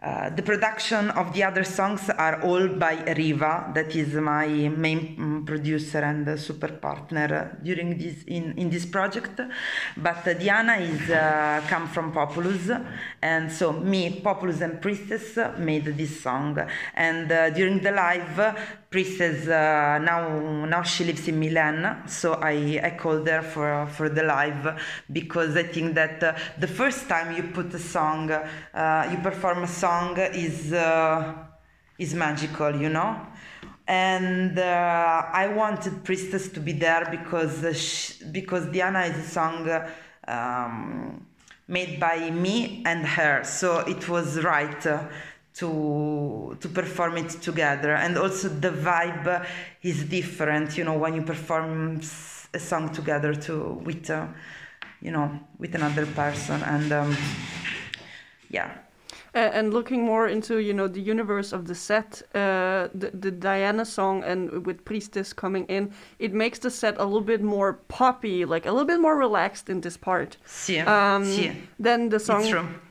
uh, 0.00 0.30
the 0.30 0.42
production 0.42 1.10
of 1.10 1.32
the 1.32 1.42
other 1.42 1.64
songs 1.64 2.08
are 2.08 2.40
all 2.42 2.68
by 2.68 3.02
Riva, 3.16 3.72
that 3.74 3.96
is 3.96 4.14
my 4.14 4.46
main 4.46 5.16
mm, 5.16 5.46
producer 5.46 5.98
and 5.98 6.38
super 6.38 6.68
partner 6.68 7.58
during 7.64 7.98
this 7.98 8.22
in, 8.28 8.56
in 8.56 8.70
this 8.70 8.86
project. 8.86 9.40
But 9.96 10.24
Diana 10.24 10.76
is 10.76 11.10
uh, 11.10 11.64
come 11.66 11.88
from 11.88 12.12
Populous, 12.12 12.70
and 13.20 13.50
so 13.50 13.72
me, 13.72 14.20
Populous, 14.22 14.60
and 14.60 14.80
Priestess 14.80 15.36
made 15.58 15.86
this 15.86 16.20
song. 16.20 16.56
And 16.94 17.32
uh, 17.32 17.50
during 17.50 17.80
the 17.80 17.90
live, 17.90 18.56
Priestess 18.90 19.46
uh, 19.46 19.98
now 19.98 20.64
now 20.64 20.82
she 20.82 21.04
lives 21.04 21.28
in 21.28 21.38
Milan, 21.38 22.04
so 22.08 22.34
I, 22.34 22.80
I 22.82 22.96
called 22.98 23.28
her 23.28 23.42
for 23.42 23.86
for 23.86 24.08
the 24.08 24.22
live 24.22 24.80
because 25.12 25.58
I 25.58 25.64
think 25.64 25.94
that 25.94 26.22
uh, 26.22 26.34
the 26.58 26.68
first 26.68 27.06
time 27.06 27.36
you 27.36 27.42
put 27.52 27.74
a 27.74 27.78
song, 27.78 28.30
uh, 28.30 29.08
you 29.10 29.18
perform 29.18 29.64
a 29.64 29.68
song 29.68 30.16
is 30.16 30.72
uh, 30.72 31.34
is 31.98 32.14
magical, 32.14 32.74
you 32.74 32.88
know. 32.88 33.26
And 33.86 34.58
uh, 34.58 35.22
I 35.32 35.48
wanted 35.48 36.02
Priestess 36.02 36.48
to 36.48 36.60
be 36.60 36.72
there 36.72 37.08
because 37.10 37.78
she, 37.78 38.24
because 38.24 38.72
Diana 38.72 39.02
is 39.02 39.18
a 39.18 39.28
song. 39.28 39.68
Um, 40.26 41.26
made 41.70 42.00
by 42.00 42.30
me 42.30 42.82
and 42.86 43.04
her, 43.04 43.44
so 43.44 43.80
it 43.80 44.08
was 44.08 44.42
right 44.42 44.86
to 45.58 46.56
to 46.60 46.68
perform 46.68 47.16
it 47.18 47.30
together. 47.42 47.94
And 47.94 48.16
also 48.16 48.48
the 48.48 48.70
vibe 48.70 49.46
is 49.82 50.04
different 50.04 50.76
you 50.78 50.84
know 50.84 50.96
when 50.96 51.14
you 51.14 51.22
perform 51.22 52.00
a 52.54 52.58
song 52.58 52.92
together 52.92 53.34
to 53.34 53.80
with 53.84 54.10
uh, 54.10 54.26
you 55.00 55.10
know 55.10 55.38
with 55.58 55.74
another 55.74 56.06
person. 56.06 56.62
And 56.62 56.92
um, 56.92 57.16
yeah. 58.50 58.70
And 59.34 59.72
looking 59.72 60.04
more 60.04 60.26
into 60.26 60.58
you 60.58 60.72
know 60.72 60.88
the 60.88 61.00
universe 61.00 61.52
of 61.52 61.66
the 61.66 61.74
set 61.74 62.22
uh, 62.34 62.88
the, 62.94 63.10
the 63.12 63.30
diana 63.30 63.84
song 63.84 64.24
and 64.24 64.66
with 64.66 64.84
priestess 64.84 65.32
coming 65.32 65.64
in 65.66 65.92
it 66.18 66.32
makes 66.32 66.58
the 66.58 66.70
set 66.70 66.96
a 66.98 67.04
little 67.04 67.20
bit 67.20 67.42
more 67.42 67.74
poppy 67.88 68.44
like 68.44 68.66
a 68.66 68.72
little 68.72 68.86
bit 68.86 69.00
more 69.00 69.16
relaxed 69.16 69.68
in 69.68 69.80
this 69.80 69.96
part. 69.96 70.38
Sí. 70.46 70.80
Um, 70.80 71.24
sí. 71.24 71.54
then 71.78 72.08
the 72.08 72.18
song 72.18 72.42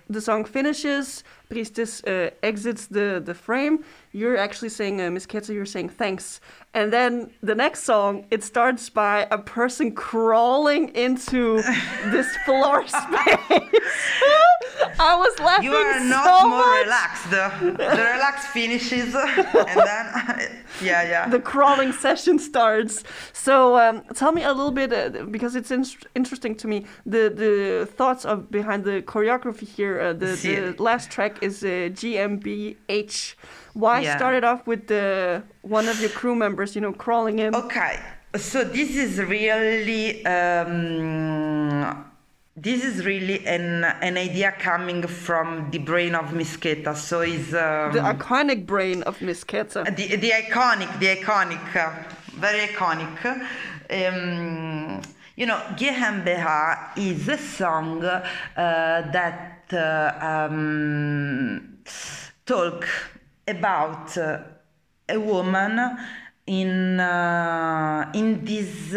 the 0.10 0.22
song 0.22 0.46
finishes 0.46 1.24
priestess 1.50 2.04
uh, 2.04 2.30
exits 2.44 2.88
the 2.88 3.22
the 3.24 3.34
frame. 3.34 3.84
You're 4.12 4.38
actually 4.38 4.70
saying 4.70 5.02
uh, 5.02 5.10
Miss 5.12 5.26
Keta 5.26 5.54
you're 5.54 5.66
saying 5.66 5.90
thanks. 5.90 6.40
And 6.74 6.92
then 6.92 7.32
the 7.42 7.56
next 7.56 7.84
song 7.84 8.26
it 8.32 8.44
starts 8.44 8.90
by 8.90 9.28
a 9.32 9.38
person 9.38 9.92
crawling 9.94 10.90
into 10.90 11.62
this 12.12 12.28
floor 12.46 12.88
space. 12.88 13.02
I 15.00 15.16
was 15.16 15.40
laughing 15.40 15.66
you 15.66 15.74
are 15.74 16.00
not 16.00 16.42
so 16.42 16.50
more 16.50 16.60
much. 16.60 16.84
relaxed. 16.86 17.30
The, 17.30 17.52
the 17.78 18.12
relax 18.14 18.46
finishes 18.48 19.16
and 19.16 19.80
then 19.90 20.50
yeah 20.82 21.04
yeah 21.04 21.30
the 21.30 21.40
crawling 21.40 21.92
session 21.92 22.40
starts 22.40 23.04
so 23.34 23.78
um, 23.78 24.04
tell 24.14 24.32
me 24.32 24.44
a 24.44 24.54
little 24.54 24.72
bit 24.72 24.94
uh, 24.94 25.24
because 25.26 25.56
it's 25.56 25.72
in 25.72 25.86
interesting 26.16 26.56
to 26.56 26.68
me 26.68 26.86
the 27.06 27.30
the 27.30 27.86
thoughts 27.86 28.26
of 28.26 28.50
behind 28.52 28.84
the 28.84 29.02
choreography 29.02 29.68
here 29.68 30.00
uh, 30.00 30.14
the, 30.14 30.36
the 30.36 30.76
last 30.82 31.10
track 31.10 31.42
is 31.42 31.64
uh, 31.64 31.90
GmbH. 32.00 33.36
Why 33.74 34.02
yeah. 34.02 34.18
start 34.18 34.36
it 34.36 34.44
off 34.44 34.66
with 34.66 34.88
the 34.88 35.44
one 35.62 35.88
of 35.88 36.00
your 36.00 36.10
crew 36.10 36.36
members, 36.36 36.76
you 36.76 36.82
know, 36.82 36.94
crawling 36.94 37.40
in? 37.40 37.56
Okay, 37.56 38.00
so 38.36 38.64
this 38.64 38.96
is 38.96 39.20
really. 39.20 40.26
Um, 40.26 42.07
this 42.58 42.84
is 42.84 43.06
really 43.06 43.46
an 43.46 43.84
an 43.84 44.18
idea 44.18 44.52
coming 44.52 45.06
from 45.06 45.70
the 45.70 45.78
brain 45.78 46.16
of 46.16 46.34
Miss 46.34 46.58
Keta. 46.58 46.96
So 46.96 47.22
is 47.22 47.54
um, 47.54 47.94
the 47.94 48.00
iconic 48.00 48.66
brain 48.66 49.04
of 49.04 49.22
Miss 49.22 49.44
Keta. 49.44 49.86
The 49.96 50.16
the 50.16 50.32
iconic, 50.32 51.00
the 51.00 51.16
iconic, 51.18 51.76
uh, 51.76 51.94
very 52.34 52.68
iconic. 52.68 53.14
Um, 53.90 55.02
you 55.36 55.46
know, 55.46 55.62
GmbH 55.76 56.98
is 56.98 57.28
a 57.28 57.38
song 57.38 58.04
uh, 58.04 58.24
that 58.56 59.72
uh, 59.72 60.48
um, 60.50 61.78
talk 62.44 62.88
about 63.48 64.18
uh, 64.18 64.40
a 65.08 65.20
woman 65.20 65.96
in 66.48 67.00
uh, 67.00 68.12
in 68.16 68.44
this 68.44 68.96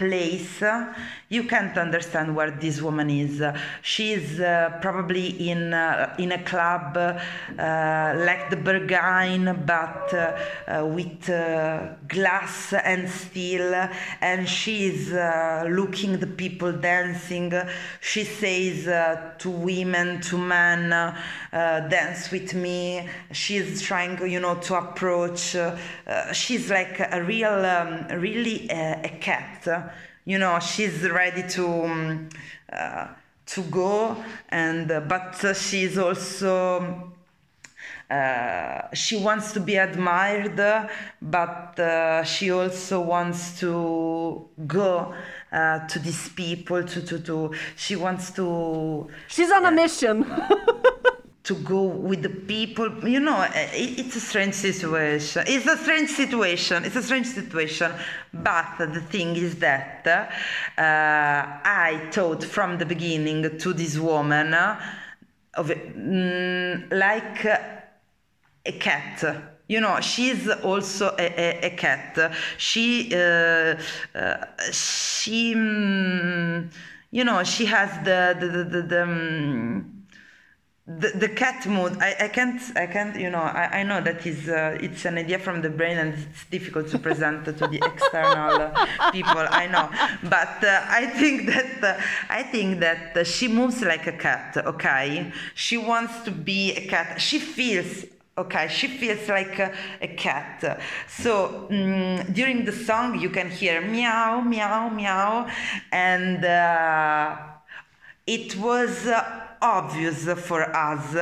place, 0.00 0.62
you 1.28 1.44
can't 1.44 1.76
understand 1.76 2.34
where 2.34 2.50
this 2.50 2.80
woman 2.80 3.10
is. 3.10 3.42
She's 3.82 4.40
uh, 4.40 4.78
probably 4.80 5.50
in 5.50 5.74
uh, 5.74 6.14
in 6.18 6.32
a 6.32 6.42
club 6.42 6.96
uh, 6.96 8.14
like 8.26 8.48
the 8.48 8.56
Berghain, 8.56 9.44
but 9.66 10.14
uh, 10.14 10.38
uh, 10.66 10.86
with 10.86 11.28
uh, 11.28 11.88
glass 12.08 12.72
and 12.72 13.08
steel, 13.08 13.74
and 14.22 14.48
she's 14.48 15.12
looking 15.12 16.18
the 16.18 16.26
people 16.26 16.72
dancing. 16.72 17.52
She 18.00 18.24
says 18.24 18.84
to 19.38 19.50
women, 19.50 20.22
to 20.22 20.38
men, 20.38 20.90
dance 21.50 22.30
with 22.30 22.54
me. 22.54 23.08
She's 23.32 23.82
trying, 23.82 24.16
you 24.26 24.40
know, 24.40 24.56
to 24.66 24.74
approach. 24.76 25.56
she's 26.32 26.70
like 26.70 26.98
a 27.00 27.22
real, 27.22 27.58
um, 27.76 28.06
really 28.18 28.68
a 28.70 29.18
cat 29.20 29.89
you 30.24 30.38
know 30.38 30.58
she's 30.58 31.08
ready 31.10 31.46
to 31.48 31.66
um, 31.66 32.28
uh, 32.72 33.08
to 33.46 33.62
go 33.62 34.16
and 34.48 34.90
uh, 34.90 35.00
but 35.00 35.44
uh, 35.44 35.54
she's 35.54 35.98
also 35.98 37.12
uh, 38.10 38.82
she 38.92 39.16
wants 39.16 39.52
to 39.52 39.60
be 39.60 39.76
admired 39.76 40.56
but 41.22 41.78
uh, 41.78 42.22
she 42.24 42.50
also 42.50 43.00
wants 43.00 43.58
to 43.58 44.48
go 44.66 45.14
uh, 45.52 45.86
to 45.86 45.98
these 45.98 46.28
people 46.30 46.82
to, 46.84 47.02
to, 47.02 47.18
to 47.18 47.52
she 47.76 47.96
wants 47.96 48.30
to 48.30 49.08
she's 49.28 49.50
on 49.50 49.64
a 49.66 49.70
mission 49.70 50.24
to 51.50 51.56
go 51.56 51.82
with 51.82 52.22
the 52.22 52.34
people 52.54 52.86
you 53.08 53.18
know 53.18 53.42
it, 53.42 53.98
it's 54.00 54.14
a 54.14 54.20
strange 54.20 54.54
situation. 54.54 55.42
It's 55.48 55.66
a 55.66 55.76
strange 55.76 56.10
situation 56.10 56.84
it's 56.84 56.96
a 56.96 57.02
strange 57.02 57.26
situation 57.26 57.90
but 58.32 58.76
the 58.78 59.00
thing 59.12 59.34
is 59.34 59.56
that 59.56 60.06
uh, 60.06 61.42
i 61.88 62.08
thought 62.12 62.44
from 62.44 62.78
the 62.78 62.86
beginning 62.86 63.58
to 63.58 63.72
this 63.72 63.98
woman 63.98 64.54
uh, 64.54 64.80
of 65.54 65.66
mm, 65.68 66.92
like 66.92 67.44
a 68.66 68.72
cat. 68.78 69.24
You 69.68 69.80
know 69.80 70.00
she's 70.00 70.48
also 70.48 71.14
a, 71.18 71.26
a, 71.40 71.66
a 71.66 71.70
cat. 71.70 72.32
She 72.58 73.10
uh, 73.14 73.76
uh, 74.14 74.44
she 74.72 75.54
mm, 75.54 76.70
you 77.10 77.24
know 77.24 77.42
she 77.44 77.66
has 77.66 77.90
the 78.04 78.36
the 78.40 78.46
the, 78.46 78.64
the, 78.64 78.82
the 78.82 79.02
um, 79.02 79.99
the, 80.98 81.12
the 81.14 81.28
cat 81.28 81.66
mood 81.66 81.96
I, 82.00 82.16
I 82.20 82.28
can't 82.28 82.60
i 82.76 82.86
can't 82.86 83.14
you 83.18 83.30
know 83.30 83.42
i, 83.42 83.80
I 83.80 83.82
know 83.82 84.00
that 84.00 84.26
is 84.26 84.48
uh, 84.48 84.76
it's 84.80 85.04
an 85.04 85.18
idea 85.18 85.38
from 85.38 85.62
the 85.62 85.70
brain 85.70 85.98
and 85.98 86.14
it's 86.14 86.44
difficult 86.50 86.88
to 86.88 86.98
present 86.98 87.44
to 87.44 87.52
the 87.52 87.80
external 87.84 88.62
uh, 88.62 89.10
people 89.12 89.46
i 89.50 89.66
know. 89.66 89.88
But 90.22 90.64
uh, 90.64 90.84
i 90.88 91.06
think 91.06 91.46
that 91.46 91.84
uh, 91.84 92.00
i 92.28 92.42
think 92.42 92.80
that 92.80 93.16
uh, 93.16 93.24
she 93.24 93.46
moves 93.48 93.82
like 93.82 94.06
a 94.06 94.12
cat 94.12 94.56
okay? 94.56 95.32
She 95.54 95.76
wants 95.76 96.22
to 96.24 96.30
be 96.30 96.72
a 96.72 96.86
cat. 96.86 97.20
She 97.20 97.38
feels 97.38 98.04
okay? 98.36 98.68
She 98.68 98.88
feels 98.88 99.28
like 99.28 99.58
a, 99.58 99.72
a 100.00 100.08
cat. 100.08 100.80
So 101.08 101.68
um, 101.70 102.32
during 102.32 102.64
the 102.64 102.72
song 102.72 103.20
you 103.20 103.30
can 103.30 103.50
hear 103.50 103.80
meow 103.80 104.40
meow 104.40 104.88
meow. 104.88 105.48
And 105.92 106.44
uh, 106.44 107.36
it 108.26 108.56
was 108.56 109.06
obvious 109.62 110.24
for 110.40 110.62
us 110.74 111.12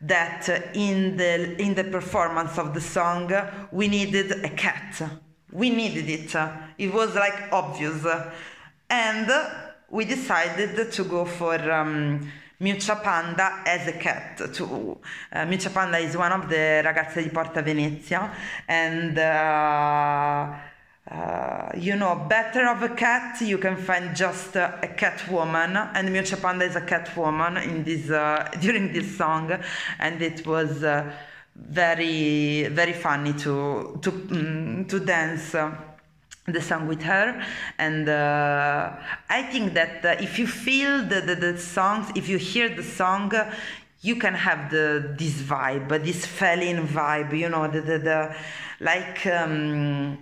that 0.00 0.48
in 0.74 1.16
the 1.16 1.60
in 1.60 1.74
the 1.74 1.84
performance 1.84 2.58
of 2.58 2.74
the 2.74 2.80
song 2.80 3.32
we 3.72 3.88
needed 3.88 4.44
a 4.44 4.50
cat. 4.50 5.02
We 5.50 5.70
needed 5.70 6.08
it. 6.08 6.34
It 6.76 6.92
was 6.92 7.14
like 7.14 7.52
obvious, 7.52 8.04
and 8.90 9.30
we 9.90 10.04
decided 10.04 10.92
to 10.92 11.04
go 11.04 11.24
for. 11.24 11.54
Um, 11.70 12.30
Miuccia 12.60 13.00
Panda 13.00 13.62
as 13.64 13.86
a 13.86 13.92
cat. 13.92 14.36
To, 14.54 14.98
uh, 15.32 15.46
Miuccia 15.46 15.72
Panda 15.72 15.98
is 15.98 16.16
one 16.16 16.32
of 16.32 16.48
the 16.48 16.82
ragazze 16.84 17.22
di 17.22 17.30
Porta 17.30 17.62
Venezia, 17.62 18.32
and 18.66 19.16
uh, 19.16 20.54
uh, 21.10 21.70
you 21.74 21.96
know, 21.96 22.14
better 22.28 22.68
of 22.68 22.82
a 22.82 22.90
cat, 22.90 23.40
you 23.40 23.56
can 23.56 23.76
find 23.76 24.14
just 24.14 24.56
uh, 24.56 24.76
a 24.82 24.88
cat 24.88 25.22
woman, 25.30 25.76
and 25.76 26.08
Miuccia 26.10 26.40
Panda 26.40 26.66
is 26.66 26.76
a 26.76 26.82
cat 26.82 27.16
woman 27.16 27.56
in 27.56 27.82
this 27.82 28.10
uh, 28.10 28.48
during 28.60 28.92
this 28.92 29.16
song, 29.16 29.50
and 29.98 30.20
it 30.20 30.46
was 30.46 30.84
uh, 30.84 31.10
very 31.56 32.68
very 32.68 32.92
funny 32.92 33.32
to 33.32 33.98
to 34.02 34.10
um, 34.10 34.84
to 34.86 35.00
dance 35.00 35.54
the 36.46 36.60
song 36.60 36.86
with 36.88 37.02
her. 37.02 37.42
And 37.78 38.08
uh, 38.08 38.92
i 39.28 39.42
think 39.42 39.74
that 39.74 40.04
uh, 40.04 40.16
if 40.20 40.38
you 40.38 40.46
feel 40.46 41.02
the, 41.02 41.20
the, 41.20 41.34
the, 41.34 41.58
songs 41.58 42.10
if 42.14 42.28
you 42.28 42.38
hear 42.38 42.68
the 42.68 42.82
song 42.82 43.32
you 44.00 44.16
can 44.16 44.34
have 44.34 44.70
the 44.70 45.14
this 45.18 45.42
vibe 45.42 45.88
this 46.04 46.24
feeling 46.24 46.86
vibe 46.86 47.36
you 47.36 47.48
know 47.48 47.66
the, 47.68 47.80
the, 47.80 47.98
the 47.98 48.36
like 48.80 49.26
um, 49.26 50.18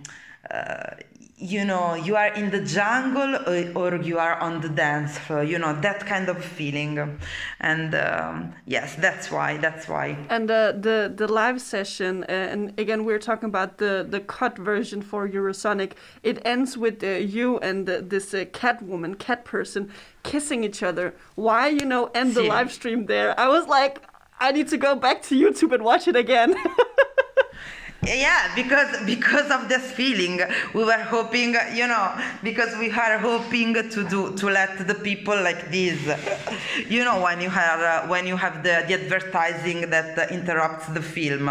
uh, 0.51 0.95
you 1.39 1.63
know 1.63 1.93
you 1.93 2.15
are 2.15 2.33
in 2.33 2.49
the 2.49 2.61
jungle 2.61 3.35
or, 3.35 3.93
or, 3.93 4.01
you 4.01 4.17
are 4.17 4.35
on 4.39 4.59
the 4.59 4.69
dance 4.69 5.19
floor 5.19 5.43
you 5.43 5.59
know 5.59 5.79
that 5.81 6.05
kind 6.05 6.29
of 6.29 6.43
feeling. 6.43 7.19
And 7.59 7.93
um, 7.93 8.53
yes 8.65 8.95
that's 8.95 9.31
why 9.31 9.57
that's 9.57 9.87
why. 9.87 10.17
And 10.29 10.49
uh, 10.49 10.71
the 10.71 11.13
the 11.15 11.27
live 11.27 11.61
session 11.61 12.23
uh, 12.23 12.31
and 12.31 12.79
again 12.79 13.05
we're 13.05 13.19
talking 13.19 13.49
about 13.49 13.77
the 13.77 14.05
the 14.09 14.19
cut 14.19 14.57
version 14.57 15.01
for 15.01 15.27
eurosonic. 15.27 15.91
It 16.23 16.41
ends 16.43 16.77
with 16.77 17.03
uh, 17.03 17.07
you 17.07 17.59
and 17.59 17.87
this 17.87 18.33
uh, 18.33 18.45
cat 18.53 18.81
woman 18.81 19.15
cat 19.15 19.45
person 19.45 19.91
kissing 20.23 20.63
each 20.63 20.81
other. 20.81 21.13
Why 21.35 21.67
you 21.67 21.85
know 21.85 22.05
end 22.15 22.33
the 22.33 22.43
live 22.43 22.71
stream 22.71 23.05
there? 23.05 23.39
I 23.39 23.47
was 23.47 23.67
like 23.67 24.01
i 24.39 24.51
need 24.51 24.67
to 24.67 24.77
go 24.77 24.95
back 24.95 25.21
to 25.21 25.35
youtube 25.35 25.73
and 25.73 25.83
watch 25.83 26.07
it 26.07 26.15
again 26.15 26.55
yeah 28.03 28.53
because 28.55 28.95
because 29.05 29.49
of 29.51 29.67
this 29.69 29.91
feeling 29.91 30.39
we 30.73 30.83
were 30.83 31.03
hoping 31.15 31.55
you 31.73 31.87
know 31.87 32.15
because 32.43 32.77
we 32.77 32.89
are 32.91 33.17
hoping 33.17 33.73
to 33.73 34.07
do 34.07 34.35
to 34.35 34.47
let 34.47 34.87
the 34.87 34.93
people 34.95 35.35
like 35.35 35.71
this. 35.71 35.99
You 36.87 37.03
know 37.03 37.21
when 37.21 37.41
you 37.41 37.49
have 37.49 37.79
uh, 37.79 38.07
when 38.07 38.27
you 38.27 38.37
have 38.37 38.63
the, 38.63 38.85
the 38.87 38.93
advertising 38.93 39.89
that 39.89 40.17
uh, 40.17 40.33
interrupts 40.33 40.87
the 40.87 41.01
film. 41.01 41.45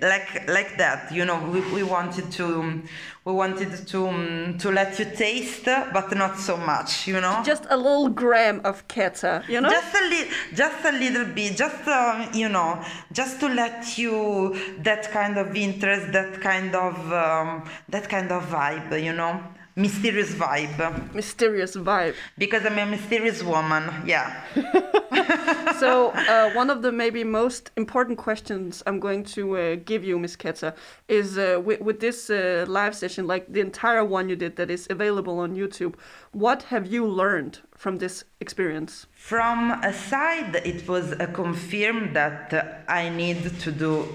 Like 0.00 0.48
like 0.48 0.78
that 0.78 1.12
you 1.12 1.24
know 1.24 1.38
we, 1.50 1.60
we 1.72 1.82
wanted 1.82 2.30
to 2.32 2.82
we 3.24 3.32
wanted 3.32 3.86
to 3.86 4.08
um, 4.08 4.58
to 4.58 4.70
let 4.70 4.98
you 4.98 5.04
taste 5.04 5.64
but 5.64 6.14
not 6.16 6.38
so 6.38 6.56
much 6.56 7.06
you 7.06 7.20
know? 7.20 7.42
Just 7.44 7.66
a 7.70 7.76
little 7.76 8.08
gram 8.08 8.60
of 8.64 8.86
keta 8.88 9.48
you 9.48 9.60
know? 9.60 9.70
Just 9.70 9.94
a 9.94 10.08
little 10.08 10.32
just 10.54 10.84
a 10.84 10.92
little 10.92 11.26
bit 11.26 11.56
just 11.56 11.86
uh, 11.86 12.28
you 12.34 12.48
know 12.48 12.82
just 13.12 13.38
to 13.40 13.48
let 13.48 13.96
you 13.96 14.56
that 14.78 15.10
kind 15.10 15.38
of 15.38 15.54
interest 15.54 16.12
that 16.12 16.40
kind 16.40 16.74
of 16.74 16.94
um, 17.12 17.64
that 17.88 18.08
kind 18.08 18.32
of 18.32 18.44
vibe 18.46 19.02
you 19.02 19.12
know 19.12 19.40
mysterious 19.76 20.32
vibe. 20.34 21.14
Mysterious 21.14 21.76
vibe. 21.76 22.14
Because 22.38 22.64
I'm 22.66 22.78
a 22.78 22.86
mysterious 22.86 23.42
woman, 23.42 23.90
yeah. 24.06 24.42
so 25.78 26.10
uh, 26.10 26.50
one 26.52 26.70
of 26.70 26.82
the 26.82 26.92
maybe 26.92 27.24
most 27.24 27.70
important 27.76 28.18
questions 28.18 28.82
I'm 28.86 29.00
going 29.00 29.24
to 29.36 29.56
uh, 29.56 29.76
give 29.84 30.04
you, 30.04 30.18
Miss 30.18 30.36
Keta, 30.36 30.74
is 31.08 31.38
uh, 31.38 31.60
with, 31.64 31.80
with, 31.80 32.00
this 32.00 32.30
uh, 32.30 32.64
live 32.68 32.94
session, 32.94 33.26
like 33.26 33.52
the 33.52 33.60
entire 33.60 34.04
one 34.04 34.28
you 34.28 34.36
did 34.36 34.56
that 34.56 34.70
is 34.70 34.86
available 34.90 35.38
on 35.38 35.56
YouTube. 35.56 35.94
What 36.32 36.64
have 36.64 36.86
you 36.86 37.06
learned 37.06 37.60
from 37.76 37.98
this 37.98 38.24
experience? 38.40 39.06
From 39.12 39.70
a 39.82 39.92
side, 39.92 40.56
it 40.64 40.88
was 40.88 41.12
a 41.12 41.26
confirm 41.26 42.12
that 42.14 42.84
I 42.88 43.08
need 43.08 43.60
to 43.60 43.72
do 43.72 44.08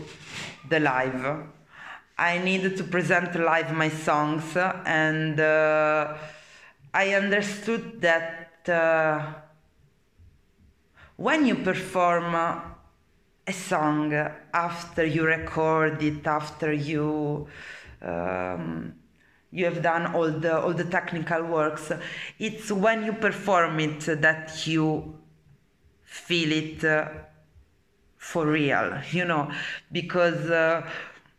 the 0.70 0.80
live 0.80 1.47
I 2.20 2.39
needed 2.39 2.78
to 2.78 2.84
present 2.84 3.36
live 3.36 3.74
my 3.76 3.89
songs, 3.89 4.57
and 4.57 5.39
uh, 5.39 6.18
I 6.91 7.13
understood 7.13 8.01
that 8.01 8.68
uh, 8.68 9.34
when 11.15 11.45
you 11.45 11.55
perform 11.55 12.34
a 12.34 13.53
song 13.53 14.13
after 14.51 15.05
you 15.05 15.28
record 15.28 16.01
it, 16.01 16.26
after 16.26 16.74
you 16.74 17.47
um, 18.01 18.95
you 19.51 19.65
have 19.65 19.84
done 19.84 20.15
all 20.15 20.32
the 20.32 20.59
all 20.59 20.74
the 20.74 20.86
technical 20.86 21.43
works, 21.43 21.91
it's 22.39 22.72
when 22.72 23.05
you 23.05 23.13
perform 23.13 23.80
it 23.80 24.22
that 24.22 24.65
you 24.65 25.15
feel 26.03 26.51
it 26.51 26.84
uh, 26.84 27.09
for 28.18 28.47
real, 28.47 28.99
you 29.11 29.24
know, 29.24 29.51
because 29.91 30.49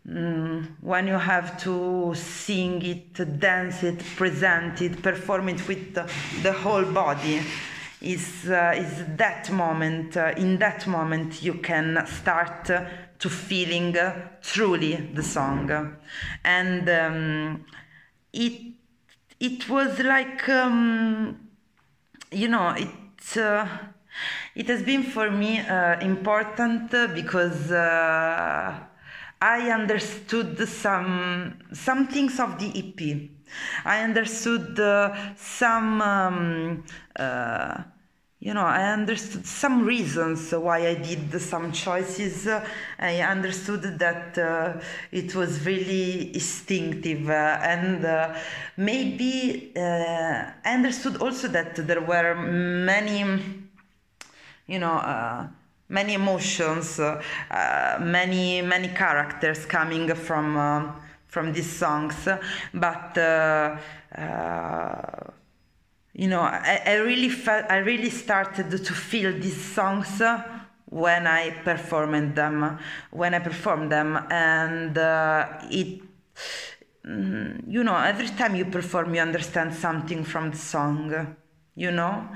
uh, 0.08 0.14
Mm, 0.14 0.66
when 0.80 1.06
you 1.06 1.18
have 1.18 1.58
to 1.62 2.14
sing 2.14 2.82
it, 2.82 3.40
dance 3.40 3.82
it, 3.82 3.98
present 4.16 4.80
it, 4.80 5.02
perform 5.02 5.48
it 5.48 5.68
with 5.68 5.94
the, 5.94 6.10
the 6.42 6.52
whole 6.52 6.84
body, 6.84 7.42
is 8.00 8.48
uh, 8.48 8.72
is 8.76 9.04
that 9.16 9.50
moment. 9.50 10.16
Uh, 10.16 10.32
in 10.36 10.58
that 10.58 10.86
moment, 10.86 11.42
you 11.42 11.54
can 11.54 12.06
start 12.06 12.70
uh, 12.70 12.84
to 13.18 13.28
feeling 13.28 13.96
truly 14.42 14.96
the 15.14 15.22
song, 15.22 15.96
and 16.44 16.88
um, 16.88 17.64
it 18.32 18.74
it 19.40 19.68
was 19.68 19.98
like 20.00 20.48
um, 20.48 21.48
you 22.32 22.48
know 22.48 22.70
it. 22.70 23.36
Uh, 23.36 23.66
it 24.54 24.68
has 24.68 24.82
been 24.82 25.02
for 25.02 25.30
me 25.30 25.60
uh, 25.60 25.98
important 26.00 26.90
because 26.90 27.70
I 29.40 29.70
understood 29.70 30.58
some 30.68 31.54
some 31.72 32.08
things 32.08 32.40
of 32.40 32.58
the 32.58 32.72
EP. 32.74 33.30
I 33.84 34.02
understood 34.02 34.78
uh, 34.78 35.14
some, 35.36 36.02
um, 36.02 36.84
uh, 37.16 37.82
you 38.40 38.52
know, 38.52 38.64
I 38.64 38.92
understood 38.92 39.46
some 39.46 39.84
reasons 39.84 40.52
why 40.52 40.86
I 40.86 40.94
did 40.94 41.40
some 41.40 41.72
choices. 41.72 42.46
I 42.98 43.20
understood 43.22 43.98
that 43.98 44.36
uh, 44.36 44.80
it 45.12 45.34
was 45.34 45.64
really 45.64 46.34
instinctive, 46.34 47.28
uh, 47.30 47.58
and 47.62 48.04
uh, 48.04 48.34
maybe 48.76 49.72
uh, 49.76 49.80
I 50.64 50.74
understood 50.74 51.16
also 51.22 51.48
that 51.48 51.76
there 51.86 52.00
were 52.00 52.34
many, 52.34 53.24
you 54.66 54.78
know 54.78 55.48
many 55.88 56.14
emotions, 56.14 57.00
uh, 57.00 57.98
many 58.00 58.62
many 58.62 58.88
characters 58.88 59.66
coming 59.66 60.14
from 60.14 60.56
uh, 60.56 60.92
from 61.26 61.52
these 61.52 61.70
songs, 61.70 62.28
but. 62.72 63.18
Uh, 63.18 63.76
uh, 64.16 65.30
you 66.14 66.26
know, 66.26 66.40
I, 66.40 66.82
I, 66.84 66.94
really 66.96 67.28
felt, 67.28 67.66
I 67.70 67.76
really 67.76 68.10
started 68.10 68.70
to 68.70 68.92
feel 68.92 69.32
these 69.32 69.60
songs 69.60 70.20
when 70.86 71.26
I 71.28 71.50
performed 71.50 72.34
them, 72.34 72.78
when 73.10 73.34
I 73.34 73.38
performed 73.38 73.92
them, 73.92 74.18
and 74.28 74.98
uh, 74.98 75.46
it, 75.70 76.02
mm, 77.06 77.62
you 77.68 77.84
know, 77.84 77.96
every 77.96 78.26
time 78.28 78.56
you 78.56 78.64
perform, 78.64 79.14
you 79.14 79.20
understand 79.20 79.74
something 79.74 80.24
from 80.24 80.50
the 80.50 80.56
song, 80.56 81.36
you 81.76 81.92
know, 81.92 82.28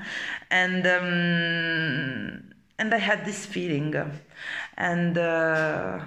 and. 0.49 0.87
Um, 0.87 2.52
and 2.79 2.93
I 2.93 2.97
had 2.97 3.25
this 3.25 3.45
feeling, 3.45 3.93
and 4.77 5.17
uh, 5.17 5.99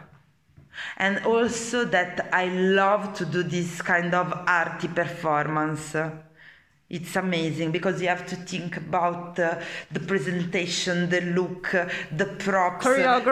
and 0.96 1.24
also 1.24 1.84
that 1.86 2.28
I 2.32 2.46
love 2.46 3.14
to 3.14 3.24
do 3.24 3.42
this 3.42 3.80
kind 3.82 4.14
of 4.14 4.32
arty 4.46 4.88
performance. 4.88 5.94
It's 6.88 7.16
amazing 7.16 7.72
because 7.72 8.00
you 8.00 8.06
have 8.06 8.26
to 8.26 8.36
think 8.36 8.76
about 8.76 9.36
uh, 9.40 9.60
the 9.90 9.98
presentation, 9.98 11.08
the 11.10 11.20
look, 11.20 11.72
the 12.12 12.26
props, 12.38 12.84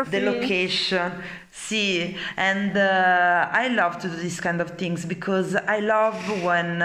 the 0.07 0.21
location. 0.21 1.13
See, 1.53 2.17
and 2.37 2.77
uh, 2.77 3.49
I 3.53 3.69
love 3.69 4.01
to 4.01 4.09
do 4.09 4.17
this 4.17 4.41
kind 4.41 4.61
of 4.61 4.71
things 4.73 5.05
because 5.07 5.55
I 5.55 5.79
love 5.79 6.43
when 6.43 6.83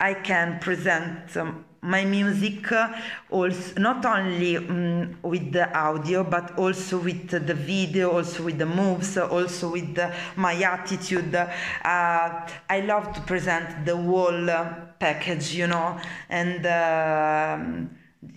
I 0.00 0.14
can 0.14 0.58
present 0.58 1.36
um, 1.36 1.66
my 1.86 2.04
music 2.04 2.70
also 3.30 3.80
not 3.80 4.04
only 4.04 4.56
um, 4.56 5.16
with 5.22 5.52
the 5.52 5.66
audio 5.76 6.24
but 6.24 6.58
also 6.58 6.98
with 6.98 7.28
the 7.28 7.54
video 7.54 8.10
also 8.10 8.42
with 8.42 8.58
the 8.58 8.66
moves 8.66 9.16
also 9.16 9.72
with 9.72 9.94
the, 9.94 10.12
my 10.36 10.54
attitude 10.62 11.34
uh, 11.34 11.48
i 11.84 12.80
love 12.80 13.12
to 13.14 13.20
present 13.22 13.86
the 13.86 13.96
whole 13.96 14.46
package 14.98 15.54
you 15.54 15.66
know 15.66 15.98
and 16.28 16.66
uh, 16.66 17.58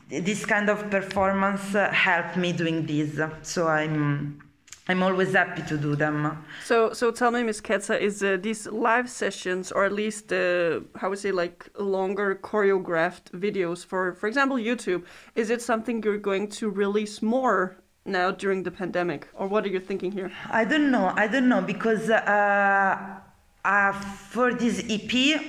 this 0.09 0.45
kind 0.45 0.69
of 0.69 0.89
performance 0.89 1.75
uh, 1.75 1.91
helped 1.91 2.37
me 2.37 2.51
doing 2.51 2.85
this. 2.85 3.19
So 3.43 3.67
I'm 3.67 4.41
I'm 4.89 5.03
always 5.03 5.33
happy 5.33 5.61
to 5.61 5.77
do 5.77 5.95
them. 5.95 6.43
So, 6.65 6.93
so 6.93 7.11
tell 7.11 7.29
me, 7.29 7.43
Miss 7.43 7.61
Keta, 7.61 8.01
is 8.01 8.23
uh, 8.23 8.37
these 8.41 8.65
live 8.65 9.07
sessions, 9.07 9.71
or 9.71 9.85
at 9.85 9.93
least 9.93 10.33
uh, 10.33 10.79
how 10.95 11.11
would 11.11 11.19
say, 11.19 11.31
like 11.31 11.69
longer 11.77 12.39
choreographed 12.41 13.29
videos 13.31 13.85
for, 13.85 14.15
for 14.15 14.27
example, 14.27 14.57
YouTube, 14.57 15.03
is 15.35 15.51
it 15.51 15.61
something 15.61 16.01
you're 16.01 16.17
going 16.17 16.47
to 16.47 16.71
release 16.71 17.21
more 17.21 17.77
now 18.03 18.31
during 18.31 18.63
the 18.63 18.71
pandemic, 18.71 19.27
or 19.35 19.47
what 19.47 19.63
are 19.63 19.69
you 19.69 19.79
thinking 19.79 20.11
here? 20.11 20.31
I 20.49 20.65
don't 20.65 20.89
know. 20.89 21.13
I 21.15 21.27
don't 21.27 21.47
know 21.47 21.61
because 21.61 22.09
uh, 22.09 23.19
uh, 23.63 23.91
for 23.91 24.55
this 24.55 24.83
EP, 24.89 25.39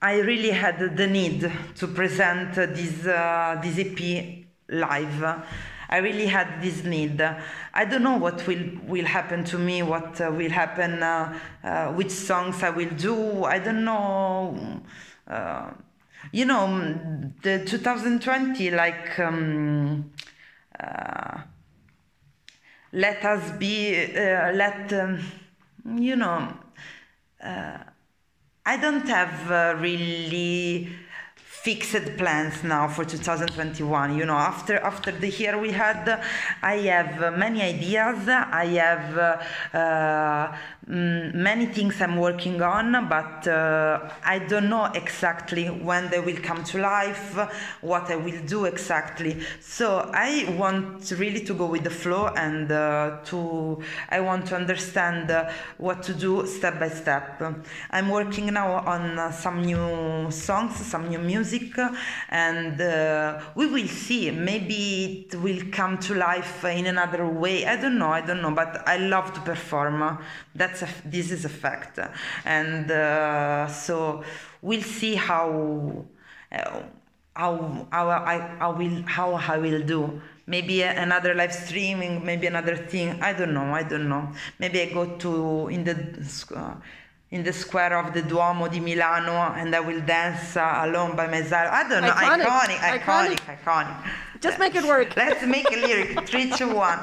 I 0.00 0.20
really 0.20 0.50
had 0.50 0.96
the 0.96 1.06
need 1.08 1.50
to 1.74 1.86
present 1.88 2.54
this 2.54 3.04
uh, 3.06 3.60
this 3.60 3.76
EP 3.76 4.44
live. 4.68 5.42
I 5.88 5.98
really 5.98 6.26
had 6.26 6.62
this 6.62 6.84
need. 6.84 7.20
I 7.20 7.84
don't 7.84 8.02
know 8.02 8.16
what 8.16 8.46
will 8.46 8.64
will 8.86 9.04
happen 9.04 9.44
to 9.44 9.58
me, 9.58 9.82
what 9.82 10.20
uh, 10.20 10.30
will 10.32 10.50
happen, 10.50 11.02
uh, 11.02 11.38
uh, 11.62 11.92
which 11.92 12.10
songs 12.10 12.62
I 12.62 12.70
will 12.70 12.90
do. 12.90 13.44
I 13.44 13.58
don't 13.58 13.84
know. 13.84 14.82
Uh, 15.26 15.70
you 16.32 16.44
know, 16.44 16.94
the 17.42 17.64
2020, 17.64 18.70
like, 18.70 19.18
um, 19.18 20.10
uh, 20.80 21.38
let 22.92 23.24
us 23.24 23.50
be, 23.58 23.94
uh, 23.94 24.52
let, 24.52 24.92
um, 24.94 25.20
you 25.96 26.16
know, 26.16 26.52
I 28.66 28.78
don't 28.78 29.06
have 29.06 29.80
really 29.80 30.90
fixed 31.64 32.06
plans 32.18 32.62
now 32.62 32.86
for 32.86 33.04
2021 33.04 34.18
you 34.18 34.26
know 34.26 34.40
after 34.52 34.76
after 34.90 35.10
the 35.10 35.30
year 35.30 35.58
we 35.58 35.70
had 35.72 36.20
i 36.62 36.76
have 36.92 37.14
many 37.38 37.62
ideas. 37.62 38.28
I 38.28 38.66
have 38.66 39.40
uh, 39.72 40.56
mm, 40.88 41.34
many 41.34 41.66
things 41.66 42.00
i'm 42.00 42.16
working 42.16 42.60
on 42.62 43.08
but 43.08 43.46
uh, 43.48 44.10
i 44.24 44.38
don't 44.38 44.68
know 44.68 44.86
exactly 44.94 45.66
when 45.66 46.08
they 46.10 46.20
will 46.20 46.36
come 46.42 46.62
to 46.64 46.78
life 46.78 47.36
what 47.80 48.10
i 48.10 48.16
will 48.16 48.40
do 48.46 48.64
exactly. 48.64 49.40
So 49.60 50.10
i 50.14 50.52
want 50.56 51.10
really 51.18 51.44
to 51.44 51.54
go 51.54 51.66
with 51.66 51.84
the 51.84 51.90
flow 51.90 52.28
and 52.28 52.70
uh, 52.70 53.18
to 53.24 53.82
i 54.10 54.20
want 54.20 54.46
to 54.46 54.56
understand 54.56 55.30
uh, 55.30 55.50
what 55.78 56.02
to 56.04 56.14
do 56.14 56.46
step 56.46 56.78
by 56.78 56.88
step. 56.88 57.42
I'm 57.90 58.08
working 58.08 58.46
now 58.46 58.72
on 58.72 59.18
uh, 59.18 59.32
some 59.32 59.62
new 59.62 60.30
songs 60.30 60.76
some 60.76 61.08
new 61.08 61.18
music 61.18 61.76
and 62.28 62.80
uh, 62.80 63.40
we 63.54 63.66
will 63.66 63.88
see. 63.88 64.30
Maybe 64.30 65.26
it 65.30 65.34
will 65.40 65.60
come 65.72 65.98
to 65.98 66.14
life 66.14 66.64
in 66.64 66.86
another 66.86 67.26
way. 67.26 67.66
I 67.66 67.76
don't 67.76 67.98
know 67.98 68.10
i 68.10 68.20
don't 68.20 68.42
know 68.42 68.50
but 68.50 68.86
i 68.86 68.96
love 68.96 69.32
to 69.34 69.40
perform 69.40 70.18
that's 70.74 70.90
a, 70.90 71.08
this 71.08 71.30
is 71.30 71.44
a 71.44 71.48
fact. 71.48 71.98
And 72.44 72.90
uh, 72.90 73.68
so 73.68 74.24
we'll 74.62 74.82
see 74.82 75.14
how 75.14 76.04
uh, 76.52 76.82
how 77.34 77.86
how 77.90 78.08
I, 78.08 78.56
I 78.60 78.68
will 78.68 79.02
how 79.06 79.34
I 79.34 79.58
will 79.58 79.82
do. 79.82 80.20
Maybe 80.46 80.82
another 80.82 81.34
live 81.34 81.54
streaming 81.54 82.24
maybe 82.24 82.46
another 82.46 82.76
thing. 82.76 83.22
I 83.22 83.32
don't 83.32 83.54
know 83.54 83.72
i 83.74 83.82
don't 83.82 84.08
know. 84.08 84.30
Maybe 84.58 84.82
i 84.82 84.92
go 84.92 85.16
to 85.16 85.68
in 85.68 85.84
the 85.84 85.96
uh, 86.54 86.74
in 87.30 87.42
the 87.42 87.52
square 87.52 87.98
of 87.98 88.12
the 88.12 88.22
Duomo 88.22 88.68
di 88.68 88.80
Milano 88.80 89.54
and 89.54 89.74
I 89.74 89.80
will 89.80 90.00
dance 90.00 90.56
uh, 90.56 90.82
alone 90.84 91.16
by 91.16 91.26
myself. 91.26 91.68
I 91.72 91.88
don't 91.88 92.02
know. 92.02 92.10
Iconic, 92.10 92.44
iconic, 92.44 92.76
iconic, 92.76 93.38
iconic. 93.38 93.64
iconic. 93.64 94.10
Just 94.44 94.58
make 94.58 94.74
it 94.74 94.84
work. 94.84 95.16
Let's 95.16 95.44
make 95.46 95.72
a 95.72 95.76
lyric. 95.76 96.28
Three, 96.28 96.50
two, 96.50 96.74
one. 96.74 96.98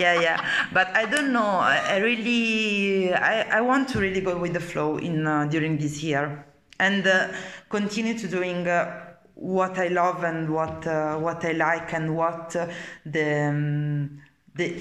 Yeah, 0.00 0.18
yeah. 0.18 0.48
But 0.72 0.88
I 0.96 1.04
don't 1.04 1.30
know. 1.30 1.44
I, 1.44 1.98
really, 1.98 3.12
I, 3.12 3.58
I 3.58 3.60
want 3.60 3.88
to 3.90 4.00
really 4.00 4.22
go 4.22 4.38
with 4.38 4.54
the 4.54 4.60
flow 4.60 4.96
in 4.96 5.26
uh, 5.26 5.44
during 5.44 5.76
this 5.76 6.02
year 6.02 6.44
and 6.80 7.06
uh, 7.06 7.28
continue 7.68 8.18
to 8.18 8.26
doing 8.26 8.66
uh, 8.66 9.14
what 9.34 9.78
I 9.78 9.88
love 9.88 10.24
and 10.24 10.48
what 10.48 10.86
uh, 10.86 11.18
what 11.18 11.44
I 11.44 11.52
like 11.52 11.92
and 11.92 12.16
what 12.16 12.56
uh, 12.56 12.68
the 13.04 13.48
um, 13.48 14.22
the 14.54 14.80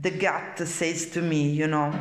the 0.00 0.10
gut 0.12 0.58
says 0.60 1.10
to 1.10 1.20
me. 1.20 1.50
You 1.50 1.66
know. 1.66 1.92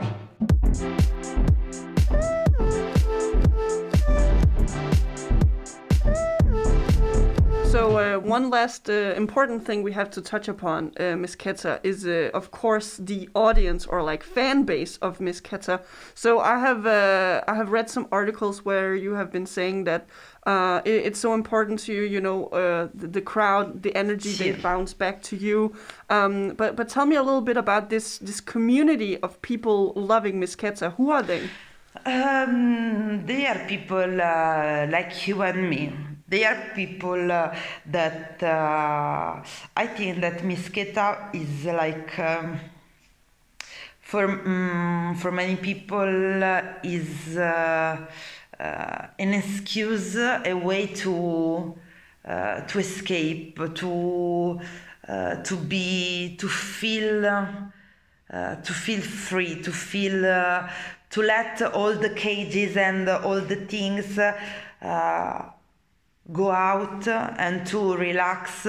So 7.73 7.97
uh, 7.97 8.19
one 8.19 8.51
last 8.51 8.87
uh, 8.87 9.15
important 9.17 9.65
thing 9.65 9.81
we 9.81 9.93
have 9.93 10.11
to 10.11 10.21
touch 10.21 10.47
upon, 10.47 10.91
uh, 10.99 11.15
Miss 11.15 11.35
Keta, 11.35 11.79
is 11.81 12.05
uh, 12.05 12.29
of 12.31 12.51
course 12.51 12.97
the 12.97 13.27
audience 13.33 13.87
or 13.87 14.03
like 14.03 14.21
fan 14.21 14.61
base 14.61 14.97
of 14.97 15.19
Miss 15.19 15.41
Keta. 15.41 15.81
So 16.13 16.39
I 16.39 16.59
have 16.59 16.85
uh, 16.85 17.41
I 17.47 17.55
have 17.55 17.71
read 17.71 17.89
some 17.89 18.07
articles 18.11 18.63
where 18.63 18.93
you 18.93 19.13
have 19.13 19.31
been 19.31 19.47
saying 19.47 19.85
that 19.85 20.05
uh, 20.45 20.81
it, 20.85 21.07
it's 21.07 21.19
so 21.19 21.33
important 21.33 21.79
to 21.85 21.93
you, 21.93 22.03
you 22.03 22.21
know, 22.21 22.47
the, 22.93 23.07
the, 23.07 23.21
crowd, 23.21 23.81
the 23.81 23.95
energy 23.95 24.33
they 24.33 24.51
bounce 24.51 24.93
back 24.93 25.23
to 25.23 25.35
you. 25.35 25.73
Um, 26.11 26.49
but 26.49 26.75
but 26.75 26.89
tell 26.89 27.07
me 27.07 27.15
a 27.15 27.23
little 27.23 27.41
bit 27.41 27.57
about 27.57 27.89
this 27.89 28.19
this 28.19 28.39
community 28.39 29.17
of 29.23 29.41
people 29.41 29.93
loving 29.95 30.39
Miss 30.39 30.55
Keta. 30.55 30.93
Who 30.97 31.09
are 31.09 31.23
they? 31.23 31.49
Um, 32.05 33.25
they 33.25 33.47
are 33.47 33.65
people 33.67 34.07
like 34.07 35.27
you 35.27 35.41
and 35.41 35.67
me 35.71 36.12
they 36.27 36.45
are 36.45 36.71
people 36.73 37.31
uh, 37.31 37.55
that 37.85 38.41
uh, 38.41 39.43
I 39.75 39.87
think 39.87 40.21
that 40.21 40.43
Miss 40.43 40.69
Keta 40.69 41.33
is 41.35 41.65
like 41.65 42.17
um, 42.17 42.59
for 43.99 44.25
um, 44.25 45.15
for 45.19 45.31
many 45.31 45.55
people 45.57 46.43
uh, 46.43 46.61
is 46.83 47.37
uh, 47.37 47.97
uh, 48.59 49.07
an 49.19 49.33
excuse, 49.33 50.15
a 50.15 50.53
way 50.53 50.87
to 50.87 51.75
uh, 52.25 52.61
to 52.61 52.79
escape, 52.79 53.59
to 53.75 54.59
to 55.43 55.55
be 55.57 56.37
to 56.37 56.47
feel. 56.47 57.47
to 58.63 58.73
feel 58.73 59.01
free, 59.01 59.61
to 59.61 59.71
feel, 59.71 60.23
to 61.11 61.21
let 61.21 61.61
all 61.61 61.93
the 61.93 62.09
cages 62.09 62.75
and 62.75 63.07
all 63.07 63.39
the 63.39 63.67
things 63.67 64.17
go 66.31 66.51
out 66.51 67.07
and 67.07 67.65
to 67.67 67.95
relax 67.95 68.65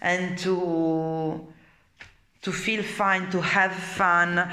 and 0.00 0.38
to 0.38 1.46
to 2.42 2.52
feel 2.52 2.82
fine 2.82 3.30
to 3.30 3.40
have 3.40 3.72
fun. 3.72 4.50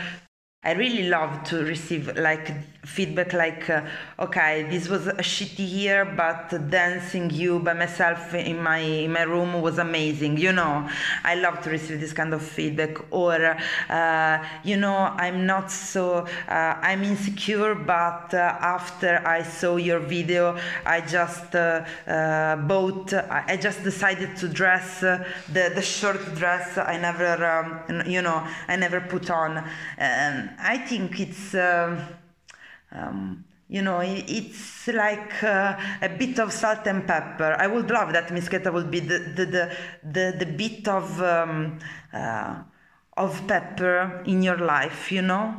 I 0.63 0.73
really 0.73 1.09
love 1.09 1.43
to 1.45 1.63
receive 1.63 2.15
like 2.17 2.51
feedback 2.83 3.33
like, 3.33 3.69
uh, 3.69 3.83
okay, 4.19 4.67
this 4.69 4.87
was 4.89 5.07
a 5.07 5.13
shitty 5.13 5.69
year, 5.69 6.05
but 6.05 6.69
dancing 6.69 7.29
you 7.29 7.59
by 7.59 7.73
myself 7.73 8.33
in 8.33 8.61
my 8.61 8.79
in 8.79 9.11
my 9.11 9.21
room 9.21 9.61
was 9.61 9.77
amazing. 9.77 10.37
You 10.37 10.53
know, 10.53 10.89
I 11.23 11.35
love 11.35 11.61
to 11.63 11.69
receive 11.69 11.99
this 11.99 12.13
kind 12.13 12.33
of 12.33 12.41
feedback. 12.41 12.97
Or, 13.11 13.57
uh, 13.89 14.45
you 14.63 14.77
know, 14.77 14.95
I'm 14.95 15.45
not 15.45 15.71
so 15.71 16.25
uh, 16.47 16.51
I'm 16.81 17.03
insecure, 17.03 17.75
but 17.75 18.33
uh, 18.33 18.57
after 18.59 19.21
I 19.25 19.43
saw 19.43 19.75
your 19.75 19.99
video, 19.99 20.57
I 20.85 21.01
just 21.01 21.55
uh, 21.55 21.85
uh, 22.07 22.55
bought. 22.55 23.13
I 23.13 23.57
just 23.57 23.83
decided 23.83 24.35
to 24.37 24.47
dress 24.47 25.01
the 25.01 25.25
the 25.75 25.81
short 25.81 26.35
dress 26.35 26.77
I 26.77 26.97
never, 26.97 27.45
um, 27.45 28.01
you 28.07 28.21
know, 28.21 28.45
I 28.67 28.75
never 28.75 29.01
put 29.01 29.29
on. 29.29 29.57
Um, 29.57 30.49
I 30.59 30.77
think 30.87 31.19
it's, 31.19 31.53
uh, 31.53 32.03
um, 32.91 33.45
you 33.71 33.81
know, 33.81 34.01
it's 34.03 34.87
like 34.87 35.41
uh, 35.43 35.79
a 36.01 36.09
bit 36.09 36.39
of 36.39 36.51
salt 36.51 36.85
and 36.87 37.07
pepper. 37.07 37.55
I 37.57 37.67
would 37.67 37.89
love 37.89 38.11
that 38.11 38.29
Miss 38.33 38.49
Keta 38.49 38.71
would 38.71 38.91
be 38.91 38.99
the 38.99 39.19
the 39.19 39.45
the 39.45 39.77
the, 40.03 40.35
the 40.39 40.45
bit 40.45 40.87
of 40.89 41.21
um, 41.21 41.79
uh, 42.11 42.55
of 43.15 43.47
pepper 43.47 44.23
in 44.25 44.43
your 44.43 44.57
life, 44.57 45.09
you 45.09 45.21
know. 45.21 45.55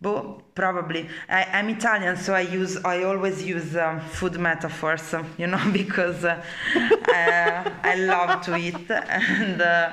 But 0.00 0.54
probably 0.54 1.08
I, 1.28 1.58
am 1.58 1.68
Italian, 1.70 2.16
so 2.16 2.32
I 2.32 2.42
use 2.42 2.76
I 2.84 3.02
always 3.02 3.42
use 3.42 3.76
um, 3.76 4.00
food 4.00 4.38
metaphors, 4.38 5.12
you 5.36 5.48
know, 5.48 5.60
because 5.72 6.24
uh, 6.24 6.44
uh, 6.76 7.70
I 7.82 7.94
love 7.96 8.42
to 8.42 8.56
eat 8.56 8.88
and 8.88 9.60
uh, 9.60 9.92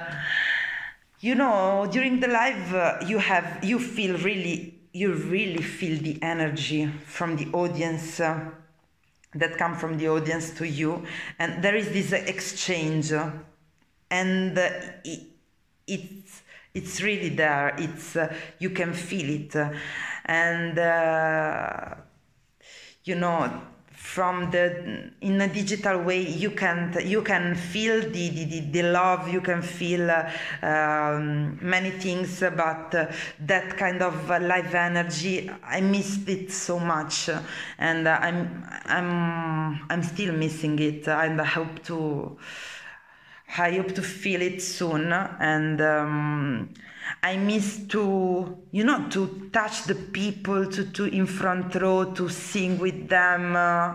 you 1.20 1.34
know 1.34 1.88
during 1.92 2.20
the 2.20 2.28
live 2.28 2.74
uh, 2.76 2.98
you 3.06 3.18
have 3.18 3.64
you 3.64 3.80
feel 3.80 4.18
really 4.20 4.79
you 4.92 5.14
really 5.14 5.62
feel 5.62 6.02
the 6.02 6.22
energy 6.22 6.88
from 7.06 7.36
the 7.36 7.48
audience 7.54 8.20
uh, 8.20 8.50
that 9.36 9.58
come 9.58 9.76
from 9.76 9.98
the 9.98 10.10
audience 10.10 10.52
to 10.52 10.68
you. 10.68 11.04
And 11.38 11.64
there 11.64 11.76
is 11.76 11.90
this 11.92 12.12
exchange 12.12 13.12
uh, 13.12 13.32
and 14.10 14.58
it, 14.58 15.22
it's 15.88 16.42
it's 16.74 17.02
really 17.02 17.30
there. 17.30 17.76
It's 17.78 18.16
uh, 18.16 18.34
you 18.60 18.70
can 18.70 18.94
feel 18.94 19.30
it. 19.30 19.56
And 20.26 20.78
uh, 20.78 21.96
you 23.04 23.16
know 23.16 23.62
from 24.00 24.50
the 24.50 25.12
in 25.20 25.42
a 25.42 25.48
digital 25.54 26.02
way 26.02 26.22
you 26.22 26.52
can 26.52 26.98
you 27.04 27.22
can 27.22 27.54
feel 27.54 28.00
the, 28.00 28.30
the, 28.30 28.46
the, 28.46 28.60
the 28.72 28.84
love 28.84 29.28
you 29.28 29.42
can 29.42 29.62
feel 29.62 30.10
uh, 30.10 30.32
um, 30.62 31.60
many 31.62 31.92
things 31.92 32.40
but 32.40 32.96
uh, 32.96 33.12
that 33.42 33.76
kind 33.76 34.02
of 34.02 34.30
live 34.30 34.74
energy 34.74 35.52
i 35.66 35.82
missed 35.82 36.30
it 36.30 36.50
so 36.50 36.80
much 36.80 37.30
and 37.78 38.08
uh, 38.08 38.18
i'm 38.22 38.66
i'm 38.86 39.86
i'm 39.90 40.02
still 40.02 40.34
missing 40.34 40.80
it 40.80 41.06
and 41.10 41.42
i 41.42 41.46
hope 41.46 41.84
to 41.84 42.38
i 43.58 43.72
hope 43.72 43.94
to 43.94 44.02
feel 44.02 44.42
it 44.42 44.62
soon 44.62 45.12
and 45.12 45.82
um, 45.82 46.70
I 47.24 47.38
miss 47.38 47.88
to, 47.88 48.58
you 48.72 48.84
know, 48.84 49.10
to 49.10 49.50
touch 49.52 49.86
the 49.86 49.96
people, 49.96 50.68
to, 50.68 50.86
to 50.92 51.06
in 51.06 51.26
front 51.26 51.76
row, 51.76 52.14
to 52.14 52.30
sing 52.30 52.78
with 52.78 53.10
them, 53.10 53.56
uh, 53.56 53.94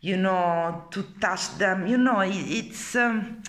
you 0.00 0.16
know, 0.18 0.84
to 0.90 1.02
touch 1.20 1.56
them. 1.56 1.86
You 1.86 1.98
know, 1.98 2.20
it, 2.20 2.34
it's. 2.34 2.96
Um, 2.96 3.42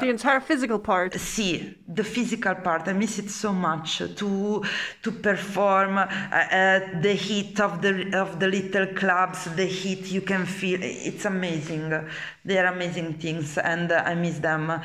the 0.00 0.08
entire 0.08 0.40
physical 0.40 0.78
part. 0.78 1.14
See, 1.14 1.76
the 1.86 2.04
physical 2.04 2.54
part. 2.54 2.88
I 2.88 2.92
miss 2.92 3.18
it 3.18 3.30
so 3.30 3.52
much 3.52 3.98
to 3.98 4.62
to 5.02 5.10
perform 5.10 5.98
uh, 5.98 6.06
uh, 6.06 7.00
the 7.00 7.12
heat 7.12 7.60
of 7.60 7.82
the 7.82 7.92
of 8.24 8.38
the 8.40 8.48
little 8.48 8.86
clubs. 8.86 9.44
The 9.44 9.66
heat 9.66 10.10
you 10.10 10.22
can 10.22 10.46
feel. 10.46 10.80
It's 10.82 11.24
amazing. 11.24 11.84
They 12.44 12.58
are 12.58 12.66
amazing 12.66 13.14
things, 13.14 13.58
and 13.58 13.92
uh, 13.92 14.02
I 14.06 14.14
miss 14.14 14.38
them. 14.38 14.80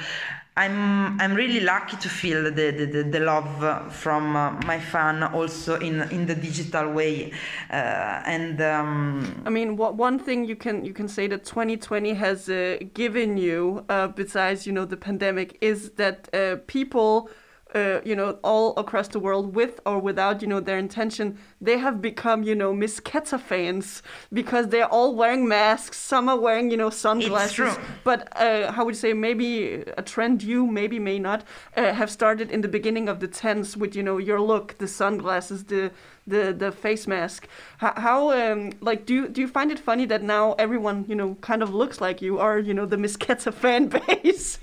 I'm 0.56 1.20
I'm 1.20 1.34
really 1.34 1.62
lucky 1.62 1.98
to 1.98 2.10
feel 2.10 2.44
the 2.44 2.52
the, 2.52 2.86
the, 2.86 3.04
the 3.04 3.20
love 3.20 3.92
from 3.92 4.36
uh, 4.36 4.52
my 4.66 4.80
fan 4.80 5.24
also 5.24 5.80
in 5.80 6.02
in 6.12 6.28
the 6.28 6.36
digital 6.36 6.92
way, 6.92 7.32
uh, 7.72 8.22
and 8.26 8.62
um, 8.62 9.42
I 9.48 9.50
mean, 9.50 9.78
what 9.78 9.96
one 9.96 10.20
thing 10.20 10.46
you 10.46 10.56
can 10.56 10.86
you 10.86 10.94
can 10.94 11.08
say 11.08 11.26
that 11.28 11.44
2020 11.44 12.14
has 12.14 12.50
uh, 12.50 12.78
given 12.94 13.36
you, 13.36 13.84
uh, 13.90 14.10
besides 14.10 14.68
you 14.68 14.74
know 14.74 14.86
the 14.86 14.98
pandemic, 14.98 15.58
is 15.60 15.90
that 15.92 16.30
uh, 16.36 16.58
people 16.68 17.32
uh, 17.74 18.02
you 18.04 18.16
know, 18.16 18.38
all 18.44 18.78
across 18.78 19.08
the 19.08 19.20
world, 19.20 19.56
with 19.56 19.80
or 19.86 20.00
without, 20.00 20.42
you 20.42 20.48
know, 20.48 20.60
their 20.60 20.78
intention, 20.78 21.38
they 21.60 21.78
have 21.78 22.02
become, 22.02 22.44
you 22.44 22.56
know, 22.56 22.74
Miss 22.74 23.00
Keta 23.00 23.40
fans 23.40 24.04
because 24.32 24.68
they're 24.70 24.88
all 24.88 25.16
wearing 25.16 25.48
masks. 25.48 25.98
Some 25.98 26.30
are 26.30 26.40
wearing, 26.40 26.70
you 26.72 26.78
know, 26.78 26.90
sunglasses. 26.90 27.78
But 28.04 28.28
uh, 28.40 28.72
how 28.72 28.86
would 28.86 28.96
you 28.96 29.00
say, 29.00 29.14
maybe 29.14 29.84
a 29.98 30.02
trend 30.02 30.44
you 30.44 30.68
maybe 30.68 31.00
may 31.00 31.20
not 31.20 31.44
uh, 31.76 31.94
have 31.94 32.10
started 32.12 32.52
in 32.52 32.62
the 32.62 32.68
beginning 32.68 33.10
of 33.10 33.20
the 33.20 33.28
tens 33.28 33.76
with, 33.76 33.96
you 33.96 34.04
know, 34.04 34.18
your 34.18 34.40
look, 34.40 34.78
the 34.78 34.88
sunglasses, 34.88 35.66
the 35.66 35.92
the 36.26 36.54
the 36.54 36.72
face 36.72 37.06
mask. 37.06 37.48
How, 37.80 37.94
how 37.98 38.32
um 38.32 38.72
like 38.80 39.06
do 39.06 39.14
you, 39.14 39.28
do 39.28 39.42
you 39.42 39.48
find 39.48 39.72
it 39.72 39.80
funny 39.80 40.06
that 40.06 40.24
now 40.24 40.54
everyone, 40.54 41.06
you 41.08 41.16
know, 41.16 41.36
kind 41.42 41.62
of 41.62 41.74
looks 41.74 42.00
like 42.00 42.22
you 42.22 42.40
are, 42.40 42.58
you 42.60 42.74
know, 42.74 42.86
the 42.86 42.98
Miss 42.98 43.18
Keta 43.18 43.54
fan 43.54 43.88
base? 43.88 44.60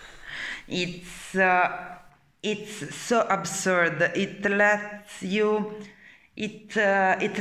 it's. 0.68 1.34
Uh 1.34 1.95
it's 2.46 2.94
so 2.94 3.26
absurd. 3.28 4.12
It 4.14 4.48
lets 4.48 5.20
you, 5.22 5.74
it, 6.36 6.76
uh, 6.76 7.16
it, 7.20 7.36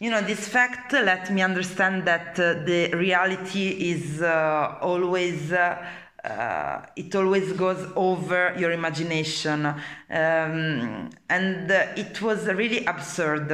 you 0.00 0.10
know, 0.10 0.22
this 0.22 0.48
fact 0.48 0.92
let 0.94 1.30
me 1.30 1.42
understand 1.42 2.06
that 2.06 2.40
uh, 2.40 2.64
the 2.64 2.90
reality 2.94 3.90
is 3.92 4.22
uh, 4.22 4.78
always. 4.80 5.52
Uh, 5.52 5.84
uh, 6.24 6.86
it 6.94 7.12
always 7.16 7.52
goes 7.54 7.84
over 7.96 8.54
your 8.56 8.70
imagination, 8.70 9.66
um, 9.66 11.10
and 11.28 11.68
it 11.68 12.22
was 12.22 12.46
really 12.46 12.84
absurd 12.86 13.50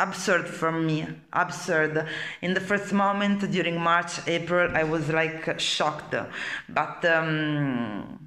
absurd 0.00 0.48
for 0.48 0.72
me 0.72 1.06
absurd 1.32 2.04
in 2.42 2.52
the 2.52 2.60
first 2.60 2.92
moment 2.92 3.48
during 3.52 3.80
march 3.80 4.18
april 4.26 4.68
i 4.74 4.82
was 4.82 5.08
like 5.08 5.60
shocked 5.60 6.16
but 6.68 7.04
um, 7.04 8.18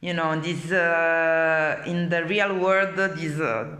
you 0.00 0.12
know 0.12 0.38
this 0.40 0.70
uh, 0.70 1.82
in 1.86 2.08
the 2.08 2.24
real 2.24 2.58
world 2.58 2.96
these 3.16 3.40
uh, 3.40 3.76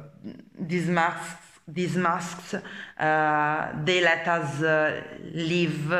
these 0.59 0.89
masks 0.89 1.47
these 1.69 1.97
masks 1.97 2.55
uh, 2.55 3.73
they 3.85 4.01
let 4.01 4.27
us 4.29 4.63
uh, 4.63 5.03
live 5.33 5.93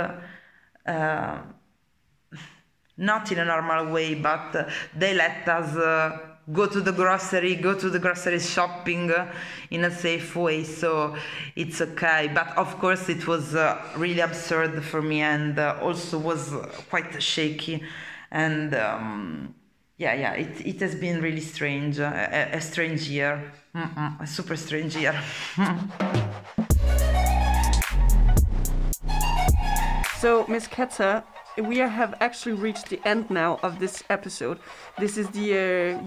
uh, 0.87 1.39
not 2.97 3.31
in 3.33 3.39
a 3.39 3.45
normal 3.45 3.93
way 3.93 4.15
but 4.15 4.71
they 4.97 5.13
let 5.13 5.47
us 5.49 5.77
uh, 5.77 6.19
go 6.53 6.67
to 6.67 6.81
the 6.81 6.93
grocery 6.93 7.57
go 7.57 7.75
to 7.75 7.91
the 7.91 7.99
grocery 7.99 8.39
shopping 8.39 9.13
in 9.71 9.85
a 9.85 9.91
safe 9.91 10.37
way. 10.37 10.63
So 10.63 11.17
it's 11.57 11.81
okay. 11.81 12.31
But 12.33 12.57
of 12.57 12.79
course 12.79 13.09
it 13.09 13.27
was 13.27 13.55
really 13.97 14.21
absurd 14.21 14.85
for 14.85 15.03
me 15.03 15.23
and 15.23 15.59
also 15.59 16.19
was 16.19 16.55
quite 16.89 17.21
shaky. 17.21 17.83
And 18.31 18.73
um, 18.77 19.55
yeah, 19.99 20.15
yeah, 20.15 20.33
it, 20.33 20.67
it 20.67 20.81
has 20.81 20.95
been 20.95 21.23
really 21.23 21.41
strange, 21.41 21.99
uh, 21.99 22.29
a, 22.31 22.57
a, 22.57 22.61
strange 22.61 23.09
year, 23.09 23.51
Mm-mm, 23.75 24.21
a 24.21 24.27
super 24.27 24.57
strange 24.57 24.95
year. 24.95 25.19
so, 30.19 30.45
Miss 30.49 30.69
Keta, 30.69 31.23
we 31.63 31.79
have 31.79 32.15
actually 32.21 32.55
reached 32.55 32.91
the 32.91 33.01
end 33.07 33.31
now 33.31 33.59
of 33.63 33.79
this 33.79 34.05
episode. 34.11 34.59
This 34.99 35.17
is 35.17 35.29
the 35.31 35.53
uh, 35.53 35.57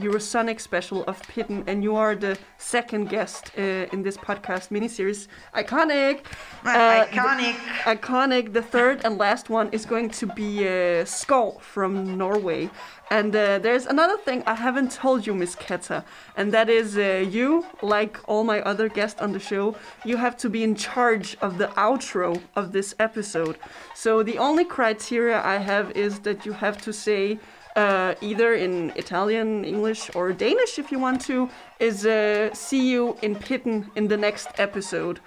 Eurosonic 0.03 0.59
special 0.59 1.03
of 1.05 1.21
Pitten, 1.23 1.63
and 1.67 1.83
you 1.83 1.95
are 1.95 2.15
the 2.15 2.37
second 2.57 3.09
guest 3.09 3.51
uh, 3.57 3.61
in 3.91 4.03
this 4.03 4.17
podcast 4.17 4.69
miniseries. 4.69 5.27
Iconic! 5.55 6.25
Uh, 6.63 7.05
iconic! 7.05 7.55
The, 7.85 7.95
iconic. 7.95 8.53
The 8.53 8.61
third 8.61 9.01
and 9.03 9.17
last 9.17 9.49
one 9.49 9.69
is 9.71 9.85
going 9.85 10.09
to 10.11 10.27
be 10.27 10.59
uh, 10.59 11.05
Skov 11.05 11.61
from 11.61 12.17
Norway. 12.17 12.69
And 13.11 13.35
uh, 13.35 13.57
there's 13.59 13.87
another 13.87 14.17
thing 14.17 14.43
I 14.45 14.53
haven't 14.53 14.91
told 14.91 15.25
you, 15.25 15.33
Miss 15.33 15.55
Keta, 15.55 16.03
and 16.37 16.53
that 16.53 16.69
is 16.69 16.95
uh, 16.95 17.25
you, 17.27 17.65
like 17.81 18.19
all 18.27 18.43
my 18.43 18.61
other 18.61 18.87
guests 18.87 19.19
on 19.19 19.31
the 19.31 19.39
show, 19.39 19.75
you 20.05 20.17
have 20.17 20.37
to 20.37 20.49
be 20.49 20.63
in 20.63 20.75
charge 20.75 21.35
of 21.41 21.57
the 21.57 21.67
outro 21.69 22.39
of 22.55 22.71
this 22.71 22.93
episode. 22.99 23.57
So 23.95 24.21
the 24.21 24.37
only 24.37 24.63
criteria 24.63 25.41
I 25.43 25.57
have 25.57 25.91
is 25.91 26.19
that 26.19 26.45
you 26.45 26.53
have 26.53 26.79
to 26.81 26.93
say, 26.93 27.39
uh, 27.75 28.13
either 28.21 28.53
in 28.53 28.91
Italian, 28.95 29.65
English, 29.65 30.11
or 30.13 30.31
Danish 30.31 30.77
if 30.77 30.91
you 30.91 30.99
want 30.99 31.19
to, 31.21 31.49
is 31.79 32.05
uh, 32.05 32.53
see 32.53 32.91
you 32.91 33.17
in 33.23 33.35
Pitten 33.35 33.89
in 33.95 34.07
the 34.07 34.17
next 34.17 34.49
episode. 34.59 35.19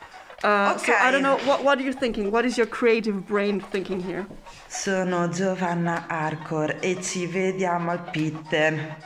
Uh, 0.45 0.75
okay. 0.77 0.93
So 0.93 0.93
I 0.95 1.11
don't 1.11 1.23
know. 1.23 1.39
What 1.49 1.63
What 1.65 1.79
are 1.79 1.83
you 1.83 1.93
thinking? 1.93 2.31
What 2.31 2.45
is 2.45 2.57
your 2.57 2.67
creative 2.67 3.27
brain 3.27 3.61
thinking 3.61 4.03
here? 4.03 4.27
Sono 4.73 5.29
Giovanna 5.29 6.07
Arcor 6.09 6.79
e 6.81 7.01
ci 7.03 7.27
vediamo 7.27 7.91
al 7.91 8.11
Pitten. 8.11 8.97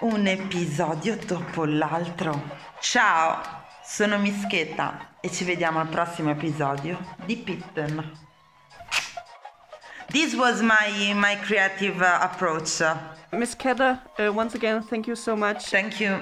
Un 0.00 0.26
episodio 0.26 1.16
dopo 1.16 1.64
l'altro. 1.64 2.42
Ciao, 2.80 3.40
sono 3.84 4.18
Mischetta 4.18 5.14
e 5.20 5.30
ci 5.30 5.44
vediamo 5.44 5.78
al 5.78 5.86
prossimo 5.86 6.32
episodio 6.32 6.98
di 7.24 7.36
Pitten. 7.36 8.18
This 10.08 10.34
was 10.34 10.60
my 10.60 11.14
my 11.14 11.38
creative 11.38 12.02
uh, 12.02 12.20
approach. 12.20 12.82
Miss 13.30 13.54
Keta, 13.54 14.02
uh, 14.18 14.36
once 14.36 14.56
again, 14.56 14.84
thank 14.84 15.06
you 15.06 15.14
so 15.14 15.36
much. 15.36 15.70
Thank 15.70 16.00
you. 16.00 16.18